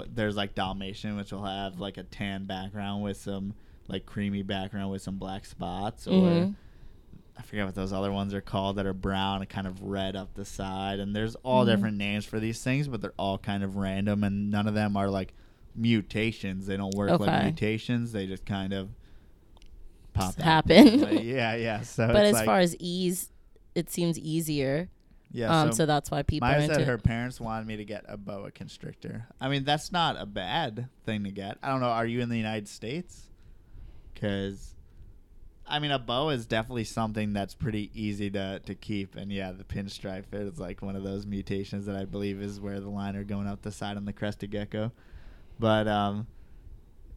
Okay. 0.04 0.10
there's 0.16 0.36
like 0.36 0.56
Dalmatian, 0.56 1.18
which 1.18 1.32
will 1.32 1.44
have 1.46 1.80
like 1.80 1.98
a 1.98 2.04
tan 2.04 2.46
background 2.46 3.04
with 3.04 3.18
some 3.18 3.54
like 3.88 4.06
creamy 4.06 4.44
background 4.44 4.92
with 4.92 5.02
some 5.02 5.18
black 5.18 5.46
spots, 5.46 6.08
or 6.08 6.12
Mhm. 6.30 6.56
I 7.38 7.42
forget 7.44 7.66
what 7.66 7.76
those 7.76 7.94
other 7.94 8.12
ones 8.12 8.34
are 8.34 8.42
called 8.42 8.76
that 8.76 8.86
are 8.86 8.94
brown 8.94 9.42
and 9.42 9.50
kind 9.50 9.66
of 9.66 9.82
red 9.82 10.16
up 10.16 10.34
the 10.34 10.46
side. 10.46 11.00
And 11.00 11.16
there's 11.16 11.36
all 11.36 11.64
Mhm. 11.66 11.70
different 11.76 11.98
names 11.98 12.26
for 12.26 12.40
these 12.40 12.62
things, 12.64 12.88
but 12.88 13.02
they're 13.02 13.14
all 13.18 13.38
kind 13.38 13.64
of 13.64 13.78
random, 13.78 14.24
and 14.24 14.52
none 14.52 14.68
of 14.68 14.74
them 14.74 14.96
are 14.98 15.10
like 15.10 15.34
mutations. 15.76 16.68
They 16.68 16.78
don't 16.78 16.94
work 16.96 17.20
like 17.20 17.44
mutations. 17.44 18.12
They 18.12 18.28
just 18.28 18.46
kind 18.46 18.74
of 18.74 18.90
pop 20.14 20.36
happen. 20.36 21.00
Yeah, 21.26 21.56
yeah. 21.56 21.82
So 21.84 22.08
but 22.08 22.26
as 22.26 22.34
like, 22.34 22.46
far 22.46 22.60
as 22.60 22.76
ease, 22.78 23.30
it 23.76 23.90
seems 23.90 24.20
easier. 24.20 24.90
yeah, 25.32 25.62
um, 25.62 25.72
so, 25.72 25.86
that's 25.86 26.12
why 26.12 26.24
people 26.24 26.48
Maya 26.50 26.68
said 26.68 26.82
her 26.86 26.98
parents 26.98 27.40
wanted 27.40 27.66
me 27.66 27.78
to 27.78 27.86
get 27.86 28.04
a 28.10 28.18
boa 28.18 28.52
constrictor. 28.52 29.28
I 29.40 29.48
mean, 29.48 29.64
that's 29.64 29.92
not 29.92 30.20
a 30.20 30.26
bad 30.26 30.90
thing 31.06 31.24
to 31.24 31.32
get. 31.32 31.58
I 31.64 31.70
don't 31.70 31.80
know. 31.80 31.88
Are 31.88 32.06
you 32.06 32.20
in 32.20 32.28
the 32.30 32.38
United 32.38 32.68
States? 32.68 33.30
Because, 34.14 34.76
I 35.72 35.80
mean, 35.80 35.92
a 35.92 36.00
boa 36.00 36.34
is 36.34 36.46
definitely 36.46 36.84
something 36.84 37.34
that's 37.34 37.54
pretty 37.54 37.90
easy 37.94 38.30
to, 38.32 38.60
to 38.66 38.76
keep. 38.76 39.16
And 39.16 39.32
yeah, 39.32 39.52
the 39.54 39.64
pinstripe 39.64 40.26
is 40.34 40.60
like 40.60 40.82
one 40.82 40.96
of 40.96 41.04
those 41.04 41.26
mutations 41.26 41.86
that 41.86 41.96
I 41.96 42.06
believe 42.06 42.42
is 42.42 42.60
where 42.60 42.80
the 42.80 42.90
line 42.90 43.16
are 43.16 43.24
going 43.24 43.48
up 43.48 43.62
the 43.62 43.72
side 43.72 43.96
on 43.98 44.06
the 44.06 44.14
crested 44.14 44.52
gecko. 44.52 44.92
But, 45.60 45.88
um, 45.88 46.28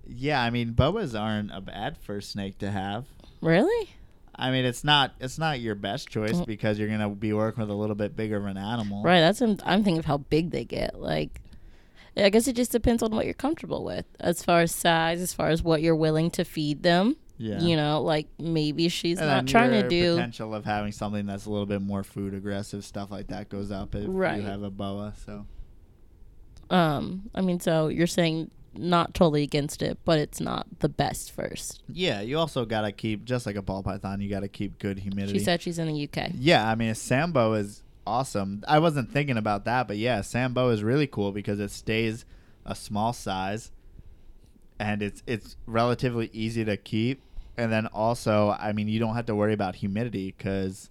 yeah, 0.06 0.40
I 0.42 0.50
mean, 0.50 0.72
boas 0.72 1.14
aren't 1.14 1.50
a 1.52 1.60
bad 1.60 1.96
first 1.98 2.30
snake 2.30 2.58
to 2.58 2.70
have. 2.70 3.06
Really? 3.40 3.90
I 4.36 4.50
mean, 4.50 4.64
it's 4.64 4.82
not 4.84 5.12
it's 5.20 5.38
not 5.38 5.60
your 5.60 5.74
best 5.74 6.08
choice 6.08 6.32
Mm. 6.32 6.46
because 6.46 6.78
you're 6.78 6.88
gonna 6.88 7.08
be 7.10 7.32
working 7.32 7.60
with 7.60 7.70
a 7.70 7.74
little 7.74 7.94
bit 7.94 8.16
bigger 8.16 8.36
of 8.36 8.46
an 8.46 8.56
animal. 8.56 9.02
Right. 9.02 9.20
That's 9.20 9.40
I'm, 9.40 9.58
I'm 9.64 9.84
thinking 9.84 9.98
of 10.00 10.04
how 10.06 10.18
big 10.18 10.50
they 10.50 10.64
get. 10.64 11.00
Like, 11.00 11.40
I 12.16 12.30
guess 12.30 12.48
it 12.48 12.54
just 12.56 12.72
depends 12.72 13.02
on 13.02 13.12
what 13.12 13.24
you're 13.26 13.34
comfortable 13.34 13.84
with, 13.84 14.06
as 14.20 14.42
far 14.42 14.60
as 14.60 14.72
size, 14.72 15.20
as 15.20 15.32
far 15.32 15.48
as 15.50 15.62
what 15.62 15.82
you're 15.82 15.96
willing 15.96 16.30
to 16.32 16.44
feed 16.44 16.82
them. 16.82 17.16
Yeah. 17.44 17.60
You 17.60 17.76
know, 17.76 18.00
like 18.00 18.26
maybe 18.38 18.88
she's 18.88 19.18
And 19.18 19.28
not 19.28 19.36
then 19.36 19.46
trying 19.46 19.70
to 19.72 19.80
your 19.80 19.88
do. 19.88 20.14
potential 20.14 20.54
of 20.54 20.64
having 20.64 20.92
something 20.92 21.26
that's 21.26 21.44
a 21.44 21.50
little 21.50 21.66
bit 21.66 21.82
more 21.82 22.02
food 22.02 22.32
aggressive 22.32 22.84
stuff 22.84 23.10
like 23.10 23.26
that 23.26 23.50
goes 23.50 23.70
up 23.70 23.94
if 23.94 24.06
Right. 24.08 24.36
you 24.40 24.42
have 24.48 24.62
a 24.62 24.70
boa. 24.70 25.12
So 25.26 25.44
Um, 26.70 27.28
I 27.34 27.40
mean, 27.42 27.60
so 27.60 27.88
you're 27.88 28.06
saying 28.06 28.50
not 28.76 29.14
totally 29.14 29.42
against 29.42 29.82
it, 29.82 29.98
but 30.04 30.18
it's 30.18 30.40
not 30.40 30.66
the 30.80 30.88
best 30.88 31.30
first. 31.32 31.82
yeah, 31.88 32.20
you 32.22 32.38
also 32.38 32.64
gotta 32.64 32.90
keep 32.90 33.24
just 33.24 33.46
like 33.46 33.56
a 33.56 33.62
ball 33.62 33.82
python. 33.82 34.20
You 34.20 34.28
gotta 34.30 34.48
keep 34.48 34.78
good 34.78 34.98
humidity. 35.00 35.38
She 35.38 35.44
said 35.44 35.60
she's 35.62 35.78
in 35.78 35.86
the 35.86 36.08
UK. 36.08 36.30
Yeah, 36.38 36.68
I 36.68 36.74
mean, 36.74 36.88
a 36.88 36.94
sand 36.94 37.34
boa 37.34 37.58
is 37.58 37.82
awesome. 38.06 38.64
I 38.66 38.78
wasn't 38.80 39.10
thinking 39.12 39.36
about 39.36 39.64
that, 39.66 39.86
but 39.86 39.96
yeah, 39.98 40.22
sand 40.22 40.54
boa 40.54 40.72
is 40.72 40.82
really 40.82 41.06
cool 41.06 41.30
because 41.30 41.60
it 41.60 41.70
stays 41.70 42.24
a 42.64 42.74
small 42.74 43.12
size, 43.12 43.70
and 44.80 45.02
it's 45.02 45.22
it's 45.26 45.56
relatively 45.66 46.30
easy 46.32 46.64
to 46.64 46.76
keep. 46.76 47.20
And 47.56 47.70
then 47.72 47.86
also, 47.86 48.56
I 48.58 48.72
mean, 48.72 48.88
you 48.88 48.98
don't 48.98 49.14
have 49.14 49.26
to 49.26 49.34
worry 49.34 49.52
about 49.52 49.76
humidity 49.76 50.34
because 50.36 50.90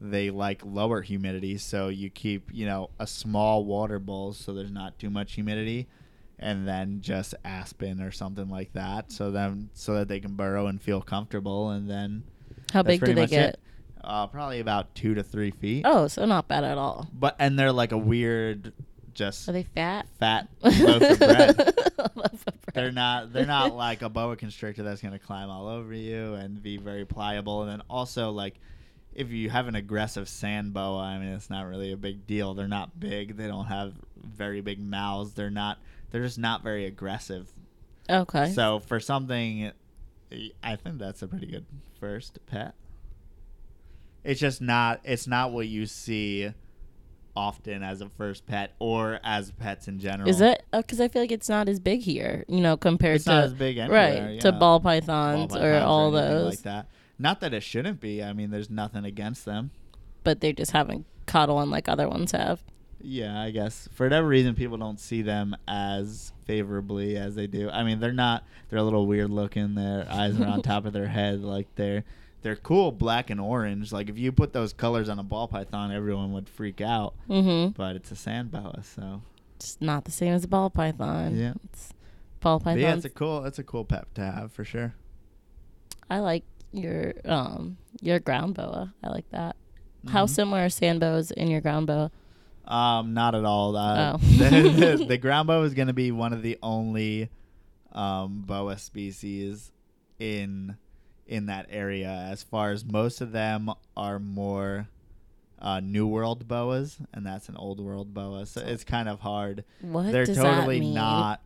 they 0.00 0.30
like 0.30 0.62
lower 0.64 1.02
humidity. 1.02 1.58
So 1.58 1.88
you 1.88 2.10
keep 2.10 2.50
you 2.52 2.66
know 2.66 2.90
a 2.98 3.06
small 3.06 3.64
water 3.64 3.98
bowl 3.98 4.32
so 4.32 4.52
there's 4.54 4.70
not 4.70 4.98
too 4.98 5.10
much 5.10 5.34
humidity. 5.34 5.88
And 6.42 6.66
then 6.66 7.02
just 7.02 7.34
aspen 7.44 8.00
or 8.00 8.10
something 8.10 8.48
like 8.48 8.72
that, 8.72 9.12
so 9.12 9.30
then 9.30 9.68
so 9.74 9.92
that 9.96 10.08
they 10.08 10.20
can 10.20 10.36
burrow 10.36 10.68
and 10.68 10.80
feel 10.80 11.02
comfortable, 11.02 11.68
and 11.68 11.88
then 11.88 12.22
How 12.72 12.82
big 12.82 12.98
do 13.04 13.12
they 13.12 13.26
get? 13.26 13.50
it. 13.50 13.60
Uh, 14.02 14.26
probably 14.26 14.60
about 14.60 14.94
two 14.94 15.12
to 15.16 15.22
three 15.22 15.50
feet. 15.50 15.82
Oh, 15.84 16.08
so 16.08 16.24
not 16.24 16.48
bad 16.48 16.64
at 16.64 16.78
all. 16.78 17.10
But 17.12 17.36
and 17.38 17.58
they're 17.58 17.72
like 17.72 17.92
a 17.92 17.98
weird, 17.98 18.72
just 19.14 19.48
Are 19.48 19.52
they 19.52 19.62
fat? 19.62 20.06
fat 20.18 20.48
loaf 20.62 21.02
of 21.02 21.18
bread. 21.18 21.58
Loaf 22.14 22.46
of 22.46 22.60
bread. 22.62 22.74
They're 22.74 22.92
not. 22.92 23.32
They're 23.32 23.46
not 23.46 23.74
like 23.74 24.02
a 24.02 24.08
boa 24.08 24.36
constrictor 24.36 24.82
that's 24.82 25.02
gonna 25.02 25.18
climb 25.18 25.50
all 25.50 25.68
over 25.68 25.92
you 25.92 26.34
and 26.34 26.62
be 26.62 26.76
very 26.76 27.04
pliable. 27.04 27.62
And 27.62 27.70
then 27.70 27.82
also 27.88 28.30
like, 28.30 28.54
if 29.14 29.30
you 29.30 29.50
have 29.50 29.66
an 29.66 29.74
aggressive 29.74 30.28
sand 30.28 30.72
boa, 30.72 31.02
I 31.02 31.18
mean, 31.18 31.28
it's 31.28 31.50
not 31.50 31.66
really 31.66 31.92
a 31.92 31.96
big 31.96 32.26
deal. 32.26 32.54
They're 32.54 32.68
not 32.68 32.98
big. 32.98 33.36
They 33.36 33.46
don't 33.46 33.66
have 33.66 33.94
very 34.16 34.60
big 34.60 34.78
mouths. 34.80 35.34
They're 35.34 35.50
not. 35.50 35.78
They're 36.10 36.22
just 36.22 36.38
not 36.38 36.62
very 36.62 36.86
aggressive. 36.86 37.52
Okay. 38.08 38.52
So 38.52 38.80
for 38.80 38.98
something, 39.00 39.72
I 40.62 40.76
think 40.76 40.98
that's 40.98 41.22
a 41.22 41.28
pretty 41.28 41.46
good 41.46 41.66
first 41.98 42.38
pet. 42.46 42.74
It's 44.24 44.40
just 44.40 44.60
not. 44.60 45.00
It's 45.04 45.26
not 45.26 45.52
what 45.52 45.66
you 45.68 45.86
see 45.86 46.52
often 47.40 47.82
as 47.82 48.02
a 48.02 48.08
first 48.10 48.46
pet 48.46 48.74
or 48.78 49.18
as 49.24 49.50
pets 49.52 49.88
in 49.88 49.98
general. 49.98 50.28
Is 50.28 50.40
it? 50.42 50.62
Uh, 50.72 50.82
because 50.82 51.00
I 51.00 51.08
feel 51.08 51.22
like 51.22 51.32
it's 51.32 51.48
not 51.48 51.68
as 51.68 51.80
big 51.80 52.00
here, 52.00 52.44
you 52.48 52.60
know, 52.60 52.76
compared 52.76 53.16
It's 53.16 53.24
to 53.24 53.30
not 53.30 53.44
as 53.44 53.54
big 53.54 53.78
anywhere, 53.78 54.26
right 54.28 54.40
to 54.40 54.48
yeah. 54.48 54.58
ball 54.58 54.78
Ball 54.78 54.80
pythons, 54.80 55.54
or 55.56 55.58
pythons 55.58 55.84
all 55.84 56.16
anything 56.16 56.34
those, 56.34 56.50
like 56.50 56.62
that? 56.62 56.86
Not 57.18 57.40
that 57.40 57.54
it 57.54 57.62
shouldn't 57.62 57.98
be. 58.00 58.22
I 58.22 58.32
mean, 58.34 58.50
there's 58.50 58.68
nothing 58.70 59.04
against 59.04 59.44
them. 59.44 59.70
but 60.22 60.40
they 60.40 60.52
just 60.52 60.72
haven't 60.72 61.06
caught 61.26 61.48
on 61.48 61.70
like 61.70 61.88
other 61.88 62.08
ones 62.08 62.32
have. 62.32 62.62
Yeah, 63.02 63.40
I 63.40 63.50
guess 63.50 63.88
for 63.94 64.04
whatever 64.04 64.26
reason, 64.28 64.54
people 64.54 64.76
don't 64.76 65.00
see 65.00 65.22
them 65.22 65.56
as 65.66 66.32
favorably 66.46 67.16
as 67.16 67.34
they 67.34 67.46
do. 67.46 67.70
I 67.70 67.82
mean, 67.84 67.98
they're 68.00 68.12
not. 68.12 68.44
They're 68.68 68.78
a 68.78 68.82
little 68.82 69.06
weird 69.06 69.30
looking. 69.30 69.74
Their 69.74 70.06
eyes 70.10 70.38
are 70.38 70.44
on 70.46 70.60
top 70.72 70.84
of 70.84 70.92
their 70.92 71.08
head. 71.08 71.42
Like 71.42 71.68
they're 71.76 72.04
they're 72.42 72.56
cool, 72.56 72.92
black 72.92 73.30
and 73.30 73.40
orange. 73.40 73.92
Like 73.92 74.08
if 74.08 74.18
you 74.18 74.32
put 74.32 74.52
those 74.52 74.72
colors 74.72 75.08
on 75.08 75.18
a 75.18 75.22
ball 75.22 75.48
python, 75.48 75.92
everyone 75.92 76.32
would 76.32 76.48
freak 76.48 76.80
out. 76.80 77.14
Mm-hmm. 77.28 77.72
But 77.72 77.96
it's 77.96 78.10
a 78.10 78.16
sand 78.16 78.50
boa, 78.50 78.82
so 78.82 79.22
It's 79.56 79.76
not 79.80 80.04
the 80.04 80.10
same 80.10 80.32
as 80.32 80.44
a 80.44 80.48
ball 80.48 80.70
python. 80.70 81.36
Yeah. 81.36 81.52
It's 81.64 81.92
ball 82.40 82.58
But 82.58 82.64
pythons. 82.64 82.82
yeah, 82.82 82.94
it's 82.94 83.04
a 83.04 83.10
cool. 83.10 83.44
It's 83.44 83.58
a 83.58 83.64
cool 83.64 83.84
pet 83.84 84.06
to 84.14 84.22
have 84.22 84.52
for 84.52 84.64
sure. 84.64 84.94
I 86.08 86.18
like 86.20 86.44
your 86.72 87.14
um 87.24 87.76
your 88.00 88.18
ground 88.18 88.54
boa. 88.54 88.94
I 89.02 89.08
like 89.10 89.28
that. 89.30 89.56
How 90.08 90.24
Mhm. 90.24 90.30
similar 90.30 90.64
are 90.64 90.68
sand 90.70 91.00
boas 91.00 91.30
in 91.30 91.48
your 91.48 91.60
ground 91.60 91.86
boa? 91.88 92.10
Um, 92.64 93.14
not 93.14 93.34
at 93.34 93.44
all. 93.44 93.76
Uh, 93.76 94.12
Oh. 94.14 94.16
the, 94.38 94.96
the, 94.98 95.04
the 95.08 95.18
ground 95.18 95.48
boa 95.48 95.62
is 95.64 95.74
going 95.74 95.88
to 95.88 95.92
be 95.94 96.10
one 96.12 96.32
of 96.32 96.42
the 96.42 96.56
only 96.62 97.28
um, 97.92 98.42
boa 98.46 98.78
species 98.78 99.72
in 100.20 100.76
in 101.30 101.46
that 101.46 101.66
area. 101.70 102.28
As 102.30 102.42
far 102.42 102.72
as 102.72 102.84
most 102.84 103.20
of 103.20 103.30
them 103.30 103.70
are 103.96 104.18
more 104.18 104.88
uh, 105.60 105.78
New 105.78 106.06
World 106.06 106.48
boas, 106.48 106.98
and 107.14 107.24
that's 107.24 107.48
an 107.48 107.56
Old 107.56 107.80
World 107.80 108.12
boa. 108.12 108.44
So 108.44 108.60
it's 108.60 108.82
kind 108.82 109.08
of 109.08 109.20
hard. 109.20 109.64
What 109.80 110.10
They're 110.10 110.26
does 110.26 110.36
totally 110.36 110.80
that 110.80 110.84
mean? 110.84 110.94
not. 110.94 111.40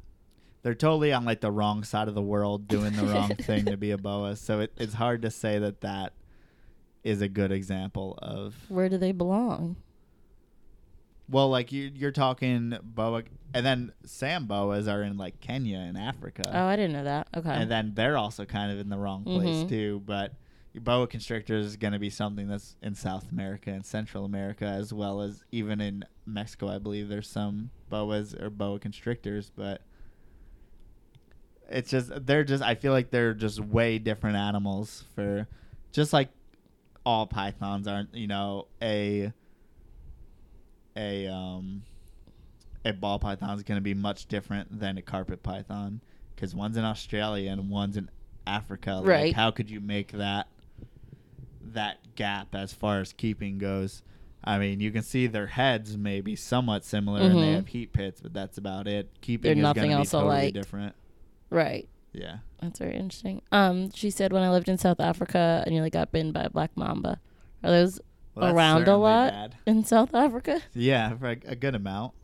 They're 0.63 0.75
totally 0.75 1.13
on 1.13 1.27
like 1.27 1.43
the 1.43 1.53
wrong 1.53 1.85
side 1.85 2.09
of 2.09 2.15
the 2.15 2.23
world, 2.23 2.67
doing 2.67 2.95
the 2.95 3.05
wrong 3.05 3.29
thing 3.39 3.67
to 3.67 3.77
be 3.77 3.91
a 3.91 3.99
boa. 3.99 4.37
So 4.37 4.61
it, 4.61 4.73
it's 4.79 4.95
hard 4.95 5.21
to 5.23 5.31
say 5.31 5.59
that 5.59 5.83
that 5.83 6.15
is 7.03 7.21
a 7.21 7.29
good 7.29 7.53
example 7.53 8.19
of 8.23 8.55
Where 8.71 8.89
do 8.89 8.97
they 8.97 9.13
belong? 9.13 9.77
Well, 11.29 11.49
like 11.49 11.73
you, 11.73 11.91
you're 11.95 12.11
talking 12.13 12.77
boa, 12.83 13.23
and 13.55 13.65
then 13.65 13.93
sand 14.05 14.47
boas 14.49 14.87
are 14.89 15.03
in 15.03 15.17
like 15.17 15.41
Kenya 15.41 15.79
and 15.79 15.97
Africa, 15.97 16.43
Oh, 16.53 16.67
I 16.67 16.77
didn't 16.77 16.93
know 16.93 17.05
that. 17.05 17.29
Okay. 17.37 17.51
and 17.51 17.71
then 17.71 17.93
they're 17.95 18.19
also 18.19 18.45
kind 18.45 18.71
of 18.71 18.79
in 18.79 18.89
the 18.91 18.99
wrong 18.99 19.25
place 19.25 19.65
Mhm. 19.65 19.69
too. 19.69 20.03
But 20.05 20.35
boa 20.75 21.07
constrictor 21.07 21.57
is 21.57 21.77
going 21.77 21.93
to 21.93 21.99
be 21.99 22.11
something 22.11 22.49
that's 22.49 22.77
in 22.83 22.95
South 22.95 23.31
America 23.31 23.71
and 23.71 23.87
Central 23.87 24.25
America, 24.25 24.67
as 24.67 24.93
well 24.93 25.21
as 25.23 25.45
even 25.53 25.81
in 25.81 26.05
Mexico. 26.27 26.69
I 26.69 26.79
believe 26.79 27.09
there's 27.09 27.29
some 27.29 27.71
boas 27.89 28.35
or 28.35 28.51
boa 28.51 28.79
constrictors, 28.79 29.51
but 29.55 29.81
it's 31.71 31.91
just 31.91 32.11
they're 32.27 32.45
just 32.45 32.63
I 32.63 32.75
feel 32.75 32.93
like 32.93 33.11
they're 33.11 33.33
just 33.35 33.61
way 33.61 33.99
different 33.99 34.37
animals 34.37 35.05
for 35.15 35.47
just 35.93 36.13
like 36.13 36.29
all 37.07 37.27
pythons 37.27 37.87
aren't, 37.87 38.15
you 38.15 38.27
know, 38.27 38.67
a 38.83 39.33
a 40.97 41.27
um 41.27 41.83
a 42.85 42.93
ball 42.93 43.19
python 43.19 43.51
is 43.57 43.63
going 43.63 43.79
to 43.79 43.83
be 43.83 43.95
much 43.95 44.27
different 44.27 44.79
than 44.81 44.99
a 44.99 45.03
carpet 45.03 45.43
python 45.43 46.01
cuz 46.37 46.55
one's 46.55 46.77
in 46.77 46.85
Australia 46.85 47.51
and 47.51 47.71
one's 47.71 47.97
in 47.97 48.11
Africa. 48.47 49.01
Right. 49.03 49.27
Like 49.27 49.35
how 49.35 49.51
could 49.51 49.71
you 49.71 49.81
make 49.81 50.13
that 50.13 50.49
that 51.73 51.99
gap 52.15 52.55
as 52.55 52.73
far 52.73 53.01
as 53.01 53.13
keeping 53.13 53.59
goes? 53.59 54.03
I 54.47 54.59
mean, 54.59 54.81
you 54.81 54.91
can 54.93 55.03
see 55.03 55.27
their 55.27 55.47
heads 55.47 55.97
may 55.97 56.21
be 56.21 56.37
somewhat 56.37 56.85
similar 56.85 57.21
and 57.23 57.37
they 57.37 57.49
Mhm. 57.49 57.55
have 57.55 57.67
heat 57.69 57.93
pits, 57.95 58.21
but 58.21 58.35
that's 58.35 58.59
about 58.59 58.87
it. 58.87 59.09
Keeping 59.23 59.43
They're 59.49 59.57
is 59.57 59.63
nothing 59.63 59.83
going 59.85 59.91
to 59.93 59.97
be 59.97 60.01
else 60.01 60.11
totally 60.11 60.31
alike. 60.37 60.55
different. 60.55 60.95
Right. 61.49 61.89
Yeah. 62.13 62.39
That's 62.61 62.79
very 62.79 62.95
interesting. 62.95 63.41
Um, 63.51 63.91
she 63.93 64.11
said 64.11 64.33
when 64.35 64.43
I 64.43 64.51
lived 64.51 64.69
in 64.69 64.77
South 64.77 65.01
Africa, 65.01 65.65
I 65.67 65.71
nearly 65.71 65.89
got 65.91 66.13
bitten 66.13 66.31
by 66.33 66.43
a 66.43 66.51
black 66.51 66.77
mamba. 66.77 67.21
Are 67.63 67.71
those 67.71 68.01
Well, 68.35 68.55
Around 68.55 68.89
a 68.89 68.97
lot? 68.97 69.31
bad. 69.33 69.57
in 69.67 69.85
South 69.85 70.15
Africa? 70.15 70.61
Yeah, 70.75 71.15
for 71.17 71.31
a, 71.31 71.37
a 71.47 71.55
good 71.57 71.75
amount. 71.75 72.15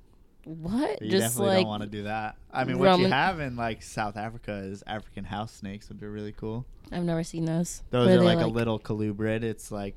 What? 0.44 1.02
You 1.02 1.10
Just 1.10 1.36
definitely 1.36 1.48
like 1.56 1.58
don't 1.64 1.68
want 1.68 1.82
to 1.82 1.88
do 1.88 2.02
that. 2.04 2.36
I 2.50 2.64
mean, 2.64 2.78
what 2.78 2.98
you 2.98 3.06
have 3.06 3.38
in 3.40 3.56
like 3.56 3.82
South 3.82 4.16
Africa 4.16 4.52
is 4.64 4.82
African 4.86 5.24
house 5.24 5.52
snakes, 5.52 5.88
which 5.88 6.02
are 6.02 6.10
really 6.10 6.32
cool. 6.32 6.66
I've 6.90 7.04
never 7.04 7.22
seen 7.22 7.44
those. 7.44 7.82
Those 7.90 8.06
What 8.08 8.14
are 8.14 8.18
they 8.18 8.24
like, 8.24 8.44
a 8.44 8.48
little 8.48 8.78
colubrid. 8.80 9.42
It's 9.44 9.70
like 9.70 9.94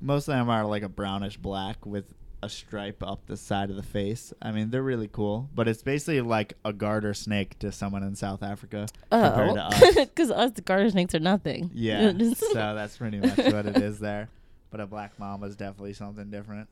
most 0.00 0.28
of 0.28 0.34
them 0.34 0.50
are 0.50 0.66
like 0.66 0.82
a 0.82 0.88
brownish 0.88 1.36
black 1.36 1.86
with 1.86 2.12
a 2.42 2.48
stripe 2.48 3.02
up 3.02 3.24
the 3.26 3.36
side 3.38 3.70
of 3.70 3.76
the 3.76 3.82
face. 3.82 4.34
I 4.42 4.50
mean, 4.52 4.68
they're 4.70 4.82
really 4.82 5.08
cool, 5.10 5.48
but 5.54 5.66
it's 5.66 5.82
basically 5.82 6.20
like 6.20 6.58
a 6.64 6.72
garter 6.74 7.14
snake 7.14 7.58
to 7.60 7.72
someone 7.72 8.02
in 8.02 8.14
South 8.16 8.42
Africa 8.42 8.86
oh. 9.10 9.22
compared 9.22 9.54
to 9.54 9.62
Oh, 9.64 9.66
us. 9.68 9.94
because 9.94 10.30
us 10.30 10.50
the 10.50 10.60
garter 10.60 10.90
snakes 10.90 11.14
are 11.14 11.20
nothing. 11.20 11.70
Yeah, 11.72 12.12
so 12.34 12.52
that's 12.74 12.98
pretty 12.98 13.20
much 13.20 13.38
what 13.38 13.64
it 13.66 13.78
is 13.78 14.00
there. 14.00 14.28
But 14.74 14.80
a 14.80 14.86
black 14.88 15.16
mamba 15.20 15.46
is 15.46 15.54
definitely 15.54 15.92
something 15.92 16.32
different. 16.32 16.68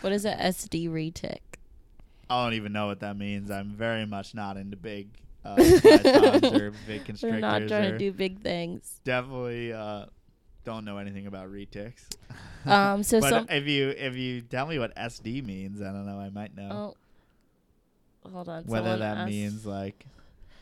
what 0.00 0.10
is 0.10 0.24
a 0.24 0.32
SD 0.34 0.88
retic? 0.88 1.40
I 2.30 2.42
don't 2.42 2.54
even 2.54 2.72
know 2.72 2.86
what 2.86 3.00
that 3.00 3.14
means. 3.18 3.50
I'm 3.50 3.72
very 3.72 4.06
much 4.06 4.34
not 4.34 4.56
into 4.56 4.74
big 4.74 5.08
uh, 5.44 5.50
or 5.60 6.72
big 6.86 7.02
We're 7.22 7.40
not 7.40 7.68
trying 7.68 7.92
to 7.92 7.98
do 7.98 8.10
big 8.10 8.40
things. 8.40 9.02
definitely 9.04 9.74
uh, 9.74 10.06
don't 10.64 10.86
know 10.86 10.96
anything 10.96 11.26
about 11.26 11.52
retics. 11.52 12.06
Um, 12.64 13.02
so 13.04 13.20
but 13.20 13.28
some- 13.28 13.46
if 13.50 13.66
you 13.68 13.90
if 13.90 14.16
you 14.16 14.40
tell 14.40 14.66
me 14.66 14.78
what 14.78 14.96
SD 14.96 15.44
means, 15.44 15.80
I 15.82 15.92
don't 15.92 16.06
know. 16.06 16.18
I 16.18 16.30
might 16.30 16.56
know 16.56 16.94
Oh, 18.24 18.28
hold 18.30 18.48
on. 18.48 18.64
whether 18.64 18.96
that 18.96 19.18
asked- 19.18 19.30
means 19.30 19.66
like 19.66 20.06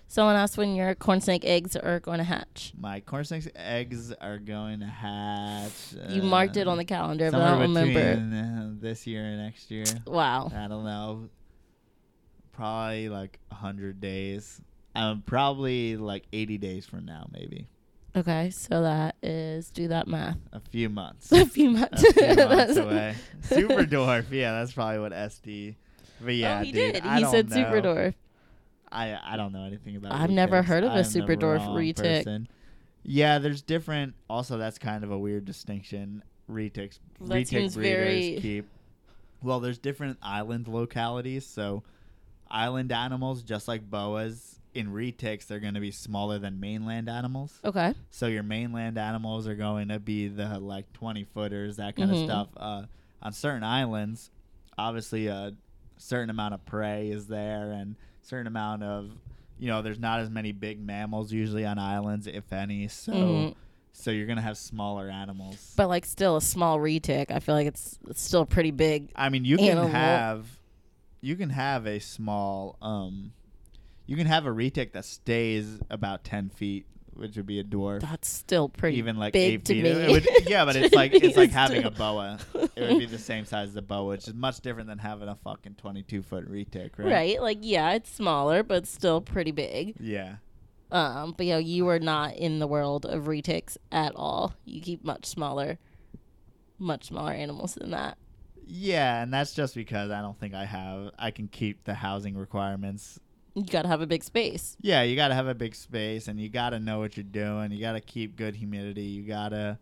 Someone 0.07 0.37
asked 0.37 0.57
when 0.57 0.75
your 0.77 0.95
corn 0.95 1.21
snake 1.21 1.45
eggs 1.45 1.75
are 1.77 1.99
going 1.99 2.19
to 2.19 2.25
hatch. 2.25 2.73
my 2.79 3.01
corn 3.01 3.25
snakes 3.25 3.49
eggs 3.57 4.13
are 4.21 4.39
going 4.39 4.81
to 4.81 4.87
hatch. 4.87 5.95
You 6.09 6.23
marked 6.23 6.57
it 6.57 6.69
uh, 6.69 6.71
on 6.71 6.77
the 6.79 6.85
calendar, 6.85 7.31
but 7.33 7.41
I 7.41 7.51
don't 7.51 7.61
remember. 7.63 8.01
uh, 8.37 8.81
this 8.81 9.07
year 9.07 9.25
and 9.25 9.39
next 9.43 9.71
year. 9.71 9.85
Wow. 10.07 10.53
I 10.55 10.69
don't 10.69 10.85
know. 10.85 11.29
Probably 12.53 13.09
like 13.09 13.41
a 13.51 13.55
hundred 13.57 14.01
days. 14.01 14.61
Um, 14.95 15.23
probably 15.27 15.97
like 15.97 16.25
eighty 16.33 16.57
days 16.59 16.87
from 16.87 17.05
now, 17.05 17.27
maybe 17.33 17.67
Okay, 18.17 18.51
so 18.51 18.83
that 18.83 19.17
is 19.25 19.71
do 19.71 19.89
that 19.89 20.07
math. 20.07 20.37
a 20.53 20.61
few 20.61 20.89
months. 20.89 21.33
a 21.33 21.47
few 21.47 21.71
months. 21.71 22.05
a 22.05 22.13
few 22.13 22.37
months 22.37 22.77
away. 22.77 23.17
Super 23.43 23.83
dwarf, 23.85 24.27
yeah, 24.31 24.53
that's 24.53 24.73
probably 24.73 25.01
what 25.01 25.11
SD. 25.11 25.75
But 26.21 26.37
yeah, 26.37 26.61
oh, 26.61 26.65
he 26.65 26.71
dude, 26.71 26.93
did. 26.95 27.03
I 27.05 27.19
He 27.19 27.25
said 27.25 27.51
know. 27.51 27.57
super 27.57 27.81
dwarf. 27.83 28.15
I 28.95 29.19
I 29.23 29.37
don't 29.37 29.53
know 29.53 29.65
anything 29.65 29.97
about. 29.97 30.13
I've 30.13 30.31
never 30.31 30.63
retics. 30.63 30.65
heard 30.67 30.85
of 30.85 30.93
a 30.93 30.99
I'm 30.99 31.05
super 31.05 31.37
the 31.37 31.45
dwarf 31.45 31.67
retic. 31.69 31.97
person. 32.25 32.49
Yeah, 33.03 33.39
there's 33.39 33.61
different. 33.63 34.15
Also, 34.31 34.57
that's 34.57 34.79
kind 34.79 35.05
of 35.05 35.11
a 35.11 35.19
weird 35.19 35.45
distinction. 35.45 36.23
Retics, 36.51 36.99
That 37.21 37.29
retic 37.29 37.51
breeders 37.51 37.75
very- 37.75 38.39
keep. 38.41 38.69
Well, 39.43 39.61
there's 39.61 39.79
different 39.79 40.19
island 40.23 40.69
localities. 40.69 41.45
So, 41.47 41.83
island 42.51 42.93
animals, 42.93 43.43
just 43.43 43.69
like 43.69 43.89
boas, 43.91 44.59
in 44.75 44.89
retics, 44.89 45.47
they're 45.47 45.61
going 45.61 45.75
to 45.75 45.81
be 45.81 45.91
smaller 45.91 46.39
than 46.39 46.61
mainland 46.61 47.09
animals. 47.09 47.61
Okay. 47.65 47.95
So 48.11 48.27
your 48.27 48.43
mainland 48.43 48.99
animals 48.99 49.47
are 49.47 49.55
going 49.55 49.89
to 49.89 49.99
be 49.99 50.29
the 50.29 50.59
like 50.59 50.93
20 50.95 51.25
footers, 51.25 51.77
that 51.77 51.97
kind 51.97 52.11
Mhm. 52.11 52.15
of 52.21 52.25
stuff. 52.25 52.49
Uh, 52.57 52.83
on 53.23 53.33
certain 53.33 53.63
islands, 53.65 54.31
obviously 54.79 55.27
a 55.29 55.53
certain 55.97 56.31
amount 56.31 56.55
of 56.55 56.65
prey 56.67 57.11
is 57.11 57.27
there 57.29 57.71
and 57.73 57.97
certain 58.25 58.47
amount 58.47 58.83
of, 58.83 59.11
you 59.59 59.69
know, 59.69 59.83
there's 59.83 59.99
not 59.99 60.21
as 60.21 60.31
many 60.31 60.53
big 60.53 60.81
mammals 60.85 61.33
usually 61.33 61.65
on 61.65 61.79
islands, 61.79 62.27
if 62.27 62.53
any. 62.53 62.89
So, 62.89 63.13
Mhm. 63.13 63.55
so 63.93 64.11
you're 64.11 64.27
gonna 64.27 64.41
have 64.43 64.57
smaller 64.59 65.09
animals. 65.09 65.75
But 65.77 65.89
like 65.89 66.05
still 66.05 66.37
a 66.37 66.41
small 66.41 66.79
retic. 66.79 67.31
I 67.31 67.39
feel 67.41 67.55
like 67.55 67.67
it's, 67.67 67.99
it's 68.09 68.23
still 68.23 68.47
pretty 68.47 68.71
big. 68.71 69.11
I 69.15 69.29
mean, 69.29 69.45
you 69.45 69.57
can 69.57 69.69
Animal. 69.69 69.89
have, 69.91 70.59
you 71.21 71.37
can 71.37 71.51
have 71.51 71.87
a 71.87 71.99
small, 72.01 72.77
um, 72.83 73.33
you 74.07 74.17
can 74.17 74.27
have 74.27 74.47
a 74.47 74.51
retic 74.51 74.93
that 74.93 75.05
stays 75.05 75.79
about 75.91 76.25
10 76.25 76.49
feet, 76.49 76.87
which 77.17 77.37
would 77.37 77.47
be 77.47 77.61
a 77.61 77.65
dwarf. 77.65 78.01
That's 78.01 78.29
still 78.29 78.69
pretty 78.69 78.99
even 78.99 79.17
like 79.17 79.33
big 79.33 79.55
eight 79.55 79.65
to 79.67 79.75
feet. 79.75 79.85
me. 79.85 80.13
Would, 80.13 80.27
yeah, 80.49 80.65
but 80.65 80.77
it's 80.77 80.95
like 80.95 81.15
it's 81.15 81.37
like 81.37 81.51
having 81.51 81.85
a 81.85 81.91
boa. 81.91 82.39
It 82.55 82.91
would 82.91 82.99
be 82.99 83.07
the 83.07 83.19
same 83.19 83.45
size 83.45 83.71
as 83.71 83.77
a 83.77 83.83
boa, 83.83 84.05
which 84.05 84.29
is 84.29 84.35
much 84.35 84.61
different 84.61 84.89
than 84.89 84.99
having 84.99 85.29
a 85.29 85.37
fucking 85.37 85.75
twenty-two 85.75 86.23
foot 86.23 86.51
retic, 86.51 86.91
right? 86.99 87.13
right. 87.13 87.43
Like 87.43 87.59
yeah, 87.61 87.93
it's 87.93 88.11
smaller, 88.11 88.63
but 88.63 88.87
still 88.87 89.21
pretty 89.21 89.53
big. 89.53 89.97
Yeah. 89.99 90.37
Um, 90.91 91.35
but 91.37 91.47
yeah, 91.47 91.59
you 91.59 91.89
are 91.89 91.99
not 91.99 92.37
in 92.37 92.61
the 92.61 92.67
world 92.67 93.05
of 93.05 93.25
retics 93.25 93.77
at 93.91 94.13
all. 94.15 94.55
You 94.65 94.81
keep 94.81 95.05
much 95.05 95.27
smaller, 95.27 95.79
much 96.79 97.07
smaller 97.07 97.33
animals 97.33 97.75
than 97.75 97.91
that. 97.91 98.17
Yeah, 98.67 99.23
and 99.23 99.33
that's 99.33 99.55
just 99.55 99.75
because 99.75 100.11
I 100.11 100.23
don't 100.23 100.39
think 100.39 100.55
I 100.55 100.65
have. 100.65 101.11
I 101.19 101.31
can 101.33 101.49
keep 101.49 101.85
the 101.85 101.95
housing 101.95 102.37
requirements. 102.37 103.19
You 103.55 103.65
gotta 103.65 103.89
have 103.89 104.01
a 104.01 104.07
big 104.07 104.25
space. 104.25 104.77
Yeah, 104.81 105.03
you 105.03 105.15
got 105.17 105.29
to 105.29 105.35
have 105.35 105.47
a 105.47 105.55
big 105.55 105.75
space, 105.77 106.27
and 106.29 106.41
you 106.41 106.49
got 106.49 106.71
to 106.71 106.81
know 106.81 106.99
what 106.99 107.17
you're 107.17 107.23
doing. 107.25 107.71
You 107.71 107.81
got 107.81 107.93
to 107.93 108.01
keep 108.01 108.37
good 108.37 108.57
humidity. 108.57 109.03
You 109.03 109.23
got 109.23 109.51
to 109.51 109.79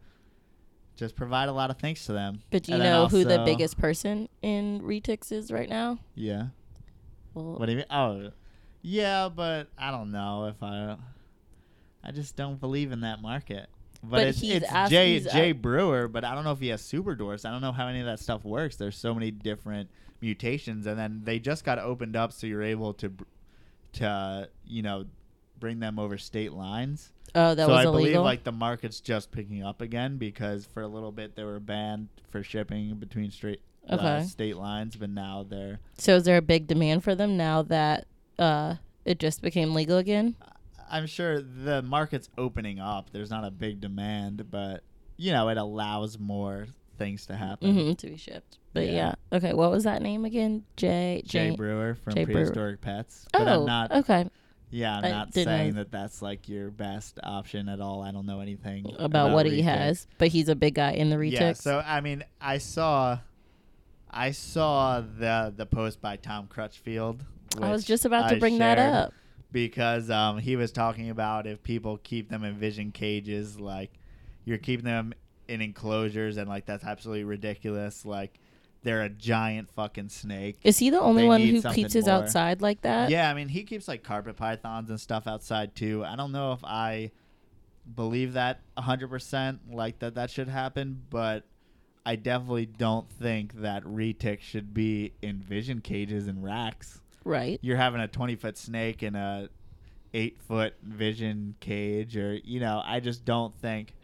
just 0.97 1.16
provide 1.16 1.49
a 1.49 1.53
lot 1.53 1.70
of 1.70 1.79
things 1.79 2.05
to 2.07 2.12
them. 2.12 2.41
But 2.51 2.64
do 2.64 2.73
you 2.73 2.77
And 2.77 2.85
know 2.85 3.09
who 3.09 3.25
the 3.25 3.43
biggest 3.45 3.79
person 3.79 4.29
in 4.43 4.83
retics 4.83 5.33
is 5.33 5.51
right 5.51 5.68
now? 5.70 5.99
Yeah. 6.14 6.49
Well, 7.33 7.55
What 7.57 7.64
do 7.66 7.73
you 7.73 7.79
mean? 7.79 7.87
Oh, 7.91 8.31
yeah, 8.83 9.31
but 9.35 9.68
I 9.79 9.91
don't 9.91 10.11
know 10.12 10.47
if 10.47 10.62
I. 10.62 10.97
I 12.05 12.11
just 12.11 12.37
don't 12.37 12.61
believe 12.61 12.93
in 12.93 13.01
that 13.01 13.23
market. 13.23 13.68
But, 14.03 14.11
But 14.11 14.27
it's, 14.27 14.41
he's 14.41 14.55
it's 14.57 14.66
asked- 14.70 14.91
Jay 14.91 15.20
Jay 15.20 15.53
Brewer, 15.53 16.09
but 16.09 16.25
I 16.25 16.35
don't 16.35 16.43
know 16.45 16.51
if 16.53 16.59
he 16.59 16.68
has 16.68 16.83
super 16.83 17.14
dwarfs. 17.14 17.45
I 17.47 17.53
don't 17.53 17.61
know 17.62 17.73
how 17.73 17.87
any 17.87 18.01
of 18.01 18.07
that 18.07 18.18
stuff 18.18 18.45
works. 18.45 18.77
There's 18.77 18.97
so 18.99 19.14
many 19.14 19.31
different 19.31 19.89
mutations, 20.20 20.87
and 20.87 20.99
then 20.99 21.23
they 21.25 21.39
just 21.39 21.64
got 21.64 21.79
opened 21.79 22.16
up, 22.16 22.33
so 22.33 22.47
you're 22.49 22.62
able 22.64 22.93
to, 22.95 23.09
br- 23.11 23.25
to 23.95 24.07
uh, 24.07 24.47
you 24.64 24.82
know, 24.82 25.05
bring 25.59 25.80
them 25.80 25.99
over 25.99 26.18
state 26.18 26.53
lines. 26.53 27.12
oh, 27.34 27.55
that 27.55 27.66
so 27.66 27.72
was 27.72 27.78
I 27.78 27.88
illegal. 27.88 27.93
believe 27.93 28.20
like 28.24 28.45
the 28.45 28.53
market's 28.53 29.01
just 29.01 29.30
picking 29.30 29.62
up 29.62 29.80
again 29.80 30.16
because 30.16 30.66
for 30.66 30.82
a 30.82 30.88
little 30.88 31.12
bit 31.12 31.36
they 31.36 31.45
were 31.45 31.61
banned 31.61 32.09
for 32.30 32.43
shipping 32.43 32.95
between 32.97 33.30
straight 33.30 33.61
uh, 33.88 34.22
state 34.22 34.57
lines, 34.57 34.97
but 34.97 35.11
now 35.11 35.45
they're 35.49 35.80
so 35.99 36.16
is 36.16 36.24
there 36.24 36.36
a 36.36 36.43
big 36.43 36.66
demand 36.66 37.03
for 37.05 37.14
them 37.14 37.36
now 37.36 37.62
that 37.62 38.07
uh, 38.38 38.76
it 39.05 39.18
just 39.18 39.43
became 39.43 39.74
legal 39.74 39.99
again? 39.99 40.36
I'm 40.90 41.07
sure 41.07 41.40
the 41.40 41.80
market's 41.82 42.28
opening 42.36 42.78
up. 42.78 43.11
There's 43.12 43.30
not 43.30 43.45
a 43.45 43.51
big 43.51 43.80
demand, 43.80 44.51
but 44.51 44.82
you 45.16 45.32
know, 45.32 45.49
it 45.49 45.57
allows 45.57 46.18
more 46.18 46.66
things 46.99 47.26
to 47.26 47.36
happen. 47.36 47.74
hmm 47.74 47.93
to 47.95 48.07
be 48.07 48.16
shipped. 48.16 48.59
But 48.72 48.86
yeah. 48.86 49.14
Yeah. 49.32 49.36
Okay, 49.38 49.53
what 49.53 49.70
was 49.70 49.84
that 49.84 50.03
name 50.03 50.24
again? 50.24 50.64
Jay. 50.76 51.22
Jay 51.26 51.51
Jay. 51.51 51.57
Brewer 51.57 51.95
from 51.95 52.14
Jay 52.14 52.24
Brewer. 52.24 52.36
Prehistoric 52.47 52.80
Pets. 52.80 53.26
But 53.32 53.49
oh, 53.49 53.61
I'm 53.61 53.66
not 53.66 53.93
okay. 53.93 54.28
yeah, 54.70 54.97
I'm 54.97 55.05
I 55.05 55.11
not 55.11 55.30
didn't 55.32 55.47
know- 55.53 55.59
saying 55.59 55.74
that 55.74 55.90
that's 55.93 56.22
like 56.22 56.49
your 56.49 56.70
best 56.70 57.18
option 57.22 57.68
at 57.68 57.80
all. 57.80 58.03
I 58.03 58.12
don't 58.12 58.26
know 58.26 58.40
anything 58.40 58.95
About, 58.99 59.32
what 59.32 59.45
he 59.47 59.62
has, 59.62 60.07
but 60.18 60.28
he's 60.28 60.49
a 60.49 60.55
big 60.55 60.74
guy 60.74 60.93
in 60.93 61.11
the 61.11 61.16
retics. 61.16 61.32
Yeah, 61.32 61.53
so 61.53 61.82
I 61.84 62.01
mean, 62.01 62.24
I 62.40 62.59
saw 62.59 63.18
I 64.11 64.30
saw 64.30 65.01
the 65.01 65.53
the 65.55 65.66
post 65.66 66.01
by 66.01 66.16
Tom 66.16 66.47
Crutchfield. 66.47 67.24
I 67.61 67.70
was 67.70 67.84
just 67.84 68.05
about 68.05 68.30
to 68.30 68.36
I 68.36 68.38
bring 68.38 68.59
that 68.59 68.78
up. 68.78 69.12
because 69.51 70.09
um, 70.11 70.38
he 70.38 70.57
was 70.57 70.72
talking 70.72 71.11
about 71.11 71.47
if 71.47 71.62
people 71.62 71.99
keep 72.03 72.30
them 72.30 72.45
in 72.45 72.55
vision 72.55 72.93
cages, 72.93 73.61
like 73.61 73.90
you're 74.47 74.57
keeping 74.59 74.86
them 74.86 75.12
in 75.53 75.61
enclosures, 75.61 76.37
and 76.37 76.49
like 76.49 76.67
that's 76.67 76.85
absolutely 76.85 77.25
ridiculous. 77.25 78.05
Like 78.05 78.39
they're 78.83 79.03
a 79.03 79.09
giant 79.09 79.71
fucking 79.71 80.09
snake. 80.09 80.59
Is 80.65 80.79
he 80.79 80.91
the 80.91 81.01
only 81.01 81.23
They 81.23 81.29
one 81.29 81.41
need 81.43 81.51
who 81.55 81.61
something 81.61 81.85
keeps 81.85 81.93
his 81.93 82.07
more. 82.07 82.15
outside 82.17 82.61
like 82.63 82.81
that? 82.83 83.11
yeah, 83.11 83.31
I 83.31 83.35
mean 83.35 83.49
he 83.49 83.63
keeps 83.65 83.87
like 83.89 84.03
carpet 84.03 84.37
pythons 84.37 84.91
and 84.91 85.01
stuff 85.01 85.27
outside 85.27 85.75
too. 85.77 86.05
I 86.05 86.17
don't 86.17 86.33
know 86.33 86.53
if 86.53 86.65
I 86.65 87.13
believe 87.95 88.35
that 88.35 88.61
100% 88.79 89.59
like 89.71 89.99
that 90.01 90.15
that 90.15 90.31
should 90.31 90.49
happen, 90.49 91.03
but 91.11 91.45
I 92.05 92.17
definitely 92.17 92.67
don't 92.67 93.09
think 93.11 93.55
that 93.61 93.85
retic 93.85 94.41
should 94.41 94.75
be 94.75 95.13
in 95.23 95.39
vision 95.41 95.81
cages 95.81 96.27
and 96.27 96.43
racks 96.43 97.01
Right. 97.25 97.61
you're 97.63 97.77
having 97.77 98.01
a 98.01 98.09
20 98.09 98.35
foot 98.35 98.59
snake 98.59 99.03
in 99.05 99.15
a 99.15 99.49
eight 100.13 100.41
foot 100.43 100.75
vision 100.83 101.55
cage 101.61 102.17
or 102.17 102.35
you 102.35 102.59
know 102.61 102.83
I 102.85 102.99
just 103.01 103.25
don't 103.25 103.55
think 103.55 103.95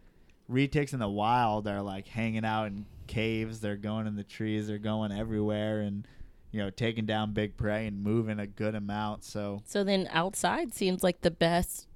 retics 0.50 0.92
in 0.92 0.98
the 0.98 1.08
wild 1.08 1.66
are 1.68 1.82
like 1.82 2.06
hanging 2.08 2.44
out 2.44 2.66
in 2.66 2.86
caves. 3.06 3.60
They're 3.60 3.76
going 3.76 4.06
in 4.06 4.16
the 4.16 4.24
trees. 4.24 4.66
They're 4.68 4.78
going 4.78 5.12
everywhere 5.12 5.80
and 5.80 6.06
you 6.50 6.60
know 6.60 6.70
taking 6.70 7.04
down 7.06 7.32
big 7.32 7.56
prey 7.56 7.86
and 7.86 8.02
moving 8.02 8.38
a 8.38 8.46
good 8.46 8.74
amount. 8.74 9.24
So 9.24 9.62
So 9.66 9.84
then 9.84 10.08
outside 10.10 10.74
seems 10.74 11.02
like 11.02 11.20
the 11.22 11.30
best 11.30 11.86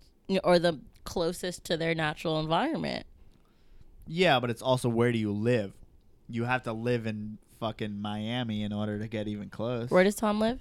or 0.44 0.58
the 0.58 0.80
closest 1.04 1.64
to 1.64 1.76
their 1.76 1.94
natural 1.94 2.38
environment. 2.40 3.06
yeah, 4.06 4.38
but 4.40 4.50
it's 4.50 4.62
also 4.62 4.88
where 4.88 5.12
do 5.12 5.18
you 5.18 5.32
live? 5.32 5.72
You 6.28 6.44
have 6.44 6.62
to 6.64 6.72
live 6.72 7.06
in 7.06 7.38
fucking 7.60 8.00
Miami 8.00 8.62
in 8.62 8.72
order 8.72 8.98
to 8.98 9.08
get 9.08 9.28
even 9.28 9.48
close. 9.48 9.90
Where 9.90 10.04
does 10.04 10.14
Tom 10.16 10.40
live? 10.40 10.58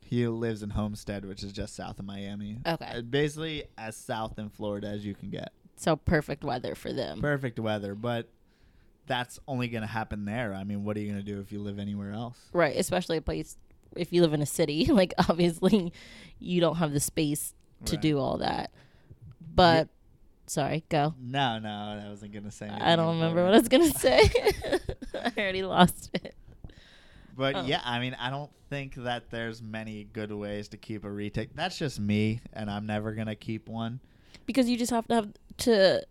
He 0.00 0.26
lives 0.26 0.62
in 0.62 0.70
Homestead, 0.70 1.24
which 1.24 1.44
is 1.44 1.52
just 1.52 1.76
south 1.76 1.98
of 2.00 2.04
Miami. 2.04 2.58
Okay. 2.66 2.84
Uh, 2.96 3.00
Basically, 3.02 3.64
as 3.78 3.94
south 3.96 4.38
in 4.38 4.48
Florida 4.50 4.88
as 4.88 5.04
you 5.04 5.14
can 5.14 5.30
get. 5.30 5.52
So 5.80 5.96
perfect 5.96 6.44
weather 6.44 6.74
for 6.74 6.92
them. 6.92 7.22
Perfect 7.22 7.58
weather, 7.58 7.94
but 7.94 8.28
that's 9.06 9.40
only 9.48 9.66
going 9.68 9.80
to 9.80 9.86
happen 9.88 10.26
there. 10.26 10.52
I 10.52 10.62
mean, 10.62 10.84
what 10.84 10.94
are 10.94 11.00
you 11.00 11.10
going 11.10 11.24
to 11.24 11.32
do 11.32 11.40
if 11.40 11.50
you 11.52 11.58
live 11.58 11.78
anywhere 11.78 12.12
else? 12.12 12.36
Right, 12.52 12.76
especially 12.76 13.16
a 13.16 13.22
place 13.22 13.56
if 13.96 14.12
you 14.12 14.20
live 14.20 14.34
in 14.34 14.42
a 14.42 14.46
city, 14.46 14.84
like 14.92 15.14
obviously 15.30 15.90
you 16.38 16.60
don't 16.60 16.76
have 16.76 16.92
the 16.92 17.00
space 17.00 17.54
to 17.86 17.94
Right. 17.96 18.02
do 18.02 18.18
all 18.18 18.36
that. 18.38 18.72
But 19.54 19.88
sorry, 20.46 20.84
go. 20.90 21.14
No, 21.18 21.58
no, 21.58 21.70
I 21.70 22.08
wasn't 22.10 22.32
going 22.32 22.44
to 22.44 22.50
say 22.50 22.66
anything. 22.66 22.82
I 22.82 22.94
don't 22.96 23.14
remember 23.16 23.42
what 23.42 23.54
I 23.54 23.58
was 23.58 23.68
gonna 23.68 23.90
say. 23.90 24.20
I 25.14 25.32
already 25.38 25.62
lost 25.62 26.10
it. 26.12 26.34
But 27.34 27.56
Oh. 27.56 27.62
yeah, 27.64 27.80
I 27.86 28.00
mean, 28.00 28.14
I 28.20 28.28
don't 28.28 28.50
think 28.68 28.96
that 28.96 29.30
there's 29.30 29.62
many 29.62 30.04
good 30.12 30.30
ways 30.30 30.68
to 30.68 30.76
keep 30.76 31.06
a 31.06 31.08
retic. 31.08 31.48
That's 31.54 31.78
just 31.78 31.98
me, 31.98 32.42
and 32.52 32.70
I'm 32.70 32.84
never 32.84 33.12
going 33.14 33.28
to 33.28 33.34
keep 33.34 33.66
one. 33.66 34.00
Because 34.50 34.68
you 34.68 34.76
just 34.76 34.90
have 34.90 35.06
to 35.06 35.14
have 35.14 35.28
to 35.58 36.04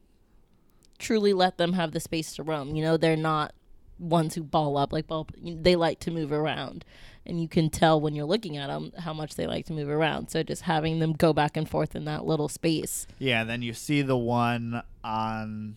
truly 0.97 1.33
let 1.33 1.57
them 1.57 1.73
have 1.73 1.91
the 1.91 1.99
space 1.99 2.33
to 2.35 2.43
roam. 2.43 2.73
You 2.73 2.81
know, 2.83 2.95
they're 2.95 3.17
not 3.17 3.53
ones 3.99 4.35
who 4.35 4.43
ball 4.43 4.77
up 4.77 4.93
like 4.93 5.07
ball. 5.07 5.27
They 5.43 5.75
like 5.75 5.99
to 5.99 6.11
move 6.11 6.31
around, 6.31 6.85
and 7.25 7.41
you 7.41 7.49
can 7.49 7.69
tell 7.69 7.99
when 7.99 8.15
you're 8.15 8.25
looking 8.25 8.55
at 8.55 8.67
them 8.67 8.93
how 8.97 9.11
much 9.11 9.35
they 9.35 9.45
like 9.45 9.65
to 9.65 9.73
move 9.73 9.89
around. 9.89 10.29
So 10.29 10.41
just 10.41 10.61
having 10.61 10.99
them 10.99 11.11
go 11.11 11.33
back 11.33 11.57
and 11.57 11.67
forth 11.67 11.97
in 11.97 12.05
that 12.05 12.25
little 12.25 12.47
space. 12.47 13.07
Yeah, 13.17 13.41
and 13.41 13.49
then 13.49 13.61
you 13.61 13.73
see 13.73 14.03
the 14.03 14.15
one 14.15 14.83
on 15.03 15.75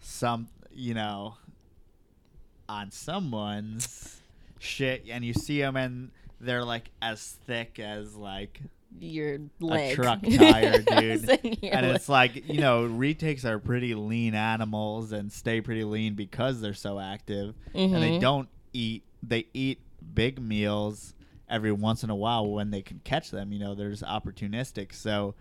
some, 0.00 0.48
you 0.70 0.92
know, 0.92 1.36
on 2.68 2.90
someone's 2.90 4.20
shit, 4.58 5.06
and 5.10 5.24
you 5.24 5.32
see 5.32 5.62
them, 5.62 5.76
and 5.76 6.10
they're 6.42 6.62
like 6.64 6.90
as 7.00 7.38
thick 7.46 7.78
as 7.78 8.16
like, 8.16 8.60
Your 8.98 9.38
leg, 9.60 9.94
truck 9.94 10.20
tire, 10.36 10.78
dude. 10.82 11.28
And 11.30 11.42
leg. 11.62 11.94
it's 11.94 12.08
like 12.08 12.48
you 12.48 12.60
know, 12.60 12.86
retics 12.88 13.44
are 13.44 13.58
pretty 13.58 13.94
lean 13.94 14.34
animals 14.34 15.12
and 15.12 15.32
stay 15.32 15.60
pretty 15.60 15.84
lean 15.84 16.14
because 16.14 16.60
they're 16.60 16.74
so 16.74 16.98
active, 16.98 17.54
and 17.74 17.94
they 17.94 18.12
Mhm. 18.12 18.20
don't 18.20 18.48
eat. 18.72 19.04
They 19.22 19.46
eat 19.54 19.80
big 20.14 20.40
meals 20.40 21.14
every 21.48 21.72
once 21.72 22.02
in 22.04 22.10
a 22.10 22.16
while 22.16 22.46
when 22.50 22.70
they 22.70 22.82
can 22.82 23.00
catch 23.04 23.30
them. 23.30 23.52
You 23.52 23.58
know, 23.60 23.74
they're 23.74 23.90
just 23.90 24.02
opportunistic, 24.04 24.92
so. 24.94 25.34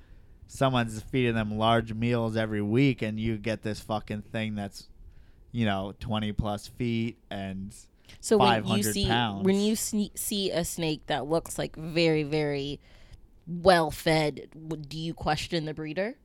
Someone's 0.52 1.00
feeding 1.04 1.36
them 1.36 1.60
large 1.60 1.94
meals 1.94 2.36
every 2.36 2.64
week, 2.64 3.04
and 3.04 3.20
you 3.20 3.38
get 3.38 3.62
this 3.62 3.80
fucking 3.82 4.24
thing 4.32 4.56
that's, 4.56 4.90
you 5.52 5.64
know, 5.64 5.94
twenty 6.00 6.32
plus 6.32 6.66
feet, 6.68 7.20
and 7.30 7.72
So 8.20 8.40
when 8.40 8.48
you 8.56 8.62
500 8.64 8.94
see 8.96 9.06
pounds. 9.06 9.46
when 9.46 9.62
you 9.62 9.76
see 9.76 10.50
a 10.50 10.66
snake 10.66 11.06
that 11.06 11.28
looks 11.28 11.60
like 11.60 11.76
very 11.76 12.24
very 12.24 12.80
well 13.50 13.92
fed, 13.92 14.50
do 14.88 14.98
you 14.98 15.14
question 15.14 15.66
the 15.66 15.74
breeder? 15.74 16.16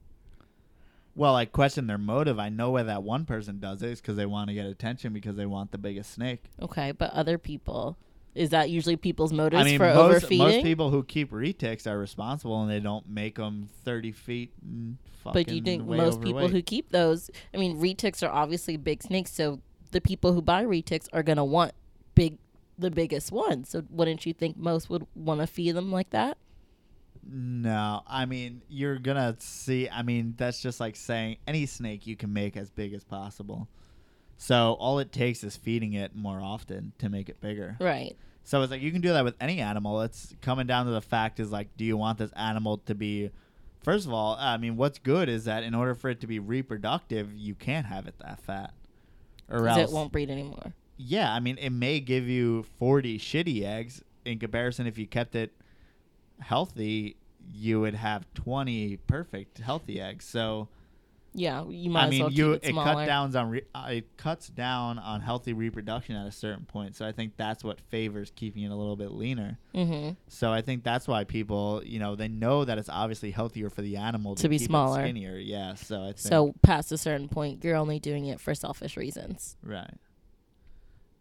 well, 1.16 1.37
I 1.37 1.45
question 1.45 1.87
their 1.87 1.99
motive. 1.99 2.39
I 2.39 2.49
know 2.49 2.72
why 2.72 2.83
that 2.83 3.03
one 3.03 3.25
person 3.25 3.61
does 3.61 3.83
it 3.83 3.91
is 3.91 4.01
because 4.01 4.16
they 4.16 4.27
want 4.27 4.49
to 4.49 4.55
get 4.55 4.66
attention 4.66 5.12
because 5.12 5.37
they 5.37 5.47
want 5.47 5.70
the 5.70 5.79
biggest 5.79 6.12
snake. 6.12 6.45
Okay, 6.61 6.93
but 6.93 7.12
other 7.12 7.39
people 7.39 7.97
is 8.35 8.51
that 8.51 8.68
usually 8.68 8.97
people's 8.97 9.33
motives 9.33 9.61
I 9.61 9.64
mean, 9.64 9.79
for 9.79 9.87
most, 9.95 10.25
overfeeding? 10.25 10.39
most 10.39 10.62
people 10.64 10.91
who 10.91 11.05
keep 11.05 11.31
retics 11.31 11.87
are 11.87 11.97
responsible 11.97 12.61
and 12.62 12.70
they 12.70 12.81
don't 12.81 13.09
make 13.09 13.37
them 13.37 13.68
30 13.85 14.11
feet 14.11 14.53
and 14.61 14.99
but 15.22 15.49
you 15.49 15.62
think 15.62 15.87
most 15.87 16.20
people 16.20 16.49
who 16.49 16.61
keep 16.61 16.91
those, 16.91 17.31
I 17.55 17.57
mean, 17.57 17.81
retics 17.81 18.22
are 18.22 18.31
obviously 18.31 18.77
big 18.77 19.03
snakes, 19.03 19.33
so 19.33 19.61
the 19.91 20.03
people 20.03 20.35
who 20.35 20.43
buy 20.43 20.64
retics 20.64 21.09
are 21.14 21.22
gonna 21.22 21.47
want 21.47 21.72
big, 22.14 22.37
the 22.77 22.91
biggest 22.91 23.33
ones. 23.33 23.70
So 23.70 23.85
wouldn't 23.89 24.27
you 24.27 24.35
think 24.35 24.59
most 24.59 24.91
would 24.91 25.07
want 25.14 25.41
to 25.41 25.47
feed 25.47 25.77
them 25.77 25.91
like 25.91 26.11
that? 26.11 26.37
No, 27.27 28.03
I 28.07 28.27
mean, 28.27 28.62
you're 28.68 28.99
to 28.99 29.37
see. 29.39 29.89
I 29.89 30.03
mean, 30.03 30.35
that's 30.37 30.61
just 30.61 30.81
like 30.81 30.97
saying 30.97 31.39
any 31.47 31.66
snake 31.66 32.07
you 32.07 32.16
can 32.16 32.33
make 32.33 32.57
as 32.57 32.70
big 32.70 32.93
as 32.93 33.05
possible. 33.05 33.68
So 34.37 34.77
all 34.79 34.99
it 34.99 35.12
takes 35.12 35.45
is 35.45 35.57
feeding 35.57 35.95
it 35.95 36.14
more 36.14 36.41
often 36.41 36.93
to 36.99 37.09
make 37.09 37.29
it 37.29 37.41
bigger. 37.41 37.77
Right. 37.81 38.16
So 38.43 38.61
it's 38.62 38.70
like 38.70 38.83
you 38.83 38.93
can 38.93 39.01
do 39.01 39.12
that 39.12 39.25
with 39.25 39.37
any 39.41 39.61
animal. 39.61 40.03
It's 40.03 40.35
coming 40.43 40.66
down 40.66 40.87
to 40.87 40.93
the 40.93 41.01
fact 41.01 41.41
is 41.41 41.51
like, 41.51 41.77
do 41.77 41.85
you 41.85 41.97
want 41.97 42.18
this 42.18 42.31
animal 42.33 42.79
to 42.87 42.95
be? 42.95 43.31
First 43.83 44.07
of 44.07 44.12
all, 44.12 44.37
I 44.39 44.57
mean, 44.57 44.77
what's 44.77 44.99
good 44.99 45.29
is 45.29 45.45
that 45.45 45.62
in 45.62 45.75
order 45.75 45.95
for 45.95 46.11
it 46.11 46.20
to 46.20 46.27
be 46.27 46.39
reproductive, 46.39 47.35
you 47.35 47.55
can't 47.55 47.87
have 47.87 48.07
it 48.07 48.14
that 48.18 48.41
fat, 48.41 48.72
or 49.51 49.68
else 49.68 49.91
it 49.91 49.95
won't 49.95 50.11
breed 50.12 50.31
anymore. 50.31 50.75
yeah, 50.97 51.33
I 51.33 51.41
mean, 51.41 51.59
it 51.59 51.70
may 51.70 52.01
give 52.01 52.27
you 52.27 52.64
40 52.79 53.18
shitty 53.18 53.62
eggs 53.62 54.03
in 54.25 54.39
comparison 54.39 54.87
if 54.87 54.97
you 54.99 55.07
kept 55.07 55.35
it 55.35 55.53
healthy, 56.41 57.16
you 57.53 57.80
would 57.80 57.95
have 57.95 58.26
20 58.35 58.97
perfect 59.07 59.59
healthy 59.59 60.01
eggs. 60.01 60.24
So, 60.24 60.68
Yeah, 61.35 61.64
you 61.68 61.91
might 61.91 62.03
I 62.03 62.05
as 62.07 62.11
mean, 62.11 62.20
well 62.20 62.32
you 62.32 62.53
it 62.53 62.64
it 62.64 62.74
cut 62.74 63.07
downs 63.07 63.35
on 63.37 63.51
re- 63.51 63.64
uh, 63.74 63.89
it 63.91 64.16
cuts 64.16 64.49
down 64.49 64.99
on 64.99 65.20
healthy 65.20 65.53
reproduction 65.53 66.14
at 66.16 66.26
a 66.26 66.32
certain 66.32 66.64
point. 66.64 66.95
So 66.97 67.05
I 67.07 67.12
think 67.12 67.37
that's 67.37 67.62
what 67.64 67.80
favors 67.80 68.30
keeping 68.35 68.62
it 68.62 68.70
a 68.70 68.74
little 68.74 68.97
bit 68.97 69.11
leaner. 69.11 69.59
mm-hmm. 69.74 70.11
So 70.28 70.53
I 70.53 70.62
think 70.62 70.85
that's 70.85 71.07
why 71.09 71.24
people, 71.24 71.82
you 71.85 71.99
know, 71.99 72.14
they 72.14 72.28
know 72.28 72.64
that 72.64 72.78
it's 72.78 72.89
obviously 72.89 73.30
healthier 73.32 73.68
for 73.68 73.82
the 73.82 73.97
animal 73.97 74.37
to, 74.37 74.43
To 74.43 74.49
be 74.49 74.59
smaller. 74.59 75.03
skinnier. 75.03 75.37
Yeah, 75.37 75.74
so 75.74 76.03
I 76.03 76.07
think 76.07 76.18
So 76.18 76.55
past 76.62 76.93
a 76.93 76.99
certain 76.99 77.28
point, 77.28 77.64
you're 77.64 77.76
only 77.76 77.99
doing 77.99 78.26
it 78.26 78.41
for 78.41 78.55
selfish 78.55 78.97
reasons. 78.97 79.57
Right. 79.62 79.95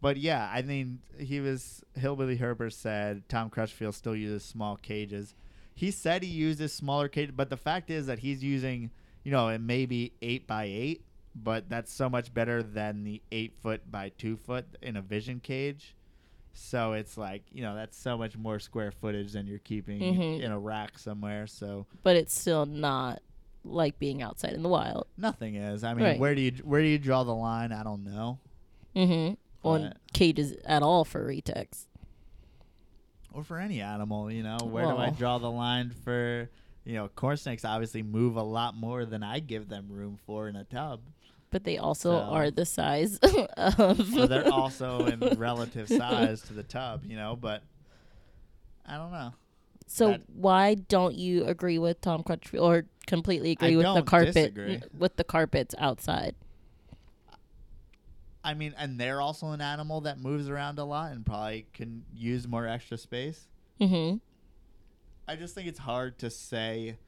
But 0.04 0.18
yeah, 0.18 0.50
I 0.52 0.60
mean, 0.60 0.98
he 1.18 1.40
was 1.40 1.82
Hillbilly 1.94 2.36
Herper 2.36 2.70
said 2.70 3.26
Tom 3.26 3.48
Crutchfield 3.48 3.94
still 3.94 4.14
uses 4.14 4.44
small 4.44 4.76
cages. 4.76 5.34
He 5.74 5.90
said 5.90 6.22
he 6.22 6.28
uses 6.28 6.74
smaller 6.74 7.08
cages, 7.08 7.32
but 7.34 7.48
the 7.48 7.56
fact 7.56 7.88
is 7.90 8.04
that 8.06 8.18
he's 8.18 8.44
using, 8.44 8.90
you 9.24 9.32
know, 9.32 9.48
it 9.48 9.62
may 9.62 9.86
be 9.86 10.12
eight 10.20 10.46
by 10.46 10.64
eight, 10.64 11.06
but 11.34 11.70
that's 11.70 11.90
so 11.90 12.10
much 12.10 12.34
better 12.34 12.62
than 12.62 13.02
the 13.02 13.22
eight 13.32 13.54
foot 13.62 13.90
by 13.90 14.10
two 14.10 14.36
foot 14.36 14.66
in 14.82 14.96
a 14.98 15.00
vision 15.00 15.40
cage. 15.40 15.96
So 16.52 16.92
it's 16.92 17.16
like, 17.16 17.44
you 17.50 17.62
know, 17.62 17.74
that's 17.74 17.96
so 17.96 18.18
much 18.18 18.36
more 18.36 18.58
square 18.58 18.92
footage 18.92 19.32
than 19.32 19.46
you're 19.46 19.58
keeping 19.58 20.00
Mhm. 20.00 20.42
in 20.42 20.52
a 20.52 20.58
rack 20.58 20.98
somewhere. 20.98 21.46
So 21.46 21.86
But 22.02 22.16
it's 22.16 22.38
still 22.38 22.66
not 22.66 23.22
like 23.64 23.98
being 23.98 24.20
outside 24.20 24.52
in 24.52 24.62
the 24.62 24.68
wild. 24.68 25.06
nothing 25.16 25.54
is. 25.54 25.82
I 25.82 25.94
mean, 25.94 26.04
Right. 26.04 26.20
where 26.20 26.34
do 26.34 26.42
you 26.42 26.52
where 26.62 26.82
do 26.82 26.88
you 26.88 26.98
draw 26.98 27.24
the 27.24 27.34
line? 27.34 27.72
I 27.72 27.82
don't 27.82 28.04
know. 28.04 28.38
Mm-hmm. 28.94 29.34
On 29.64 29.82
But- 29.88 29.96
cages 30.12 30.52
at 30.66 30.82
all 30.82 31.04
for 31.04 31.26
retics. 31.26 31.86
or 33.32 33.42
for 33.42 33.58
any 33.58 33.80
animal, 33.80 34.30
you 34.30 34.42
know, 34.44 34.58
where 34.62 34.84
do 34.84 34.96
I 34.96 35.10
draw 35.10 35.38
the 35.38 35.50
line 35.50 35.90
for, 35.90 36.48
you 36.84 36.94
know, 36.94 37.08
corn 37.08 37.36
snakes 37.36 37.64
obviously 37.64 38.02
move 38.02 38.36
a 38.36 38.42
lot 38.42 38.76
more 38.76 39.04
than 39.04 39.22
I 39.24 39.40
give 39.40 39.68
them 39.68 39.88
room 39.90 40.18
for 40.24 40.46
in 40.48 40.54
a 40.54 40.62
tub. 40.64 41.00
But 41.50 41.64
they 41.64 41.76
also 41.78 42.12
So- 42.12 42.18
are 42.18 42.50
the 42.52 42.64
size 42.66 43.18
of. 43.56 44.06
So 44.12 44.26
they're 44.28 44.52
also 44.52 45.06
in 45.06 45.18
relative 45.38 45.88
size 45.88 46.42
to 46.42 46.52
the 46.52 46.62
tub, 46.62 47.04
you 47.04 47.16
know, 47.16 47.34
but 47.34 47.62
I 48.86 48.96
don't 48.98 49.10
know. 49.12 49.32
So 49.86 50.12
that- 50.12 50.22
why 50.30 50.74
don't 50.74 51.14
you 51.16 51.44
agree 51.46 51.78
with 51.78 52.00
Tom 52.00 52.22
Crutchfield 52.22 52.62
or 52.64 52.84
completely 53.06 53.52
agree 53.52 53.74
I 53.74 53.76
with 53.76 53.94
the 53.96 54.02
carpet 54.02 54.34
disagree. 54.34 54.80
with 54.96 55.16
the 55.16 55.24
carpets 55.24 55.74
outside? 55.78 56.34
I 58.44 58.52
mean, 58.54 58.74
and 58.78 59.00
they're 59.00 59.20
also 59.22 59.48
an 59.52 59.60
animal 59.62 60.02
that 60.02 60.20
moves 60.20 60.48
around 60.50 60.78
a 60.78 60.84
lot 60.84 61.12
and 61.12 61.24
probably 61.24 61.66
can 61.72 62.04
use 62.14 62.46
more 62.46 62.66
extra 62.68 62.98
space. 62.98 63.48
Mm-hmm. 63.80 64.18
I 65.26 65.36
just 65.36 65.54
think 65.54 65.66
it's 65.66 65.78
hard 65.78 66.18
to 66.18 66.28
say 66.28 66.98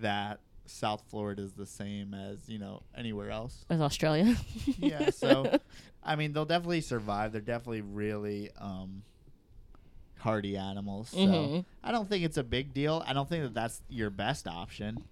that 0.00 0.40
South 0.66 1.04
Florida 1.08 1.42
is 1.42 1.52
the 1.52 1.66
same 1.66 2.14
as, 2.14 2.48
you 2.48 2.58
know, 2.58 2.82
anywhere 2.96 3.30
else. 3.30 3.64
As 3.70 3.80
Australia. 3.80 4.34
yeah, 4.78 5.10
so 5.10 5.58
I 6.02 6.16
mean, 6.16 6.32
they'll 6.32 6.44
definitely 6.44 6.80
survive. 6.80 7.30
They're 7.30 7.40
definitely 7.40 7.82
really 7.82 8.50
um, 8.58 9.04
hardy 10.18 10.56
animals. 10.56 11.10
So 11.10 11.16
Mhm. 11.18 11.64
I 11.84 11.92
don't 11.92 12.08
think 12.08 12.24
it's 12.24 12.36
a 12.38 12.42
big 12.44 12.74
deal. 12.74 13.04
I 13.06 13.12
don't 13.12 13.28
think 13.28 13.44
that 13.44 13.54
that's 13.54 13.82
your 13.88 14.10
best 14.10 14.48
option. 14.48 15.04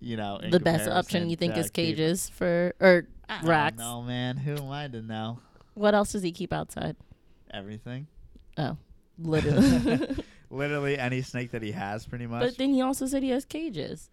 You 0.00 0.16
know, 0.16 0.36
in 0.38 0.50
the 0.50 0.60
best 0.60 0.88
option 0.88 1.30
you 1.30 1.36
think 1.36 1.56
is 1.56 1.66
keep- 1.70 1.86
cages 1.96 2.28
for 2.28 2.74
or 2.80 3.06
I 3.28 3.40
racks. 3.42 3.78
know, 3.78 4.02
man. 4.02 4.36
Who 4.36 4.52
am 4.56 4.70
I 4.70 4.88
to 4.88 5.00
know 5.02 5.38
What 5.74 5.94
else 5.94 6.12
does 6.12 6.22
he 6.22 6.32
keep 6.32 6.52
outside? 6.52 6.96
everything? 7.50 8.06
Oh, 8.58 8.76
literally. 9.18 10.16
Literally 10.50 10.96
any 10.96 11.22
snake 11.22 11.50
that 11.50 11.62
he 11.62 11.72
has, 11.72 12.06
pretty 12.06 12.26
much. 12.28 12.40
But 12.40 12.56
then 12.56 12.72
he 12.72 12.80
also 12.80 13.06
said 13.06 13.24
he 13.24 13.30
has 13.30 13.44
cages. 13.44 14.10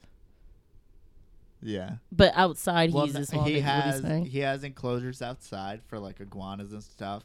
yeah. 1.62 1.98
But 2.12 2.34
outside, 2.36 2.90
he 2.90 2.96
Well, 2.96 3.06
uses 3.06 3.28
th- 3.30 3.36
small 3.38 3.44
he 3.46 3.54
he's 3.56 3.64
has 3.64 4.04
he 4.28 4.40
has 4.40 4.64
enclosures 4.64 5.22
outside 5.22 5.82
for 5.84 6.00
like 6.00 6.20
iguanas 6.20 6.74
and 6.74 6.84
stuff. 6.84 7.24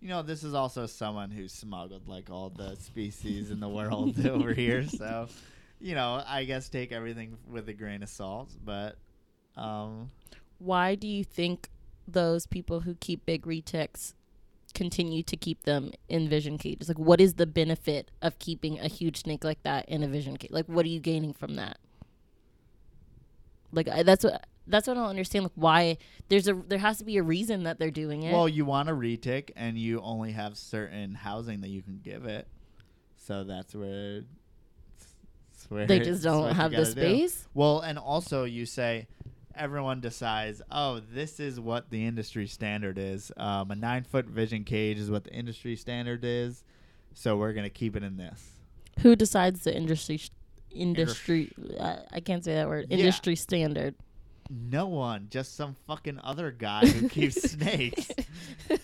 You 0.00 0.08
know, 0.08 0.22
this 0.22 0.44
is 0.44 0.54
also 0.54 0.86
someone 0.86 1.30
who 1.30 1.48
smuggled 1.48 2.06
like 2.06 2.30
all 2.30 2.50
the 2.50 2.76
species 2.76 3.50
in 3.50 3.58
the 3.60 3.68
world 3.68 4.24
over 4.26 4.52
here. 4.52 4.86
So, 4.86 5.28
you 5.80 5.94
know, 5.94 6.22
I 6.26 6.44
guess 6.44 6.68
take 6.68 6.92
everything 6.92 7.36
with 7.48 7.68
a 7.68 7.74
grain 7.74 8.02
of 8.02 8.08
salt. 8.08 8.50
But, 8.64 8.96
um, 9.56 10.10
Why 10.58 10.94
do 10.94 11.06
you 11.06 11.24
think 11.24 11.68
those 12.06 12.46
people 12.46 12.80
who 12.80 12.94
keep 12.94 13.24
big 13.26 13.42
retics 13.44 14.14
continue 14.74 15.22
to 15.22 15.36
keep 15.36 15.62
them 15.64 15.92
in 16.08 16.28
vision 16.28 16.58
cages? 16.58 16.88
Like, 16.88 16.98
what 16.98 17.20
is 17.20 17.34
the 17.34 17.46
benefit 17.46 18.10
of 18.22 18.38
keeping 18.38 18.78
a 18.80 18.88
huge 18.88 19.22
snake 19.22 19.44
like 19.44 19.62
that 19.62 19.88
in 19.88 20.02
a 20.02 20.08
vision 20.08 20.36
cage? 20.36 20.50
Like, 20.50 20.66
what 20.66 20.84
are 20.84 20.88
you 20.88 21.00
gaining 21.00 21.32
from 21.32 21.54
that? 21.56 21.78
Like, 23.72 23.88
I, 23.88 24.02
that's 24.02 24.24
what 24.24 24.46
that's 24.66 24.86
what 24.86 24.96
I 24.96 25.00
don't 25.00 25.10
understand. 25.10 25.44
Like, 25.44 25.52
why 25.56 25.98
there's 26.28 26.48
a 26.48 26.54
there 26.54 26.78
has 26.78 26.98
to 26.98 27.04
be 27.04 27.16
a 27.18 27.22
reason 27.22 27.64
that 27.64 27.78
they're 27.78 27.90
doing 27.90 28.22
it. 28.22 28.32
well, 28.32 28.48
you 28.48 28.64
want 28.64 28.88
a 28.88 28.92
retic, 28.92 29.50
and 29.56 29.76
you 29.78 30.00
only 30.00 30.32
have 30.32 30.56
certain 30.56 31.14
housing 31.14 31.60
that 31.62 31.68
you 31.68 31.82
can 31.82 32.00
give 32.02 32.24
it. 32.24 32.46
So 33.16 33.44
that's 33.44 33.74
where. 33.74 34.22
That's 35.64 35.70
where 35.70 35.86
they 35.86 35.98
just 36.04 36.22
don't 36.22 36.54
have 36.54 36.70
the 36.70 36.78
gotta 36.78 36.94
do. 36.94 37.00
space. 37.00 37.48
Well, 37.54 37.80
and 37.80 37.98
also 37.98 38.44
you 38.44 38.66
say 38.66 39.06
everyone 39.54 40.00
decides, 40.00 40.62
oh, 40.70 41.00
this 41.12 41.40
is 41.40 41.60
what 41.60 41.90
the 41.90 42.04
industry 42.04 42.46
standard 42.46 42.98
is. 42.98 43.30
Um, 43.36 43.70
a 43.70 43.74
nine 43.74 44.04
foot 44.04 44.26
vision 44.26 44.64
cage 44.64 44.98
is 44.98 45.10
what 45.10 45.24
the 45.24 45.32
industry 45.32 45.76
standard 45.76 46.20
is, 46.24 46.64
so 47.12 47.36
we're 47.36 47.52
gonna 47.52 47.70
keep 47.70 47.96
it 47.96 48.02
in 48.02 48.16
this. 48.16 48.42
Who 49.00 49.16
decides 49.16 49.64
the 49.64 49.76
industry 49.76 50.18
sh- 50.18 50.30
industry? 50.70 51.52
Uh, 51.78 51.96
I 52.12 52.20
can't 52.20 52.44
say 52.44 52.54
that 52.54 52.68
word. 52.68 52.86
Yeah. 52.90 52.98
Industry 52.98 53.36
standard. 53.36 53.94
No 54.56 54.86
one, 54.86 55.26
just 55.30 55.56
some 55.56 55.74
fucking 55.86 56.20
other 56.22 56.52
guy 56.52 56.86
who 56.86 57.08
keeps 57.08 57.42
snakes. 57.50 58.08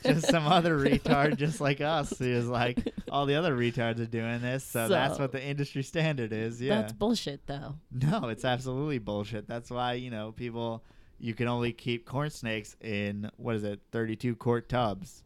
Just 0.04 0.28
some 0.28 0.46
other 0.46 0.76
retard, 0.76 1.36
just 1.36 1.60
like 1.60 1.80
us, 1.80 2.18
who 2.18 2.24
is 2.24 2.48
like, 2.48 2.92
all 3.10 3.24
the 3.24 3.36
other 3.36 3.56
retards 3.56 4.00
are 4.00 4.06
doing 4.06 4.40
this, 4.40 4.64
so, 4.64 4.88
that's 4.88 5.18
what 5.18 5.30
the 5.30 5.42
industry 5.42 5.82
standard 5.82 6.32
is. 6.32 6.60
Yeah. 6.60 6.80
That's 6.80 6.92
bullshit, 6.92 7.46
though. 7.46 7.76
No, 7.92 8.28
it's 8.28 8.44
absolutely 8.44 8.98
bullshit. 8.98 9.46
That's 9.46 9.70
why, 9.70 9.92
you 9.92 10.10
know, 10.10 10.32
people 10.32 10.82
you 11.20 11.34
can 11.34 11.46
only 11.48 11.72
keep 11.72 12.06
corn 12.06 12.30
snakes 12.30 12.76
in 12.80 13.30
what 13.36 13.54
is 13.56 13.64
it, 13.64 13.80
32 13.92 14.36
quart 14.36 14.68
tubs. 14.68 15.22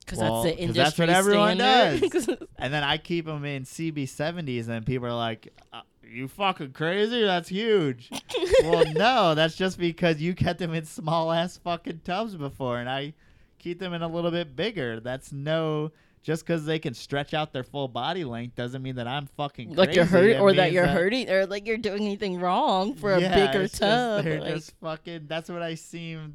Because 0.00 0.18
Well, 0.20 0.42
that's 0.42 0.56
the 0.56 0.62
industry 0.62 0.84
that's 0.84 0.98
what 0.98 1.08
everyone 1.10 1.58
standard. 1.58 2.48
And 2.58 2.72
then 2.72 2.82
I 2.82 2.96
keep 2.96 3.26
them 3.26 3.44
in 3.44 3.64
CB70s 3.64 4.68
and 4.68 4.86
people 4.86 5.06
are 5.06 5.14
like, 5.14 5.52
uh, 5.72 5.82
"You 6.10 6.28
fucking 6.28 6.72
crazy? 6.72 7.22
That's 7.22 7.48
huge." 7.48 8.10
well, 8.62 8.84
no, 8.92 9.34
that's 9.34 9.56
just 9.56 9.78
because 9.78 10.20
you 10.20 10.34
kept 10.34 10.58
them 10.58 10.74
in 10.74 10.84
small 10.84 11.32
ass 11.32 11.56
fucking 11.56 12.00
tubs 12.04 12.34
before 12.34 12.78
and 12.78 12.88
I 12.88 13.14
keep 13.58 13.78
them 13.78 13.92
in 13.92 14.02
a 14.02 14.08
little 14.08 14.30
bit 14.30 14.56
bigger. 14.56 15.00
That's 15.00 15.32
no 15.32 15.92
just 16.22 16.44
because 16.44 16.66
they 16.66 16.78
can 16.78 16.94
stretch 16.94 17.32
out 17.32 17.52
their 17.52 17.62
full 17.64 17.88
body 17.88 18.24
length 18.24 18.54
doesn't 18.56 18.82
mean 18.82 18.96
that 18.96 19.06
I'm 19.06 19.26
fucking 19.36 19.74
like 19.74 19.94
you're 19.94 20.04
hurt, 20.04 20.30
It 20.30 20.40
or 20.40 20.52
that 20.52 20.72
you're 20.72 20.86
hurting, 20.86 21.30
or 21.30 21.46
like 21.46 21.66
you're 21.66 21.78
doing 21.78 22.02
anything 22.02 22.38
wrong 22.40 22.94
for 22.94 23.14
a 23.14 23.20
bigger 23.20 23.62
it's 23.62 23.78
just- 23.78 23.80
tub. 23.80 24.24
they're 24.24 24.40
like- 24.40 24.54
just 24.54 24.74
fucking. 24.80 25.26
That's 25.26 25.48
what 25.48 25.62
I 25.62 25.74
seem 25.74 26.34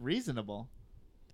reasonable. 0.00 0.68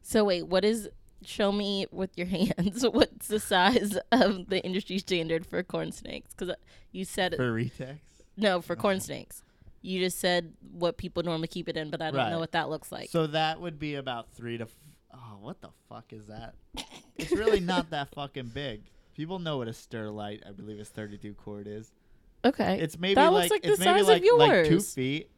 So 0.02 0.24
wait, 0.24 0.46
what 0.46 0.64
is? 0.64 0.88
Show 1.24 1.52
me 1.52 1.86
with 1.90 2.16
your 2.18 2.26
hands. 2.38 2.84
What's 2.92 3.28
the 3.28 3.40
size 3.40 3.98
of 4.10 4.48
the 4.48 4.62
industry 4.64 4.98
standard 4.98 5.46
for 5.46 5.62
corn 5.62 5.92
snakes? 5.92 6.30
Because 6.34 6.50
uh, 6.50 6.54
you 6.92 7.04
said 7.04 7.34
For 7.36 7.52
retics. 7.52 7.98
no 8.36 8.60
for 8.60 8.76
corn 8.76 9.00
snakes. 9.00 9.42
You 9.84 9.98
just 10.00 10.18
said 10.20 10.52
what 10.72 10.96
people 10.96 11.22
normally 11.24 11.48
keep 11.48 11.68
it 11.68 11.76
in, 11.76 11.90
but 11.90 12.00
I 12.00 12.06
don't 12.10 12.16
Right. 12.16 12.30
know 12.30 12.38
what 12.38 12.52
that 12.52 12.68
looks 12.70 12.92
like. 12.92 13.10
so 13.10 13.26
that 13.28 13.60
would 13.60 13.78
be 13.78 13.96
about 13.96 14.30
three 14.32 14.56
to. 14.58 14.64
F- 14.64 14.76
oh, 15.12 15.38
what 15.40 15.60
the 15.60 15.70
fuck 15.88 16.12
is 16.12 16.26
that? 16.26 16.54
It's 17.16 17.32
really 17.32 17.60
not 17.72 17.90
that 17.90 18.14
fucking 18.14 18.48
big. 18.54 18.82
People 19.16 19.38
know 19.40 19.58
what 19.58 19.68
a 19.68 19.72
Sterilite 19.72 20.40
I 20.48 20.52
believe, 20.52 20.78
is 20.78 20.88
32 20.88 21.34
quart 21.34 21.66
is. 21.66 21.90
okay, 22.44 22.78
It's 22.80 22.98
maybe 22.98 23.16
that 23.16 23.32
like, 23.32 23.50
looks 23.50 23.50
like 23.50 23.62
the 23.62 23.76
size 23.82 24.06
like 24.06 24.22
of 24.24 24.38
like 24.38 24.66
two 24.68 24.80
feet, 24.80 25.30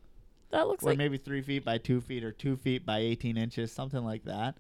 that 0.51 0.69
looks 0.69 0.85
or 0.85 0.91
like 0.91 0.99
maybe 0.99 1.17
three 1.17 1.41
feet 1.43 1.65
by 1.65 1.79
two 1.79 2.01
feet, 2.01 2.23
or 2.23 2.31
two 2.31 2.57
feet 2.57 2.85
by 2.87 2.99
18 2.99 3.37
inches, 3.37 3.73
something 3.73 4.05
like 4.05 4.25
that. 4.27 4.57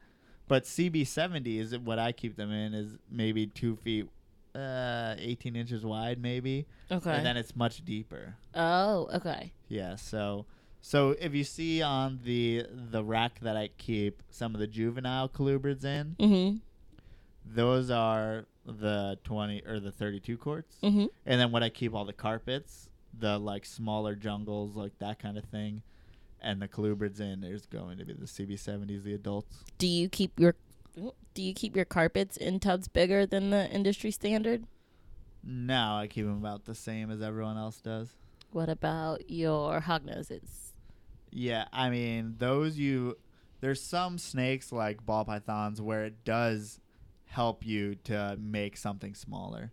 But 0.49 0.64
CB70 0.64 1.59
is 1.59 1.78
what 1.78 1.99
I 1.99 2.12
keep 2.12 2.36
them 2.36 2.53
in 2.53 2.74
is 2.74 2.97
maybe 3.11 3.47
two 3.47 3.76
feet, 3.76 4.09
uh, 4.55 5.14
18 5.18 5.57
inches 5.57 5.84
wide, 5.84 6.20
maybe, 6.20 6.66
okay. 6.90 7.11
and 7.12 7.24
then 7.26 7.36
it's 7.36 7.57
much 7.57 7.84
deeper. 7.84 8.36
oh, 8.55 9.09
okay. 9.14 9.53
Yeah, 9.68 9.97
so 9.97 10.45
so 10.80 11.16
if 11.18 11.34
you 11.34 11.45
see 11.45 11.80
on 11.82 12.20
the 12.24 12.66
the 12.70 13.03
rack 13.03 13.40
that 13.40 13.57
I 13.57 13.70
keep 13.78 14.22
some 14.30 14.55
of 14.55 14.61
the 14.61 14.66
juvenile 14.66 15.28
colubrids 15.30 15.84
in, 15.84 16.14
Mm-hmm. 16.20 16.57
those 17.47 17.90
are 17.90 18.45
the 18.66 19.18
20 19.24 19.62
or 19.66 19.80
the 19.80 19.92
32 19.92 20.36
quarts. 20.36 20.76
Mm-hmm. 20.82 21.07
And 21.26 21.40
then 21.40 21.53
what 21.53 21.62
I 21.62 21.68
keep 21.70 21.95
all 21.95 22.05
the 22.05 22.12
carpets, 22.12 22.88
the 23.18 23.38
like 23.38 23.64
smaller 23.66 24.14
jungles, 24.14 24.76
like 24.76 24.99
that 24.99 25.18
kind 25.18 25.36
of 25.38 25.45
thing, 25.45 25.82
and 26.45 26.61
the 26.61 26.68
colubrids 26.68 27.20
in, 27.20 27.40
there's 27.40 27.66
going 27.66 27.99
to 27.99 28.05
be 28.05 28.12
the 28.12 28.26
CB70s, 28.26 29.03
the 29.03 29.14
adults. 29.14 29.64
Do 29.78 29.86
you 29.86 30.09
keep 30.09 30.38
your 30.38 30.55
do 31.34 31.42
you 31.42 31.55
keep 31.55 31.74
your 31.74 31.84
carpets 31.84 32.36
in 32.36 32.61
tubs 32.61 32.86
bigger 32.86 33.26
than 33.26 33.51
the 33.51 33.68
industry 33.70 34.12
standard? 34.12 34.64
No, 35.42 35.97
I 35.97 36.07
keep 36.07 36.24
them 36.24 36.36
about 36.36 36.66
the 36.66 36.74
same 36.74 37.11
as 37.11 37.20
everyone 37.20 37.57
else 37.57 37.80
does. 37.80 38.11
What 38.53 38.68
about 38.68 39.28
your 39.28 39.80
hognoses? 39.80 40.72
Yeah, 41.32 41.64
I 41.72 41.90
mean, 41.90 42.36
those 42.38 42.78
you 42.78 43.16
there's 43.61 43.80
some 43.80 44.18
snakes 44.18 44.70
like 44.70 45.05
ball 45.05 45.24
pythons 45.24 45.80
where 45.80 46.05
it 46.05 46.24
does 46.24 46.78
help 47.24 47.66
you 47.66 47.97
to 48.05 48.36
make 48.38 48.76
something 48.76 49.14
smaller. 49.14 49.72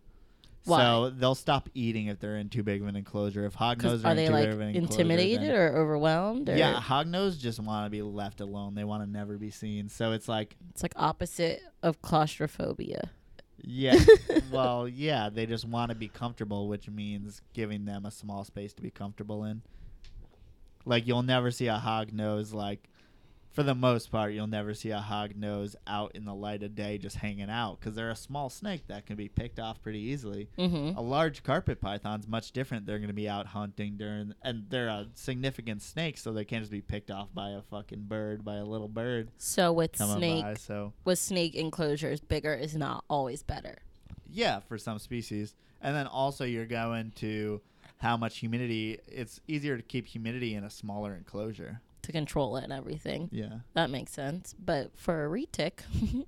Why? 0.64 0.78
So 0.80 1.10
they'll 1.10 1.34
stop 1.34 1.68
eating 1.74 2.06
if 2.06 2.20
they're 2.20 2.36
in 2.36 2.48
too 2.48 2.62
big 2.62 2.82
of 2.82 2.88
an 2.88 2.94
enclosure. 2.96 3.44
If 3.46 3.56
hognose 3.56 4.04
are, 4.04 4.08
are 4.08 4.14
they 4.14 4.26
too 4.26 4.32
like 4.32 4.44
big 4.44 4.54
of 4.54 4.60
an 4.60 4.68
enclosure, 4.68 4.92
intimidated 5.02 5.48
then- 5.48 5.54
or 5.56 5.76
overwhelmed? 5.76 6.48
Or 6.48 6.56
yeah, 6.56 6.80
hognose 6.80 7.38
just 7.38 7.58
want 7.60 7.86
to 7.86 7.90
be 7.90 8.02
left 8.02 8.40
alone. 8.40 8.74
They 8.74 8.84
want 8.84 9.02
to 9.04 9.10
never 9.10 9.38
be 9.38 9.50
seen. 9.50 9.88
So 9.88 10.12
it's 10.12 10.28
like, 10.28 10.56
it's 10.70 10.82
like 10.82 10.92
opposite 10.96 11.60
of 11.82 12.00
claustrophobia. 12.02 13.10
yeah, 13.64 13.96
well, 14.52 14.86
yeah, 14.88 15.28
they 15.30 15.46
just 15.46 15.64
want 15.64 15.90
to 15.90 15.94
be 15.96 16.08
comfortable, 16.08 16.68
which 16.68 16.88
means 16.88 17.42
giving 17.54 17.84
them 17.84 18.06
a 18.06 18.10
small 18.10 18.44
space 18.44 18.72
to 18.74 18.82
be 18.82 18.90
comfortable 18.90 19.44
in. 19.44 19.62
Like 20.84 21.06
you'll 21.06 21.22
never 21.22 21.50
see 21.50 21.68
a 21.68 21.76
hog 21.78 22.12
nose 22.12 22.52
like 22.52 22.88
for 23.52 23.62
the 23.62 23.74
most 23.74 24.10
part 24.10 24.32
you'll 24.32 24.46
never 24.46 24.74
see 24.74 24.90
a 24.90 24.98
hog 24.98 25.36
nose 25.36 25.76
out 25.86 26.12
in 26.14 26.24
the 26.24 26.34
light 26.34 26.62
of 26.62 26.74
day 26.74 26.98
just 26.98 27.16
hanging 27.16 27.50
out 27.50 27.80
cuz 27.80 27.94
they're 27.94 28.10
a 28.10 28.16
small 28.16 28.48
snake 28.48 28.86
that 28.88 29.06
can 29.06 29.16
be 29.16 29.28
picked 29.28 29.60
off 29.60 29.82
pretty 29.82 30.00
easily. 30.00 30.48
Mm-hmm. 30.58 30.96
A 30.96 31.00
large 31.00 31.42
carpet 31.42 31.80
python's 31.80 32.26
much 32.26 32.52
different. 32.52 32.86
They're 32.86 32.98
going 32.98 33.08
to 33.08 33.14
be 33.14 33.28
out 33.28 33.46
hunting 33.48 33.96
during 33.96 34.34
and 34.42 34.66
they're 34.70 34.88
a 34.88 35.08
significant 35.14 35.82
snake 35.82 36.18
so 36.18 36.32
they 36.32 36.44
can't 36.44 36.62
just 36.62 36.72
be 36.72 36.80
picked 36.80 37.10
off 37.10 37.28
by 37.34 37.50
a 37.50 37.62
fucking 37.62 38.04
bird, 38.04 38.44
by 38.44 38.56
a 38.56 38.64
little 38.64 38.88
bird 38.88 39.30
So 39.38 39.72
with 39.72 39.96
snake 39.96 40.44
by. 40.44 40.54
So 40.54 40.92
with 41.04 41.18
snake 41.18 41.54
enclosures, 41.54 42.20
bigger 42.20 42.54
is 42.54 42.74
not 42.74 43.04
always 43.08 43.42
better. 43.42 43.78
Yeah, 44.28 44.60
for 44.60 44.78
some 44.78 44.98
species. 44.98 45.54
And 45.82 45.94
then 45.94 46.06
also 46.06 46.44
you're 46.44 46.66
going 46.66 47.12
to 47.16 47.60
how 47.98 48.16
much 48.16 48.38
humidity. 48.38 48.98
It's 49.06 49.40
easier 49.46 49.76
to 49.76 49.82
keep 49.82 50.06
humidity 50.06 50.54
in 50.54 50.64
a 50.64 50.70
smaller 50.70 51.14
enclosure. 51.14 51.80
To 52.02 52.12
control 52.12 52.56
it 52.56 52.64
and 52.64 52.72
everything. 52.72 53.28
Yeah. 53.32 53.60
That 53.74 53.90
makes 53.90 54.12
sense. 54.12 54.54
But 54.58 54.90
for 54.96 55.24
a 55.24 55.28
retic, 55.28 55.80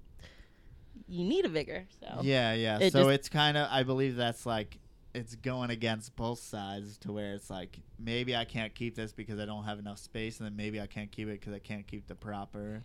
you 1.08 1.24
need 1.24 1.44
a 1.44 1.48
bigger. 1.48 1.86
So 2.00 2.20
Yeah, 2.22 2.54
yeah. 2.54 2.78
It 2.80 2.92
so 2.92 3.08
it's 3.08 3.28
kind 3.28 3.56
of 3.56 3.68
I 3.70 3.82
believe 3.82 4.16
that's 4.16 4.46
like 4.46 4.78
it's 5.14 5.36
going 5.36 5.70
against 5.70 6.16
both 6.16 6.40
sides 6.40 6.98
to 6.98 7.12
where 7.12 7.34
it's 7.34 7.48
like 7.48 7.78
maybe 7.98 8.34
I 8.34 8.44
can't 8.44 8.74
keep 8.74 8.96
this 8.96 9.12
because 9.12 9.38
I 9.38 9.44
don't 9.44 9.64
have 9.64 9.78
enough 9.78 9.98
space 9.98 10.38
and 10.40 10.46
then 10.46 10.56
maybe 10.56 10.80
I 10.80 10.86
can't 10.86 11.10
keep 11.10 11.28
it 11.28 11.40
because 11.40 11.52
I 11.52 11.60
can't 11.60 11.86
keep 11.86 12.08
the 12.08 12.16
proper 12.16 12.82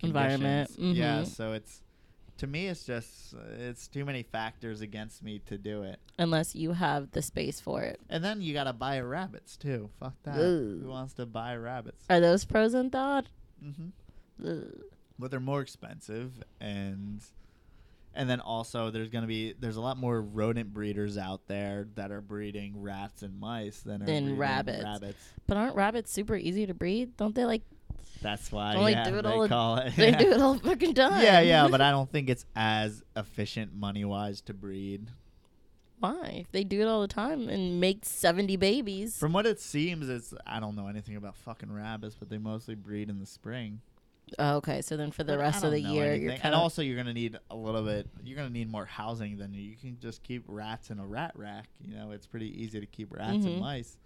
Environment, 0.00 0.68
conditions. 0.68 0.98
Yeah, 0.98 1.16
mm-hmm. 1.16 1.24
so 1.24 1.52
it's 1.52 1.82
to 2.38 2.46
me 2.46 2.66
it's 2.68 2.84
just 2.84 3.34
it's 3.58 3.86
too 3.88 4.04
many 4.04 4.22
factors 4.22 4.80
against 4.80 5.22
me 5.22 5.40
to 5.46 5.56
do 5.58 5.82
it. 5.82 5.98
unless 6.18 6.54
you 6.54 6.72
have 6.72 7.10
the 7.12 7.22
space 7.22 7.60
for 7.60 7.82
it. 7.82 8.00
And 8.08 8.22
then 8.24 8.40
you 8.42 8.52
got 8.54 8.64
to 8.64 8.72
buy 8.72 9.00
rabbits 9.00 9.56
too. 9.56 9.90
Fuck 10.00 10.14
that. 10.24 10.34
Who 10.34 10.82
wants 10.86 11.14
to 11.14 11.26
buy 11.26 11.56
rabbits? 11.56 12.04
Are 12.10 12.20
those 12.20 12.44
pros 12.44 12.74
and 12.74 12.90
thought? 12.92 13.26
Mhm. 13.64 13.92
Ugh. 14.44 14.82
but 15.18 15.30
they're 15.30 15.38
more 15.40 15.60
expensive 15.60 16.42
and 16.60 17.20
and 18.16 18.28
then 18.30 18.40
also 18.40 18.90
there's 18.90 19.08
going 19.08 19.22
to 19.22 19.28
be 19.28 19.52
there's 19.58 19.76
a 19.76 19.80
lot 19.80 19.96
more 19.96 20.20
rodent 20.20 20.72
breeders 20.74 21.16
out 21.18 21.46
there 21.48 21.86
that 21.94 22.10
are 22.12 22.20
breeding 22.20 22.80
rats 22.82 23.22
and 23.22 23.38
mice 23.40 23.80
than 23.80 24.04
Than 24.04 24.36
rabbits. 24.36 24.82
rabbits. 24.84 25.18
But 25.46 25.56
aren't 25.56 25.74
rabbits 25.76 26.10
super 26.12 26.36
easy 26.36 26.66
to 26.66 26.74
breed? 26.74 27.16
Don't 27.16 27.34
they 27.34 27.44
like 27.44 27.62
That's 28.24 28.50
why 28.50 28.72
Don't 28.72 28.84
they 28.86 28.94
do 29.10 29.18
it 29.18 29.22
they 29.22 29.28
all 29.28 29.42
the- 29.42 29.48
call 29.48 29.76
it. 29.76 29.94
they 29.96 30.08
yeah. 30.10 30.18
do 30.18 30.32
it 30.32 30.40
all 30.40 30.58
fucking 30.58 30.94
time? 30.94 31.22
yeah, 31.22 31.40
yeah, 31.40 31.68
but 31.68 31.80
I 31.82 31.90
don't 31.96 32.10
think 32.10 32.30
it's 32.30 32.46
as 32.56 33.02
efficient 33.14 33.74
money 33.74 34.04
wise 34.04 34.40
to 34.42 34.54
breed. 34.54 35.08
Why? 36.00 36.38
If 36.40 36.50
they 36.52 36.64
do 36.64 36.80
it 36.80 36.86
all 36.88 37.00
the 37.02 37.08
time 37.08 37.48
and 37.48 37.80
make 37.80 38.04
70 38.04 38.56
babies. 38.56 39.16
From 39.18 39.32
what 39.32 39.46
it 39.46 39.60
seems, 39.60 40.08
it's 40.08 40.34
I 40.46 40.58
don't 40.60 40.74
know 40.74 40.88
anything 40.88 41.16
about 41.16 41.36
fucking 41.36 41.72
rabbits, 41.72 42.14
but 42.18 42.28
they 42.30 42.38
mostly 42.38 42.74
breed 42.74 43.08
in 43.10 43.20
the 43.20 43.26
spring. 43.26 43.80
Oh, 44.38 44.56
okay, 44.56 44.80
so 44.80 44.96
then 44.96 45.10
for 45.12 45.22
the 45.22 45.34
But 45.34 45.40
rest 45.40 45.64
of 45.64 45.70
the 45.70 45.80
year, 45.80 46.14
you're 46.14 46.34
and 46.42 46.54
also 46.54 46.80
you're 46.80 46.96
gonna 46.96 47.12
need 47.12 47.38
a 47.50 47.54
little 47.56 47.82
bit. 47.82 48.08
You're 48.24 48.36
gonna 48.38 48.48
need 48.50 48.70
more 48.70 48.86
housing 48.86 49.36
than 49.36 49.52
you 49.52 49.76
can 49.76 49.98
just 50.00 50.22
keep 50.22 50.44
rats 50.48 50.88
in 50.90 50.98
a 50.98 51.06
rat 51.06 51.32
rack. 51.36 51.68
You 51.86 51.94
know, 51.94 52.10
it's 52.10 52.26
pretty 52.26 52.48
easy 52.62 52.80
to 52.80 52.86
keep 52.86 53.12
rats 53.14 53.44
Mhm. 53.44 53.46
and 53.46 53.60
mice. 53.60 53.98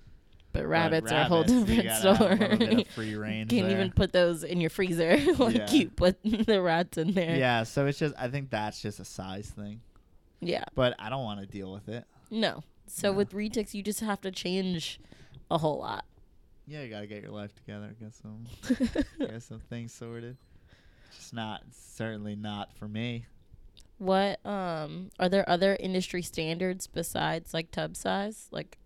But 0.62 0.62
But 0.64 0.68
rabbits, 0.68 1.12
are 1.12 1.20
a 1.20 1.24
whole 1.24 1.42
rabbits, 1.44 1.66
different 1.66 1.88
gotta 1.88 2.16
have 2.16 2.40
a 2.52 2.56
bit 2.56 2.68
story. 2.68 2.84
free 2.94 3.14
range 3.16 3.50
Can't 3.50 3.68
there. 3.68 3.78
even 3.78 3.92
put 3.92 4.12
those 4.12 4.44
in 4.44 4.61
your 4.61 4.70
freezer 4.70 5.16
like 5.38 5.56
Yeah. 5.56 5.70
you 5.72 5.90
put 5.90 6.16
the 6.46 6.61
rats 6.62 6.98
in 6.98 7.12
there. 7.12 7.36
Yeah, 7.36 7.62
so 7.64 7.86
it's 7.86 7.98
just 7.98 8.14
I 8.18 8.28
think 8.28 8.50
that's 8.50 8.80
just 8.80 9.00
a 9.00 9.04
size 9.04 9.48
thing. 9.50 9.80
Yeah. 10.40 10.64
But 10.74 10.94
I 10.98 11.09
don't 11.11 11.24
want 11.24 11.40
to 11.40 11.46
deal 11.46 11.72
with 11.72 11.88
it. 11.88 12.04
No. 12.30 12.62
So 12.86 13.11
No. 13.12 13.18
with 13.18 13.30
retics, 13.32 13.74
you 13.74 13.82
just 13.82 14.00
have 14.00 14.20
to 14.22 14.30
change 14.30 15.00
a 15.50 15.59
whole 15.59 15.78
lot. 15.78 16.04
Yeah, 16.66 16.82
you 16.82 16.90
gotta 16.90 17.06
get 17.06 17.22
your 17.22 17.32
life 17.32 17.54
together. 17.54 17.94
Get 17.98 18.14
some, 18.14 18.46
get 19.18 19.42
some 19.42 19.61
things 19.70 19.92
sorted. 19.92 20.36
Just 21.16 21.32
not 21.32 21.62
certainly 21.72 22.36
not 22.36 22.74
for 22.74 22.86
me. 22.86 23.24
what 23.96 24.44
um 24.46 25.11
are 25.18 25.28
there 25.28 25.48
other 25.48 25.76
industry 25.80 26.22
standards 26.22 26.86
besides 26.86 27.52
like 27.54 27.70
tub 27.70 27.96
size? 27.96 28.48
Like 28.50 28.78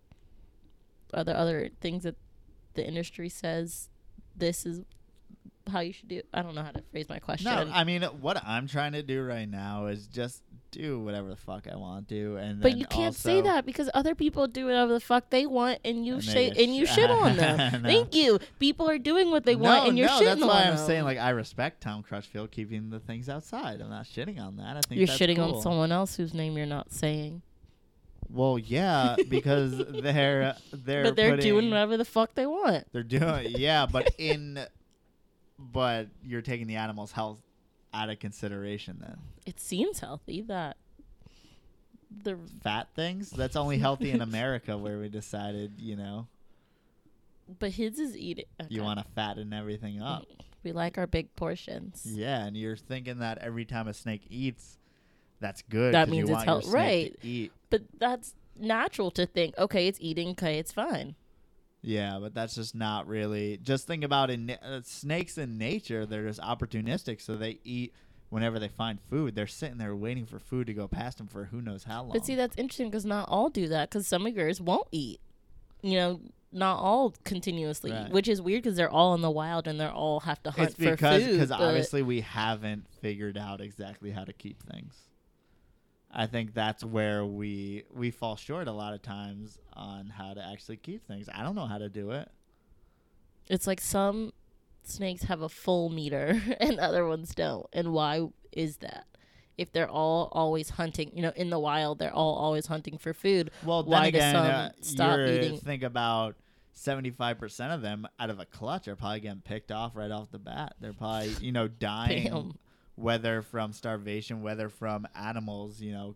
are 1.13 1.23
there 1.23 1.37
other 1.37 1.69
things 1.81 2.03
that 2.03 2.15
the 2.73 2.85
industry 2.85 3.29
says 3.29 3.89
this 4.35 4.65
is 4.65 4.81
how 5.71 5.79
you 5.79 5.93
should 5.93 6.09
do 6.09 6.21
I 6.33 6.41
don't 6.41 6.55
know 6.55 6.63
how 6.63 6.71
to 6.71 6.83
phrase 6.91 7.07
my 7.07 7.19
question. 7.19 7.45
No, 7.45 7.71
I 7.73 7.83
mean 7.83 8.03
what 8.03 8.43
I'm 8.45 8.67
trying 8.67 8.93
to 8.93 9.03
do 9.03 9.23
right 9.23 9.49
now 9.49 9.87
is 9.87 10.07
just 10.07 10.41
do 10.71 10.99
whatever 10.99 11.29
the 11.29 11.35
fuck 11.35 11.67
I 11.71 11.75
want 11.75 12.09
to, 12.09 12.35
and 12.37 12.59
but 12.59 12.77
you 12.77 12.85
can't 12.85 13.15
say 13.15 13.41
that 13.41 13.65
because 13.65 13.89
other 13.93 14.15
people 14.15 14.47
do 14.47 14.65
whatever 14.65 14.93
the 14.93 14.99
fuck 14.99 15.29
they 15.29 15.45
want, 15.45 15.79
and 15.85 16.05
you 16.05 16.19
get 16.19 16.57
and 16.57 16.75
you 16.75 16.85
sh- 16.85 16.95
shit 16.95 17.09
on 17.09 17.37
them. 17.37 17.53
No. 17.83 17.89
Thank 17.89 18.15
you. 18.15 18.39
People 18.59 18.89
are 18.89 18.97
doing 18.97 19.31
what 19.31 19.45
they 19.45 19.55
want, 19.55 19.83
no, 19.83 19.89
and 19.89 19.97
you're 19.97 20.07
no, 20.07 20.19
shitting 20.19 20.25
that's 20.25 20.41
why 20.41 20.63
I'm 20.63 20.75
them. 20.75 20.85
saying 20.85 21.03
like 21.03 21.17
I 21.17 21.29
respect 21.29 21.81
Tom 21.81 22.03
Crutchfield 22.03 22.51
keeping 22.51 22.89
the 22.89 22.99
things 22.99 23.29
outside. 23.29 23.81
I'm 23.81 23.89
not 23.89 24.05
shitting 24.05 24.39
on 24.39 24.57
that. 24.57 24.77
I 24.77 24.81
think 24.81 24.99
you're 24.99 25.07
shitting 25.07 25.35
cool. 25.37 25.55
on 25.55 25.61
someone 25.61 25.91
else 25.91 26.15
whose 26.15 26.33
name 26.33 26.57
you're 26.57 26.65
not 26.65 26.91
saying. 26.91 27.41
Well, 28.33 28.57
yeah, 28.57 29.15
because 29.29 29.77
they're 29.77 30.55
they're 30.73 31.03
but 31.03 31.15
they're 31.15 31.37
doing 31.37 31.69
whatever 31.69 31.97
the 31.97 32.05
fuck 32.05 32.33
they 32.33 32.47
want. 32.47 32.91
They're 32.91 33.03
doing 33.03 33.51
yeah, 33.51 33.85
but 33.85 34.09
in 34.17 34.59
but 35.59 36.07
you're 36.23 36.41
taking 36.41 36.67
the 36.67 36.75
animal's 36.75 37.11
health 37.11 37.39
out 37.93 38.09
of 38.09 38.19
consideration 38.19 38.97
then. 38.99 39.17
It 39.45 39.59
seems 39.59 39.99
healthy 39.99 40.41
that 40.41 40.77
the 42.23 42.37
Fat 42.63 42.87
things? 42.95 43.29
That's 43.29 43.55
only 43.55 43.77
healthy 43.77 44.11
in 44.11 44.21
America 44.21 44.77
where 44.79 44.99
we 44.99 45.09
decided, 45.09 45.73
you 45.77 45.95
know, 45.95 46.27
but 47.59 47.71
his 47.71 47.99
is 47.99 48.17
eating. 48.17 48.45
you 48.69 48.83
want 48.83 48.99
to 48.99 49.05
fatten 49.15 49.53
everything 49.53 50.01
up. 50.01 50.25
We 50.63 50.71
like 50.71 50.97
our 50.97 51.07
big 51.07 51.35
portions. 51.35 52.03
Yeah, 52.05 52.45
and 52.45 52.55
you're 52.55 52.77
thinking 52.77 53.19
that 53.19 53.39
every 53.39 53.65
time 53.65 53.87
a 53.87 53.93
snake 53.93 54.23
eats, 54.29 54.77
that's 55.39 55.61
good. 55.63 55.93
That 55.93 56.07
means 56.09 56.29
you 56.29 56.35
it's 56.35 56.43
healthy, 56.43 56.67
your 56.67 56.77
health- 56.77 56.85
snake 56.85 57.17
right. 57.21 57.51
But 57.73 57.81
that's 57.97 58.35
natural 58.55 59.09
to 59.09 59.25
think. 59.25 59.57
Okay, 59.57 59.87
it's 59.87 59.97
eating. 59.99 60.29
Okay, 60.29 60.59
it's 60.59 60.71
fine. 60.71 61.15
Yeah, 61.81 62.19
but 62.21 62.35
that's 62.35 62.53
just 62.53 62.75
not 62.75 63.07
really. 63.07 63.57
Just 63.57 63.87
think 63.87 64.03
about 64.03 64.29
in 64.29 64.51
uh, 64.51 64.81
snakes 64.83 65.39
in 65.39 65.57
nature. 65.57 66.05
They're 66.05 66.27
just 66.27 66.39
opportunistic, 66.39 67.19
so 67.19 67.35
they 67.35 67.57
eat 67.63 67.95
whenever 68.29 68.59
they 68.59 68.67
find 68.67 68.99
food. 69.09 69.33
They're 69.33 69.47
sitting 69.47 69.79
there 69.79 69.95
waiting 69.95 70.27
for 70.27 70.37
food 70.37 70.67
to 70.67 70.73
go 70.75 70.87
past 70.87 71.17
them 71.17 71.25
for 71.25 71.45
who 71.45 71.63
knows 71.63 71.83
how 71.85 72.03
long. 72.03 72.11
But 72.11 72.27
see, 72.27 72.35
that's 72.35 72.55
interesting 72.57 72.91
because 72.91 73.05
not 73.07 73.27
all 73.27 73.49
do 73.49 73.67
that. 73.69 73.89
Because 73.89 74.05
some 74.05 74.27
of 74.27 74.35
yours 74.37 74.61
won't 74.61 74.87
eat. 74.91 75.19
You 75.81 75.95
know, 75.97 76.21
not 76.51 76.77
all 76.77 77.15
continuously, 77.23 77.91
Right. 77.91 78.11
which 78.11 78.27
is 78.27 78.39
weird 78.39 78.61
because 78.61 78.77
they're 78.77 78.87
all 78.87 79.15
in 79.15 79.21
the 79.21 79.31
wild 79.31 79.67
and 79.67 79.79
they're 79.79 79.91
all 79.91 80.19
have 80.19 80.43
to 80.43 80.51
hunt 80.51 80.69
it's 80.69 80.77
because 80.77 81.23
for 81.23 81.27
food. 81.27 81.33
because 81.39 81.51
obviously 81.51 82.03
we 82.03 82.21
haven't 82.21 82.85
figured 83.01 83.35
out 83.35 83.61
exactly 83.61 84.11
how 84.11 84.23
to 84.25 84.31
keep 84.31 84.61
things. 84.61 84.93
I 86.15 86.27
think 86.27 86.53
that's 86.53 86.83
where 86.83 87.25
we 87.25 87.83
we 87.93 88.11
fall 88.11 88.35
short 88.35 88.67
a 88.67 88.71
lot 88.71 88.93
of 88.93 89.01
times 89.01 89.57
on 89.73 90.07
how 90.07 90.33
to 90.33 90.45
actually 90.45 90.77
keep 90.77 91.07
things. 91.07 91.27
I 91.33 91.41
don't 91.43 91.55
know 91.55 91.65
how 91.65 91.79
to 91.79 91.89
do 91.89 92.11
it. 92.11 92.29
it's 93.49 93.67
like 93.67 93.81
some 93.81 94.31
snakes 94.83 95.23
have 95.23 95.41
a 95.41 95.49
full 95.49 95.89
meter 95.89 96.41
and 96.59 96.79
other 96.79 97.07
ones 97.07 97.33
don't. 97.33 97.65
And 97.73 97.93
why 97.93 98.27
is 98.51 98.77
that? 98.77 99.07
If 99.57 99.71
they're 99.71 99.89
all 99.89 100.29
always 100.31 100.71
hunting, 100.71 101.11
you 101.15 101.21
know, 101.21 101.31
in 101.35 101.49
the 101.49 101.59
wild, 101.59 101.99
they're 101.99 102.13
all 102.13 102.35
always 102.35 102.65
hunting 102.67 102.97
for 102.97 103.13
food. 103.13 103.51
Well, 103.63 103.83
Why 103.83 104.07
again, 104.07 104.33
some 104.33 104.45
uh, 104.47 104.69
stop 104.81 105.19
eating? 105.19 105.57
think 105.59 105.83
about 105.83 106.35
seventy-five 106.73 107.37
percent 107.37 107.71
of 107.71 107.81
them 107.83 108.07
out 108.19 108.31
of 108.31 108.39
a 108.39 108.45
clutch 108.45 108.87
are 108.87 108.95
probably 108.95 109.19
getting 109.19 109.41
picked 109.41 109.71
off 109.71 109.95
right 109.95 110.09
off 110.09 110.31
the 110.31 110.39
bat. 110.39 110.73
They're 110.79 110.93
probably 110.93 111.29
you 111.39 111.51
know 111.51 111.67
dying, 111.89 112.29
Bam. 112.31 112.53
Whether 112.95 113.41
from 113.41 113.73
starvation, 113.73 114.41
whether 114.41 114.69
from 114.69 115.07
animals, 115.15 115.81
you 115.81 115.91
know, 115.91 116.15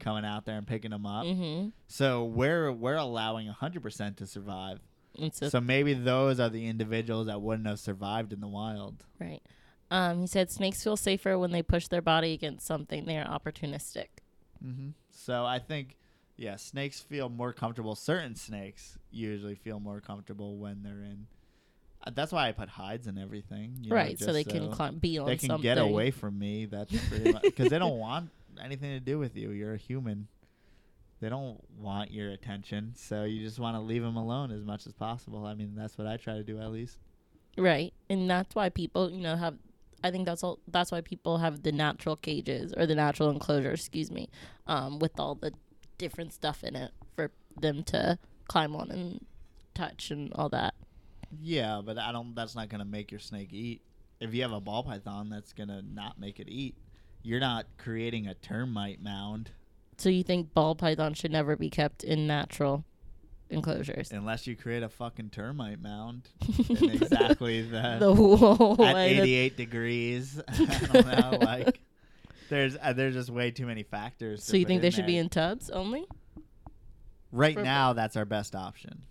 coming 0.00 0.24
out 0.24 0.44
there 0.46 0.56
and 0.56 0.66
picking 0.66 0.90
them 0.90 1.06
up. 1.06 1.24
Mm-hmm. 1.24 1.68
So 1.88 2.24
we're 2.24 2.72
we're 2.72 2.96
allowing 2.96 3.48
hundred 3.48 3.82
percent 3.82 4.16
to 4.18 4.26
survive. 4.26 4.80
So, 5.32 5.48
So 5.48 5.60
maybe 5.60 5.94
those 5.94 6.38
are 6.38 6.48
the 6.48 6.66
individuals 6.66 7.26
that 7.26 7.42
wouldn't 7.42 7.66
have 7.66 7.80
survived 7.80 8.32
in 8.32 8.40
the 8.40 8.46
wild. 8.48 9.04
right. 9.18 9.42
Um, 9.90 10.20
he 10.20 10.26
said 10.26 10.50
snakes 10.50 10.84
feel 10.84 10.96
safer 10.98 11.38
when 11.38 11.50
they 11.50 11.62
push 11.62 11.88
their 11.88 12.02
body 12.02 12.34
against 12.34 12.66
something. 12.66 13.06
They 13.06 13.16
are 13.16 13.26
opportunistic. 13.26 14.08
Mm-hmm. 14.64 14.90
So 15.10 15.46
I 15.46 15.58
think, 15.58 15.96
yeah, 16.36 16.56
snakes 16.56 17.00
feel 17.00 17.30
more 17.30 17.52
comfortable. 17.54 17.94
Certain 17.94 18.34
snakes 18.36 18.98
usually 19.10 19.54
feel 19.54 19.80
more 19.80 20.00
comfortable 20.00 20.58
when 20.58 20.82
they're 20.82 21.00
in. 21.00 21.26
Uh, 22.04 22.10
that's 22.14 22.32
why 22.32 22.48
I 22.48 22.52
put 22.52 22.68
hides 22.68 23.06
and 23.06 23.18
everything. 23.18 23.78
you 23.82 23.90
know, 23.90 23.96
right. 23.96 24.18
so 24.18 24.32
they 24.32 24.44
can 24.44 24.70
climb, 24.70 24.98
be 24.98 25.18
on 25.18 25.24
something. 25.24 25.34
they 25.34 25.38
can 25.38 25.48
something. 25.48 25.62
get 25.62 25.78
away 25.78 26.10
from 26.10 26.38
me. 26.38 26.66
That's 26.66 26.94
pretty 27.08 27.32
much 27.32 27.42
because 27.42 27.70
they 27.70 27.78
don't 27.78 27.98
want 27.98 28.30
anything 28.62 28.90
to 28.90 29.00
do 29.00 29.18
with 29.18 29.36
you. 29.36 29.50
You're 29.50 29.74
a 29.74 29.78
human. 29.78 30.28
They 31.20 31.28
don't 31.28 31.60
want 31.76 32.12
your 32.12 32.30
attention, 32.30 32.94
so 32.96 33.24
you 33.24 33.44
just 33.44 33.58
want 33.58 33.76
to 33.76 33.80
leave 33.80 34.02
them 34.02 34.16
alone 34.16 34.52
as 34.52 34.64
much 34.64 34.86
as 34.86 34.92
possible. 34.92 35.46
I 35.46 35.54
mean, 35.54 35.74
that's 35.74 35.98
what 35.98 36.06
I 36.06 36.16
try 36.16 36.34
to 36.34 36.44
do 36.44 36.60
at 36.60 36.70
least. 36.70 36.98
Right. 37.56 37.92
And 38.08 38.30
that's 38.30 38.54
why 38.54 38.68
people, 38.68 39.10
you 39.10 39.20
know, 39.20 39.34
have 39.34 39.56
I 40.02 40.10
think 40.10 40.26
that's 40.26 40.44
all 40.44 40.60
that's 40.68 40.92
why 40.92 41.00
people 41.00 41.38
have 41.38 41.62
the 41.62 41.72
natural 41.72 42.16
cages 42.16 42.72
or 42.76 42.86
the 42.86 42.94
natural 42.94 43.30
enclosure, 43.30 43.72
excuse 43.72 44.10
me, 44.10 44.28
um, 44.66 44.98
with 44.98 45.18
all 45.18 45.34
the 45.34 45.52
different 45.98 46.32
stuff 46.32 46.62
in 46.62 46.76
it 46.76 46.92
for 47.16 47.32
them 47.60 47.82
to 47.82 48.18
climb 48.46 48.76
on 48.76 48.90
and 48.90 49.26
touch 49.74 50.10
and 50.10 50.32
all 50.34 50.48
that. 50.50 50.74
Yeah, 51.40 51.80
but 51.84 51.98
I 51.98 52.12
don't. 52.12 52.34
That's 52.34 52.54
not 52.54 52.68
gonna 52.68 52.84
make 52.84 53.10
your 53.10 53.20
snake 53.20 53.52
eat. 53.52 53.82
If 54.20 54.34
you 54.34 54.42
have 54.42 54.52
a 54.52 54.60
ball 54.60 54.82
python, 54.82 55.28
that's 55.30 55.52
gonna 55.52 55.82
not 55.82 56.18
make 56.18 56.40
it 56.40 56.48
eat. 56.48 56.74
You're 57.22 57.40
not 57.40 57.66
creating 57.78 58.26
a 58.28 58.34
termite 58.34 59.02
mound 59.02 59.50
So 59.98 60.08
you 60.08 60.22
think 60.22 60.54
ball 60.54 60.74
pythons 60.74 61.18
should 61.18 61.32
never 61.32 61.56
be 61.56 61.68
kept 61.68 62.04
in 62.04 62.26
natural 62.26 62.84
enclosures? 63.50 64.12
unless 64.12 64.46
you 64.46 64.54
create 64.56 64.82
a 64.82 64.88
fucking 64.88 65.30
termite 65.30 65.80
mound 65.82 66.28
in 66.68 66.90
exactly 66.90 67.62
the, 67.70 67.96
the 67.98 68.14
whole 68.14 68.72
at 68.84 68.94
way 68.94 69.14
that- 69.16 69.22
88 69.22 69.56
degrees. 69.56 70.40
I 70.48 70.88
don't 70.92 71.06
know. 71.06 71.38
Like 71.40 71.80
there's 72.48 72.76
uh, 72.80 72.92
there's 72.94 73.14
just 73.14 73.30
way 73.30 73.50
too 73.50 73.66
many 73.66 73.82
factors. 73.82 74.44
to 74.44 74.50
so 74.52 74.56
you 74.56 74.64
put 74.64 74.68
think 74.68 74.82
they 74.82 74.90
should 74.90 75.06
be 75.06 75.14
there. 75.14 75.22
in 75.22 75.28
tubs 75.28 75.68
only? 75.70 76.06
right 77.32 77.54
for- 77.54 77.62
now? 77.62 77.92
That's 77.92 78.16
our 78.16 78.24
best 78.24 78.54
option. 78.54 79.02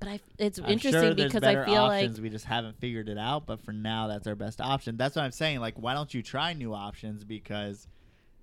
But 0.00 0.08
I, 0.08 0.20
it's 0.38 0.58
I'm 0.58 0.64
interesting 0.64 1.02
sure 1.02 1.14
because 1.14 1.42
I 1.42 1.64
feel 1.64 1.82
options. 1.82 2.16
like 2.18 2.22
we 2.22 2.30
just 2.30 2.46
haven't 2.46 2.80
figured 2.80 3.08
it 3.08 3.18
out. 3.18 3.46
But 3.46 3.60
for 3.60 3.72
now, 3.72 4.08
that's 4.08 4.26
our 4.26 4.34
best 4.34 4.60
option. 4.60 4.96
That's 4.96 5.14
what 5.14 5.22
I'm 5.22 5.30
saying. 5.32 5.60
Like, 5.60 5.74
why 5.76 5.94
don't 5.94 6.12
you 6.12 6.22
try 6.22 6.54
new 6.54 6.72
options? 6.74 7.22
Because 7.22 7.86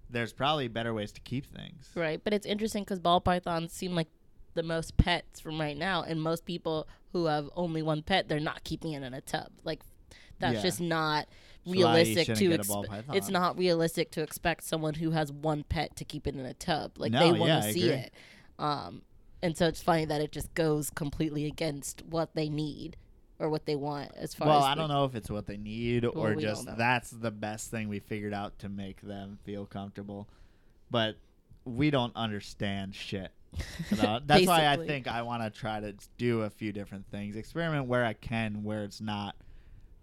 there's 0.09 0.31
probably 0.33 0.67
better 0.67 0.93
ways 0.93 1.11
to 1.13 1.21
keep 1.21 1.45
things. 1.45 1.89
Right, 1.95 2.23
but 2.23 2.31
it's 2.33 2.45
interesting 2.45 2.83
because 2.83 2.99
ball 2.99 3.19
pythons 3.19 3.73
seem 3.73 3.95
like 3.95 4.07
the 4.53 4.63
most 4.63 4.97
pets 4.97 5.39
from 5.39 5.59
right 5.59 5.77
now, 5.77 6.03
and 6.03 6.21
most 6.21 6.45
people 6.45 6.87
who 7.11 7.25
have 7.25 7.49
only 7.55 7.81
one 7.81 8.03
pet, 8.03 8.27
they're 8.27 8.39
not 8.39 8.63
keeping 8.63 8.93
it 8.93 9.03
in 9.03 9.13
a 9.13 9.21
tub. 9.21 9.49
Like 9.63 9.81
that's 10.39 10.55
Yeah. 10.55 10.61
just 10.61 10.79
not 10.79 11.27
So 11.65 11.71
realistic 11.73 12.35
to. 12.37 12.51
It's 13.13 13.29
not 13.29 13.57
realistic 13.57 14.11
to 14.11 14.21
expect 14.21 14.63
someone 14.63 14.93
who 14.93 15.11
has 15.11 15.31
one 15.31 15.63
pet 15.63 15.95
to 15.97 16.05
keep 16.05 16.27
it 16.27 16.35
in 16.35 16.45
a 16.45 16.53
tub. 16.53 16.91
Like 16.97 17.11
No, 17.11 17.19
they 17.19 17.39
want 17.39 17.51
to 17.63 17.67
I 17.69 17.71
see 17.71 17.89
it. 17.89 18.13
Um, 18.59 19.01
and 19.41 19.55
so 19.55 19.67
it's 19.67 19.81
funny 19.81 20.05
that 20.05 20.21
it 20.21 20.31
just 20.31 20.53
goes 20.53 20.89
completely 20.89 21.45
against 21.45 22.03
what 22.09 22.33
they 22.33 22.49
need 22.49 22.97
or 23.39 23.49
what 23.49 23.65
they 23.65 23.75
want 23.75 24.11
as 24.15 24.33
far 24.33 24.47
as 24.47 24.49
Well, 24.49 24.59
as 24.59 24.65
I 24.65 24.75
don't 24.75 24.89
know 24.89 25.05
if 25.05 25.15
it's 25.15 25.29
what 25.29 25.45
they 25.45 25.57
need 25.57 26.05
or 26.05 26.35
just 26.35 26.67
that's 26.77 27.11
the 27.11 27.31
best 27.31 27.69
thing 27.69 27.87
we 27.89 27.99
figured 27.99 28.33
out 28.33 28.57
to 28.59 28.69
make 28.69 29.01
them 29.01 29.37
feel 29.43 29.65
comfortable. 29.65 30.27
But 30.89 31.17
we 31.65 31.91
don't 31.91 32.15
understand 32.15 32.95
shit. 32.95 33.31
that's 33.91 34.45
why 34.45 34.67
I 34.67 34.77
think 34.77 35.07
I 35.07 35.21
want 35.21 35.43
to 35.43 35.49
try 35.49 35.79
to 35.79 35.93
do 36.17 36.41
a 36.41 36.49
few 36.49 36.71
different 36.71 37.05
things, 37.09 37.35
experiment 37.35 37.87
where 37.87 38.05
I 38.05 38.13
can, 38.13 38.63
where 38.63 38.83
it's 38.83 39.01
not, 39.01 39.35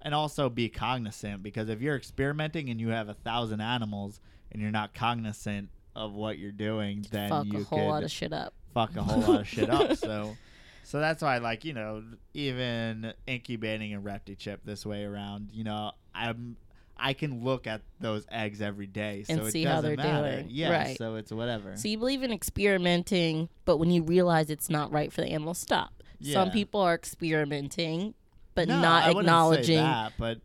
and 0.02 0.14
also 0.14 0.48
be 0.48 0.68
cognizant. 0.68 1.42
Because 1.42 1.68
if 1.68 1.80
you're 1.80 1.96
experimenting 1.96 2.68
and 2.70 2.80
you 2.80 2.88
have 2.88 3.08
a 3.08 3.14
thousand 3.14 3.60
animals 3.60 4.20
and 4.52 4.62
you're 4.62 4.70
not 4.70 4.94
cognizant 4.94 5.70
of 5.96 6.12
what 6.12 6.38
you're 6.38 6.52
doing, 6.52 7.06
then 7.10 7.30
Fuck 7.30 7.46
you 7.46 7.60
a 7.60 7.64
whole 7.64 7.78
could 7.78 7.88
lot 7.88 8.04
of 8.04 8.10
shit 8.10 8.32
up. 8.32 8.54
Fuck 8.74 8.96
a 8.96 9.02
whole 9.02 9.20
lot 9.20 9.40
of 9.40 9.48
shit 9.48 9.70
up. 9.70 9.96
So, 9.96 10.36
so 10.82 11.00
that's 11.00 11.22
why, 11.22 11.38
like 11.38 11.64
you 11.64 11.72
know, 11.72 12.02
even 12.34 13.14
incubating 13.26 13.94
a 13.94 14.00
repti 14.00 14.36
chip 14.36 14.60
this 14.64 14.84
way 14.84 15.04
around, 15.04 15.48
you 15.52 15.64
know, 15.64 15.92
I'm 16.14 16.56
I 16.96 17.12
can 17.12 17.42
look 17.42 17.66
at 17.66 17.80
those 18.00 18.24
eggs 18.30 18.60
every 18.60 18.86
day, 18.86 19.24
so 19.26 19.32
And 19.34 19.42
it 19.42 19.50
see 19.50 19.64
how 19.64 19.76
doesn't 19.76 19.96
they're 19.96 20.06
matter. 20.06 20.36
doing. 20.42 20.46
Yeah, 20.50 20.70
Right. 20.70 20.96
so 20.98 21.16
it's 21.16 21.32
whatever. 21.32 21.76
So 21.76 21.88
you 21.88 21.98
believe 21.98 22.22
in 22.22 22.30
experimenting, 22.32 23.48
but 23.64 23.78
when 23.78 23.90
you 23.90 24.02
realize 24.02 24.48
it's 24.50 24.70
not 24.70 24.92
right 24.92 25.12
for 25.12 25.20
the 25.22 25.28
animal, 25.28 25.54
stop. 25.54 25.92
Some 26.22 26.50
people 26.52 26.80
are 26.80 26.94
experimenting, 26.94 28.14
but 28.54 28.68
No, 28.68 28.80
not 28.80 29.04
I 29.04 29.10
acknowledging. 29.10 29.76
that, 29.76 30.12
but 30.18 30.38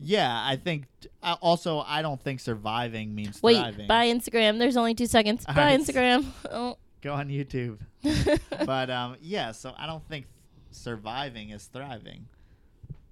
yeah, 0.00 0.30
I 0.46 0.54
think 0.56 0.84
uh, 1.22 1.34
also 1.42 1.80
I 1.80 2.00
don't 2.02 2.22
think 2.22 2.38
surviving 2.40 3.14
means 3.14 3.42
Wait, 3.42 3.56
thriving. 3.56 3.88
bye 3.88 4.06
Instagram. 4.06 4.58
There's 4.58 4.76
only 4.76 4.94
two 4.94 5.06
seconds. 5.06 5.44
All 5.48 5.54
bye 5.54 5.62
right. 5.64 5.80
Instagram. 5.80 6.24
Oh. 6.50 6.78
Go 7.02 7.14
on 7.14 7.28
YouTube. 7.28 7.78
but 8.66 8.90
um, 8.90 9.16
yeah, 9.20 9.52
so 9.52 9.72
I 9.76 9.86
don't 9.86 10.06
think 10.08 10.26
surviving 10.70 11.50
is 11.50 11.64
thriving. 11.66 12.26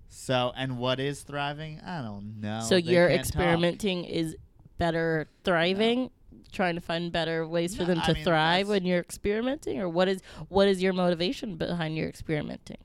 So, 0.09 0.53
and 0.57 0.79
what 0.79 0.99
is 1.01 1.23
thriving? 1.23 1.81
I 1.85 2.03
don't 2.03 2.41
know. 2.41 2.61
so 2.61 2.77
They 2.77 2.93
your 2.93 3.09
can't 3.09 3.21
talk. 3.21 3.27
experimenting 3.27 4.05
is 4.05 4.37
better 4.79 5.29
thriving, 5.45 6.11
trying 6.53 6.75
to 6.77 6.81
find 6.81 7.13
better 7.13 7.47
ways 7.47 7.75
for 7.77 7.83
No, 7.83 7.89
them 7.89 8.01
I 8.03 8.07
to 8.07 8.15
mean, 8.15 8.25
thrive 8.25 8.69
when 8.69 8.85
you're 8.85 9.01
experimenting, 9.01 9.79
or 9.81 9.89
what 9.89 10.09
is 10.09 10.23
what 10.49 10.69
is 10.69 10.83
your 10.83 10.93
motivation 10.93 11.57
behind 11.57 11.97
your 11.97 12.09
experimenting? 12.09 12.79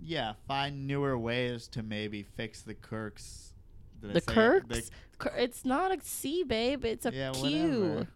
Yeah, 0.00 0.34
find 0.46 0.86
newer 0.86 1.18
ways 1.18 1.66
to 1.68 1.82
maybe 1.82 2.22
fix 2.22 2.62
the 2.62 2.74
quirks. 2.74 3.54
Did 4.00 4.12
The 4.12 4.20
say 4.20 4.78
it? 4.78 4.90
Quir- 5.18 5.34
It's 5.36 5.64
not 5.64 5.90
a 5.92 5.98
C, 6.02 6.44
babe. 6.44 6.84
It's 6.84 7.06
a 7.06 7.12
yeah, 7.12 7.32
Q. 7.32 7.80
whatever. 7.80 8.08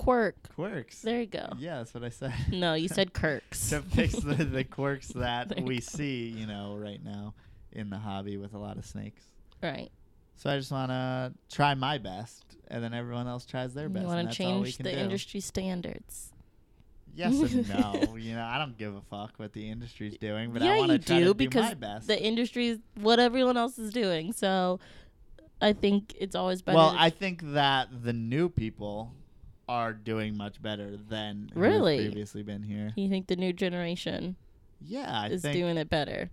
Quirk. 0.00 0.36
Quirks. 0.54 1.02
There 1.02 1.20
you 1.20 1.26
go. 1.26 1.46
Yeah, 1.58 1.76
that's 1.78 1.92
what 1.92 2.02
I 2.04 2.08
said. 2.08 2.32
No, 2.50 2.72
you 2.72 2.88
said 2.88 3.12
quirks. 3.20 3.68
to 3.68 3.82
fix 3.82 4.14
the, 4.14 4.34
the 4.34 4.64
quirks 4.64 5.08
that 5.14 5.60
we 5.60 5.76
go. 5.76 5.80
see, 5.80 6.28
you 6.28 6.46
know, 6.46 6.74
right 6.78 7.04
now 7.04 7.34
in 7.72 7.90
the 7.90 7.98
hobby 7.98 8.38
with 8.38 8.54
a 8.54 8.58
lot 8.58 8.78
of 8.78 8.86
snakes. 8.86 9.22
right. 9.62 9.90
So 10.36 10.48
I 10.48 10.56
just 10.56 10.72
want 10.72 10.90
to 10.90 11.34
try 11.54 11.74
my 11.74 11.98
best, 11.98 12.56
and 12.68 12.82
then 12.82 12.94
everyone 12.94 13.26
else 13.28 13.44
tries 13.44 13.74
their 13.74 13.90
best. 13.90 14.04
You 14.04 14.08
want 14.08 14.20
to 14.20 14.26
that's 14.28 14.40
all 14.40 14.60
we 14.60 14.68
change 14.68 14.78
the 14.78 14.84
do. 14.84 14.96
industry 14.96 15.40
standards. 15.40 16.32
Yes 17.14 17.38
and 17.38 17.68
no. 17.68 18.16
you 18.18 18.34
know, 18.34 18.42
I 18.42 18.56
don't 18.56 18.78
give 18.78 18.94
a 18.94 19.02
fuck 19.02 19.34
what 19.36 19.52
the 19.52 19.68
industry's 19.68 20.16
doing, 20.16 20.50
but 20.52 20.62
yeah, 20.62 20.72
I 20.72 20.78
want 20.78 20.92
to 20.92 20.98
try 20.98 21.18
do 21.18 21.26
to 21.26 21.34
because 21.34 21.64
do 21.64 21.68
my 21.68 21.74
best. 21.74 22.06
the 22.06 22.18
industry 22.18 22.68
is 22.68 22.78
what 22.94 23.20
everyone 23.20 23.58
else 23.58 23.78
is 23.78 23.92
doing. 23.92 24.32
So 24.32 24.80
I 25.60 25.74
think 25.74 26.14
it's 26.18 26.34
always 26.34 26.62
better. 26.62 26.76
well, 26.76 26.94
I 26.96 27.10
think 27.10 27.42
that 27.52 27.88
the 28.02 28.14
new 28.14 28.48
people 28.48 29.12
are 29.70 29.92
doing 29.92 30.36
much 30.36 30.60
better 30.60 30.96
than 30.96 31.48
Really? 31.54 31.98
previously 31.98 32.42
been 32.42 32.64
here. 32.64 32.92
you 32.96 33.08
think 33.08 33.28
the 33.28 33.36
new 33.36 33.52
generation 33.52 34.34
Yeah, 34.80 35.06
I 35.08 35.28
is 35.28 35.42
doing 35.42 35.76
it 35.76 35.88
better. 35.88 36.30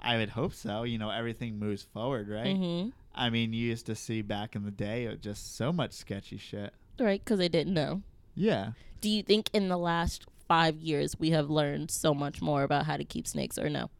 I 0.00 0.16
would 0.18 0.30
hope 0.30 0.54
so. 0.54 0.84
You 0.84 0.98
know, 0.98 1.10
everything 1.10 1.58
moves 1.58 1.82
forward, 1.82 2.28
right? 2.28 2.46
Mm-hmm. 2.56 2.90
I 3.12 3.30
mean, 3.30 3.52
you 3.52 3.66
used 3.66 3.86
to 3.86 3.96
see 3.96 4.22
back 4.22 4.54
in 4.54 4.64
the 4.64 4.70
day 4.70 5.12
just 5.20 5.56
so 5.56 5.72
much 5.72 5.92
sketchy 5.92 6.38
shit. 6.38 6.72
Right, 7.00 7.20
because 7.24 7.38
they 7.40 7.48
didn't 7.48 7.74
know. 7.74 8.02
Yeah. 8.36 8.72
Do 9.00 9.08
you 9.10 9.24
think 9.24 9.50
in 9.52 9.68
the 9.68 9.76
last 9.78 10.26
five 10.46 10.76
years 10.76 11.18
we 11.18 11.30
have 11.30 11.50
learned 11.50 11.90
so 11.90 12.14
much 12.14 12.40
more 12.40 12.62
about 12.62 12.86
how 12.86 12.96
to 12.96 13.04
keep 13.04 13.26
snakes, 13.26 13.58
or 13.58 13.68
no? 13.68 13.90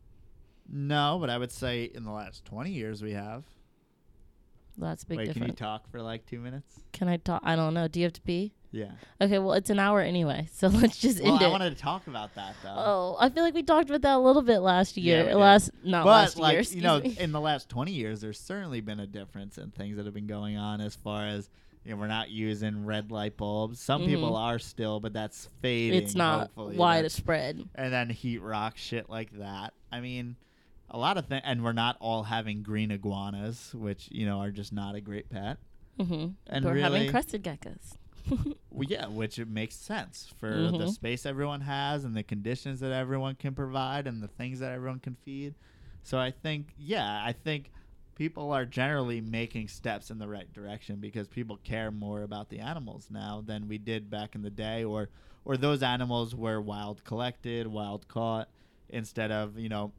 No, 0.71 1.17
but 1.21 1.29
I 1.31 1.39
would 1.39 1.51
say 1.51 1.91
in 1.93 2.05
the 2.05 2.13
last 2.13 2.45
20 2.45 2.71
years 2.71 3.03
we 3.03 3.13
have. 3.15 3.43
That's 4.79 5.03
a 5.03 5.07
big 5.07 5.19
Wait, 5.19 5.33
can 5.33 5.43
you 5.45 5.53
talk 5.53 5.91
for 5.91 6.01
like 6.01 6.25
two 6.27 6.39
minutes? 6.41 6.81
Can 6.93 7.09
I 7.09 7.17
talk? 7.17 7.41
I 7.45 7.57
don't 7.57 7.75
know. 7.75 7.89
Do 7.89 7.99
you 8.01 8.07
have 8.07 8.13
to 8.15 8.21
pee? 8.21 8.53
Yeah. 8.71 8.91
Okay, 9.21 9.39
well 9.39 9.55
it's 9.55 9.71
an 9.71 9.79
hour 9.79 10.01
anyway, 10.01 10.47
so 10.53 10.69
let's 10.69 10.99
just 10.99 11.23
Well, 11.23 11.33
end 11.35 11.43
I 11.43 11.47
it. 11.47 11.49
I 11.49 11.51
wanted 11.51 11.77
to 11.77 11.83
talk 11.83 12.07
about 12.07 12.35
that 12.35 12.55
though. 12.63 12.75
Oh, 12.77 13.17
I 13.19 13.29
feel 13.31 13.43
like 13.43 13.55
we 13.55 13.63
talked 13.63 13.89
about 13.89 14.03
that 14.03 14.17
a 14.17 14.19
little 14.19 14.43
bit 14.43 14.59
last 14.59 14.97
year. 14.97 15.25
did. 15.25 15.35
last 15.37 15.71
not 15.83 16.05
but 16.05 16.11
last 16.11 16.39
like 16.39 16.53
year. 16.55 16.63
you 16.77 16.83
know, 16.83 17.01
me. 17.01 17.17
in 17.19 17.33
the 17.33 17.41
last 17.41 17.69
20 17.71 17.93
years, 17.93 18.21
there's 18.21 18.39
certainly 18.39 18.81
been 18.81 19.01
a 19.01 19.07
difference 19.07 19.57
in 19.59 19.71
things 19.71 19.97
that 19.97 20.05
have 20.05 20.15
been 20.15 20.27
going 20.27 20.57
on 20.59 20.81
as 20.81 20.95
far 20.95 21.27
as 21.27 21.49
you 21.85 21.93
know, 21.93 21.97
we're 21.97 22.09
not 22.09 22.29
using 22.29 22.85
red 22.85 23.11
light 23.11 23.39
bulbs. 23.39 23.81
Some 23.81 24.05
people 24.05 24.33
Mhm. 24.33 24.39
are 24.39 24.59
still, 24.59 25.01
but 25.01 25.15
that's 25.15 25.49
fading. 25.63 26.03
it's 26.03 26.15
not 26.15 26.41
hopefully. 26.49 26.77
Widespread. 26.77 27.65
and 27.75 27.91
then 27.93 28.11
heat 28.11 28.43
rock 28.43 28.77
shit 28.77 29.09
like 29.09 29.31
that. 29.39 29.73
I 29.91 30.01
mean, 30.01 30.37
a 30.91 30.99
lot 30.99 31.17
of 31.19 31.27
things, 31.27 31.43
and 31.45 31.63
we're 31.65 31.73
not 31.73 31.97
all 32.01 32.25
having 32.25 32.63
green 32.63 32.91
iguanas, 32.91 33.75
which 33.75 34.09
you 34.11 34.27
know 34.27 34.41
are 34.41 34.51
just 34.51 34.73
not 34.73 34.95
a 34.95 35.01
great 35.01 35.29
pet. 35.31 35.59
Mm-hmm. 35.99 36.29
And 36.47 36.65
We're 36.65 36.77
having 36.77 37.11
crested 37.11 37.43
geckos. 37.43 37.95
Well, 38.71 38.87
yeah, 38.89 39.07
which 39.07 39.39
it 39.39 39.49
makes 39.49 39.75
sense 39.75 40.33
for 40.39 40.51
the 40.51 40.71
Mhm. 40.87 40.93
space 40.93 41.25
everyone 41.27 41.63
has 41.63 42.05
and 42.05 42.15
the 42.15 42.23
conditions 42.23 42.79
that 42.81 42.93
everyone 42.93 43.35
can 43.35 43.55
provide 43.55 44.07
and 44.07 44.23
the 44.23 44.29
things 44.29 44.61
that 44.61 44.71
everyone 44.71 45.01
can 45.01 45.15
feed. 45.25 45.55
So 46.05 46.19
I 46.19 46.31
think, 46.31 46.75
yeah, 46.79 47.23
I 47.25 47.33
think 47.33 47.73
people 48.15 48.53
are 48.53 48.65
generally 48.67 49.21
making 49.21 49.69
steps 49.69 50.11
in 50.11 50.19
the 50.19 50.29
right 50.29 50.53
direction 50.53 50.97
because 51.01 51.27
people 51.27 51.57
care 51.65 51.91
more 51.91 52.23
about 52.23 52.51
the 52.51 52.61
animals 52.61 53.09
now 53.11 53.43
than 53.45 53.67
we 53.67 53.79
did 53.79 54.11
back 54.11 54.35
in 54.35 54.43
the 54.43 54.51
day, 54.51 54.85
or 54.85 55.09
or 55.45 55.57
those 55.57 55.83
animals 55.83 56.35
were 56.35 56.61
wild 56.61 57.03
collected, 57.05 57.67
wild 57.67 58.07
caught, 58.09 58.49
instead 58.91 59.33
of 59.33 59.59
you 59.59 59.69
know, 59.71 59.91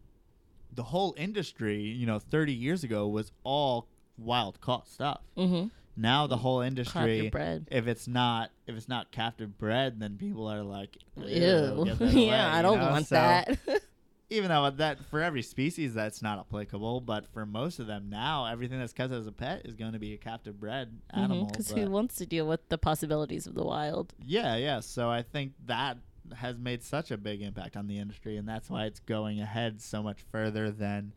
the 0.74 0.84
whole 0.84 1.16
industry, 1.18 1.82
you 1.82 2.06
know, 2.06 2.20
30 2.20 2.54
years 2.54 2.84
ago 2.84 3.08
was 3.08 3.32
all 3.44 3.88
wild 4.18 4.60
caught 4.62 4.88
stuff. 4.88 5.22
mm-hmm. 5.38 5.68
Now 5.98 6.28
the 6.28 6.38
whole 6.38 6.62
industry 6.62 7.30
if 7.70 7.88
it's 7.88 8.08
not 8.08 8.52
if 8.68 8.76
it's 8.78 8.88
not 8.88 9.12
captive 9.12 9.58
bred, 9.58 10.00
then 10.00 10.18
people 10.18 10.48
are 10.48 10.64
like, 10.64 10.98
Ew. 11.18 11.24
away," 12.00 12.12
yeah, 12.12 12.54
I 12.56 12.62
don't 12.62 12.80
know? 12.80 12.92
want 12.92 13.08
So, 13.08 13.16
that. 13.16 13.58
Even 14.32 14.50
though 14.50 14.70
that 14.70 15.04
for 15.06 15.22
every 15.24 15.42
species 15.42 15.96
that's 15.96 16.22
not 16.22 16.38
applicable, 16.40 17.02
but 17.02 17.26
for 17.34 17.46
most 17.48 17.80
of 17.80 17.88
them 17.88 18.10
now, 18.10 18.46
everything 18.46 18.78
that's 18.80 18.94
kept 18.94 19.12
as 19.12 19.26
a 19.26 19.32
pet 19.32 19.64
is 19.66 19.74
going 19.76 19.94
to 19.94 20.00
be 20.00 20.14
a 20.14 20.18
captive 20.18 20.60
bred 20.60 21.00
animal. 21.10 21.48
Because 21.48 21.70
Mm-hmm, 21.72 21.82
who 21.86 21.90
wants 21.92 22.16
to 22.18 22.28
deal 22.28 22.48
with 22.48 22.70
the 22.70 22.78
possibilities 22.78 23.48
of 23.48 23.56
the 23.56 23.64
wild? 23.66 24.14
yeah, 24.24 24.56
yeah. 24.56 24.82
So 24.82 25.10
I 25.10 25.24
think 25.24 25.54
that 25.66 25.98
has 26.36 26.58
made 26.58 26.84
such 26.84 27.12
a 27.12 27.18
big 27.18 27.42
impact 27.42 27.76
on 27.76 27.88
the 27.88 28.00
industry, 28.00 28.38
and 28.38 28.48
that's 28.48 28.70
why 28.70 28.86
it's 28.86 29.00
going 29.00 29.40
ahead 29.40 29.82
so 29.82 30.04
much 30.04 30.20
further 30.32 30.72
than, 30.72 31.14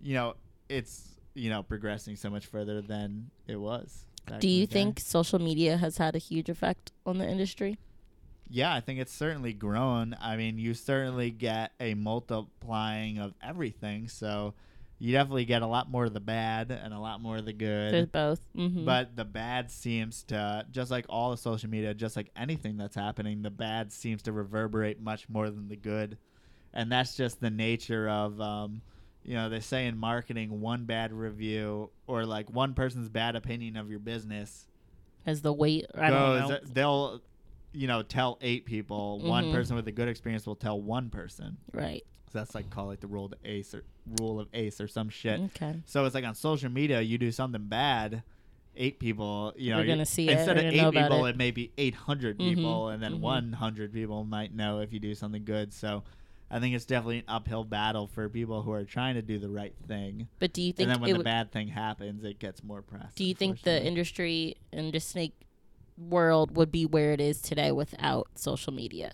you 0.00 0.14
know, 0.14 0.34
it's 0.68 1.16
you 1.34 1.50
know 1.50 1.62
progressing 1.62 2.16
so 2.16 2.28
much 2.30 2.46
further 2.46 2.80
than 2.80 3.30
it 3.46 3.56
was. 3.56 4.04
Do 4.40 4.48
you 4.48 4.66
day. 4.66 4.72
think 4.72 5.00
social 5.00 5.38
media 5.38 5.76
has 5.78 5.96
had 5.96 6.14
a 6.14 6.18
huge 6.18 6.48
effect 6.48 6.92
on 7.06 7.18
the 7.18 7.26
industry? 7.26 7.78
Yeah, 8.50 8.74
I 8.74 8.80
think 8.80 8.98
it's 8.98 9.12
certainly 9.12 9.52
grown. 9.52 10.16
I 10.20 10.36
mean, 10.36 10.58
you 10.58 10.74
certainly 10.74 11.30
get 11.30 11.72
a 11.80 11.94
multiplying 11.94 13.18
of 13.18 13.34
everything. 13.42 14.08
So 14.08 14.54
you 14.98 15.12
definitely 15.12 15.44
get 15.44 15.62
a 15.62 15.66
lot 15.66 15.90
more 15.90 16.06
of 16.06 16.12
the 16.14 16.20
bad 16.20 16.70
and 16.70 16.92
a 16.92 16.98
lot 16.98 17.20
more 17.20 17.36
of 17.36 17.44
the 17.44 17.52
good. 17.52 17.94
There's 17.94 18.06
both. 18.06 18.40
Mm-hmm. 18.56 18.84
But 18.84 19.14
the 19.14 19.24
bad 19.24 19.70
seems 19.70 20.24
to, 20.24 20.66
just 20.70 20.90
like 20.90 21.06
all 21.08 21.30
the 21.30 21.36
social 21.36 21.70
media, 21.70 21.94
just 21.94 22.16
like 22.16 22.30
anything 22.36 22.76
that's 22.76 22.96
happening, 22.96 23.42
the 23.42 23.50
bad 23.50 23.92
seems 23.92 24.22
to 24.22 24.32
reverberate 24.32 25.00
much 25.00 25.28
more 25.28 25.50
than 25.50 25.68
the 25.68 25.76
good. 25.76 26.18
And 26.74 26.90
that's 26.90 27.16
just 27.16 27.40
the 27.40 27.50
nature 27.50 28.08
of, 28.08 28.40
um, 28.40 28.82
you 29.24 29.34
know, 29.34 29.48
they 29.48 29.60
say 29.60 29.86
in 29.86 29.96
marketing, 29.96 30.60
one 30.60 30.84
bad 30.84 31.12
review 31.12 31.90
or 32.06 32.24
like 32.24 32.50
one 32.50 32.74
person's 32.74 33.08
bad 33.08 33.36
opinion 33.36 33.76
of 33.76 33.90
your 33.90 34.00
business 34.00 34.66
as 35.26 35.42
the 35.42 35.52
weight, 35.52 35.86
I 35.94 36.10
don't 36.10 36.40
goes, 36.40 36.48
know. 36.48 36.58
they'll, 36.72 37.20
you 37.72 37.86
know, 37.86 38.02
tell 38.02 38.38
eight 38.40 38.64
people. 38.64 39.20
One 39.20 39.46
Mhm. 39.46 39.52
person 39.52 39.76
with 39.76 39.86
a 39.86 39.92
good 39.92 40.08
experience 40.08 40.46
will 40.46 40.56
tell 40.56 40.80
one 40.80 41.10
person. 41.10 41.58
Right. 41.72 42.04
That's 42.32 42.54
like 42.54 42.70
call 42.70 42.90
it 42.92 43.00
the 43.00 43.06
rule 43.06 43.26
of 43.26 43.34
ace 43.44 43.74
or 43.74 43.84
rule 44.20 44.38
of 44.40 44.48
ace 44.54 44.80
or 44.80 44.88
some 44.88 45.08
shit. 45.08 45.40
Okay. 45.56 45.74
So 45.86 46.04
it's 46.04 46.14
like 46.14 46.24
on 46.24 46.34
social 46.34 46.70
media, 46.70 47.00
you 47.00 47.18
do 47.18 47.30
something 47.32 47.64
bad, 47.66 48.22
eight 48.76 48.98
people, 48.98 49.52
you 49.56 49.70
know, 49.72 49.78
you're 49.78 49.86
gonna 49.86 50.06
see 50.06 50.28
it, 50.28 50.32
instead 50.38 50.56
are 50.56 50.60
of 50.60 50.66
eight 50.74 50.90
people, 50.92 51.26
it. 51.26 51.30
it. 51.30 51.36
may 51.36 51.50
be 51.50 51.72
eight 51.78 51.94
hundred 51.94 52.38
Mhm, 52.38 52.54
people, 52.54 52.88
and 52.88 53.02
then 53.02 53.14
mhm. 53.14 53.20
one 53.20 53.52
hundred 53.52 53.92
people 53.92 54.24
might 54.24 54.54
know 54.54 54.80
if 54.80 54.92
you 54.92 55.00
do 55.00 55.14
something 55.14 55.44
good. 55.44 55.72
So. 55.72 56.02
I 56.50 56.60
think 56.60 56.74
it's 56.74 56.86
definitely 56.86 57.18
an 57.18 57.24
uphill 57.28 57.62
battle 57.62 58.06
for 58.06 58.26
people 58.30 58.62
who 58.62 58.72
are 58.72 58.86
trying 58.86 59.16
to 59.16 59.20
do 59.20 59.38
the 59.38 59.50
right 59.50 59.74
thing. 59.86 60.28
But 60.38 60.54
do 60.54 60.62
you 60.62 60.72
think 60.72 60.86
And 60.88 60.94
then 60.94 61.02
when 61.02 61.10
it 61.10 61.12
the 61.12 61.18
would, 61.18 61.24
bad 61.24 61.52
thing 61.52 61.68
happens, 61.68 62.24
it 62.24 62.38
gets 62.38 62.64
more 62.64 62.80
press. 62.80 63.12
do 63.14 63.22
you 63.22 63.34
think 63.34 63.60
the 63.64 63.84
industry 63.84 64.56
and 64.72 64.90
the 64.90 64.98
snake 64.98 65.34
world 65.98 66.56
would 66.56 66.72
be 66.72 66.86
where 66.86 67.12
it 67.12 67.20
is 67.20 67.42
today 67.42 67.70
without 67.70 68.28
social 68.34 68.72
media? 68.72 69.12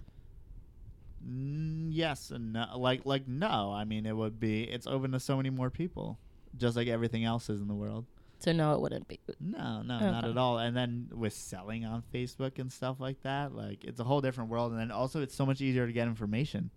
Mm, 1.27 1.89
yes 1.91 2.31
and 2.31 2.53
no. 2.53 2.66
Like 2.77 3.07
like 3.07 3.27
no. 3.29 3.72
I 3.72 3.85
mean, 3.85 4.07
it 4.07 4.16
would 4.16 4.39
be. 4.41 4.64
It's 4.64 4.87
open 4.87 5.12
to 5.12 5.20
so 5.20 5.37
many 5.37 5.51
more 5.51 5.70
people, 5.70 6.18
just 6.57 6.77
like 6.77 6.89
everything 6.89 7.25
else 7.25 7.49
is 7.51 7.61
in 7.61 7.68
the 7.68 7.75
world. 7.75 8.07
So 8.41 8.53
no, 8.53 8.75
it 8.75 8.81
wouldn't 8.81 9.09
be. 9.09 9.20
No, 9.41 9.81
no, 9.83 9.99
not 9.99 10.25
at 10.27 10.37
all. 10.37 10.59
And 10.59 10.77
then 10.77 11.09
with 11.14 11.33
selling 11.33 11.87
on 11.87 12.03
Facebook 12.12 12.59
and 12.59 12.70
stuff 12.70 13.01
like 13.01 13.22
that, 13.22 13.55
like 13.55 13.85
it's 13.85 14.01
a 14.01 14.05
whole 14.05 14.20
different 14.20 14.51
world. 14.51 14.72
And 14.72 14.81
then 14.81 14.91
also, 14.91 15.22
it's 15.22 15.35
so 15.35 15.47
much 15.47 15.61
easier 15.62 15.87
to 15.87 15.93
get 15.93 16.09
information, 16.09 16.70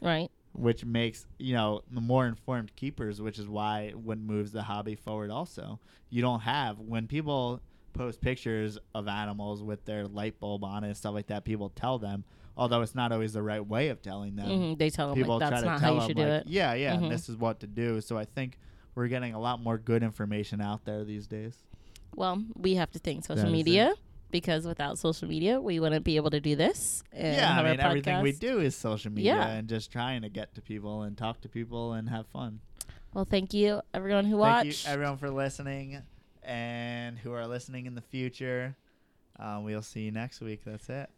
Right. 0.00 0.30
which 0.52 0.84
makes 0.86 1.26
you 1.38 1.52
know 1.54 1.82
the 1.90 2.00
more 2.00 2.26
informed 2.26 2.74
keepers, 2.76 3.20
which 3.20 3.38
is 3.38 3.46
why 3.46 3.90
what 3.90 4.16
moves 4.18 4.52
the 4.52 4.62
hobby 4.62 4.94
forward. 4.94 5.30
Also, 5.30 5.80
you 6.08 6.22
don't 6.22 6.40
have 6.40 6.78
when 6.78 7.06
people 7.08 7.60
post 7.92 8.22
pictures 8.22 8.78
of 8.94 9.06
animals 9.06 9.62
with 9.62 9.84
their 9.84 10.06
light 10.06 10.40
bulb 10.40 10.64
on 10.64 10.82
it 10.82 10.86
and 10.86 10.96
stuff 10.96 11.12
like 11.12 11.26
that. 11.26 11.44
People 11.44 11.68
tell 11.68 11.98
them, 11.98 12.24
although 12.56 12.82
it's 12.82 12.94
not 12.94 13.12
always 13.12 13.32
the 13.32 13.42
right 13.42 13.66
way 13.66 13.88
of 13.88 14.02
telling 14.02 14.36
them. 14.36 14.48
Mhm, 14.48 14.78
They 14.78 14.90
tell 14.90 15.08
them 15.08 15.16
People 15.16 15.38
like, 15.38 15.48
try 15.48 15.60
to 15.60 15.66
tell 15.66 15.78
how 15.78 15.94
you 15.94 16.14
them, 16.14 16.16
do 16.16 16.22
like, 16.32 16.40
it. 16.42 16.46
yeah, 16.48 16.74
yeah, 16.74 16.94
Mhm. 16.96 17.02
and 17.04 17.12
this 17.12 17.28
is 17.28 17.36
what 17.36 17.60
to 17.60 17.66
do. 17.66 18.00
So 18.00 18.18
I 18.18 18.24
think 18.24 18.58
we're 18.94 19.08
getting 19.08 19.34
a 19.34 19.40
lot 19.40 19.60
more 19.62 19.78
good 19.78 20.02
information 20.02 20.60
out 20.60 20.84
there 20.84 21.02
these 21.04 21.26
days. 21.26 21.64
Well, 22.14 22.44
we 22.54 22.74
have 22.74 22.90
to 22.92 22.98
thank 22.98 23.24
social 23.24 23.36
That 23.36 23.48
is 23.48 23.52
it. 23.52 23.56
media 23.56 23.94
because 24.30 24.66
without 24.66 24.98
social 24.98 25.28
media, 25.28 25.60
we 25.60 25.80
wouldn't 25.80 26.04
be 26.04 26.16
able 26.16 26.30
to 26.30 26.40
do 26.40 26.54
this. 26.56 27.02
And 27.12 27.36
yeah, 27.36 27.58
I 27.58 27.62
mean 27.70 27.80
everything 27.80 28.20
we 28.22 28.32
do 28.32 28.60
is 28.60 28.76
social 28.76 29.10
media 29.10 29.36
Yeah. 29.36 29.48
and 29.48 29.68
just 29.68 29.90
trying 29.90 30.20
to 30.22 30.28
get 30.28 30.54
to 30.54 30.60
people 30.62 31.02
and 31.02 31.16
talk 31.16 31.40
to 31.42 31.48
people 31.48 31.94
and 31.94 32.08
have 32.10 32.26
fun. 32.26 32.60
Well, 33.14 33.24
thank 33.24 33.52
you 33.54 33.80
everyone 33.94 34.24
who 34.26 34.38
Thank 34.40 34.66
watched. 34.66 34.86
you 34.86 34.92
everyone 34.92 35.16
for 35.18 35.30
listening 35.30 36.02
and 36.42 37.18
who 37.18 37.32
are 37.32 37.46
listening 37.46 37.86
in 37.86 37.94
the 37.94 38.00
future. 38.02 38.76
Uh, 39.38 39.60
we'll 39.62 39.82
see 39.82 40.02
you 40.02 40.10
next 40.12 40.40
week. 40.40 40.62
That's 40.64 40.88
it. 40.90 41.08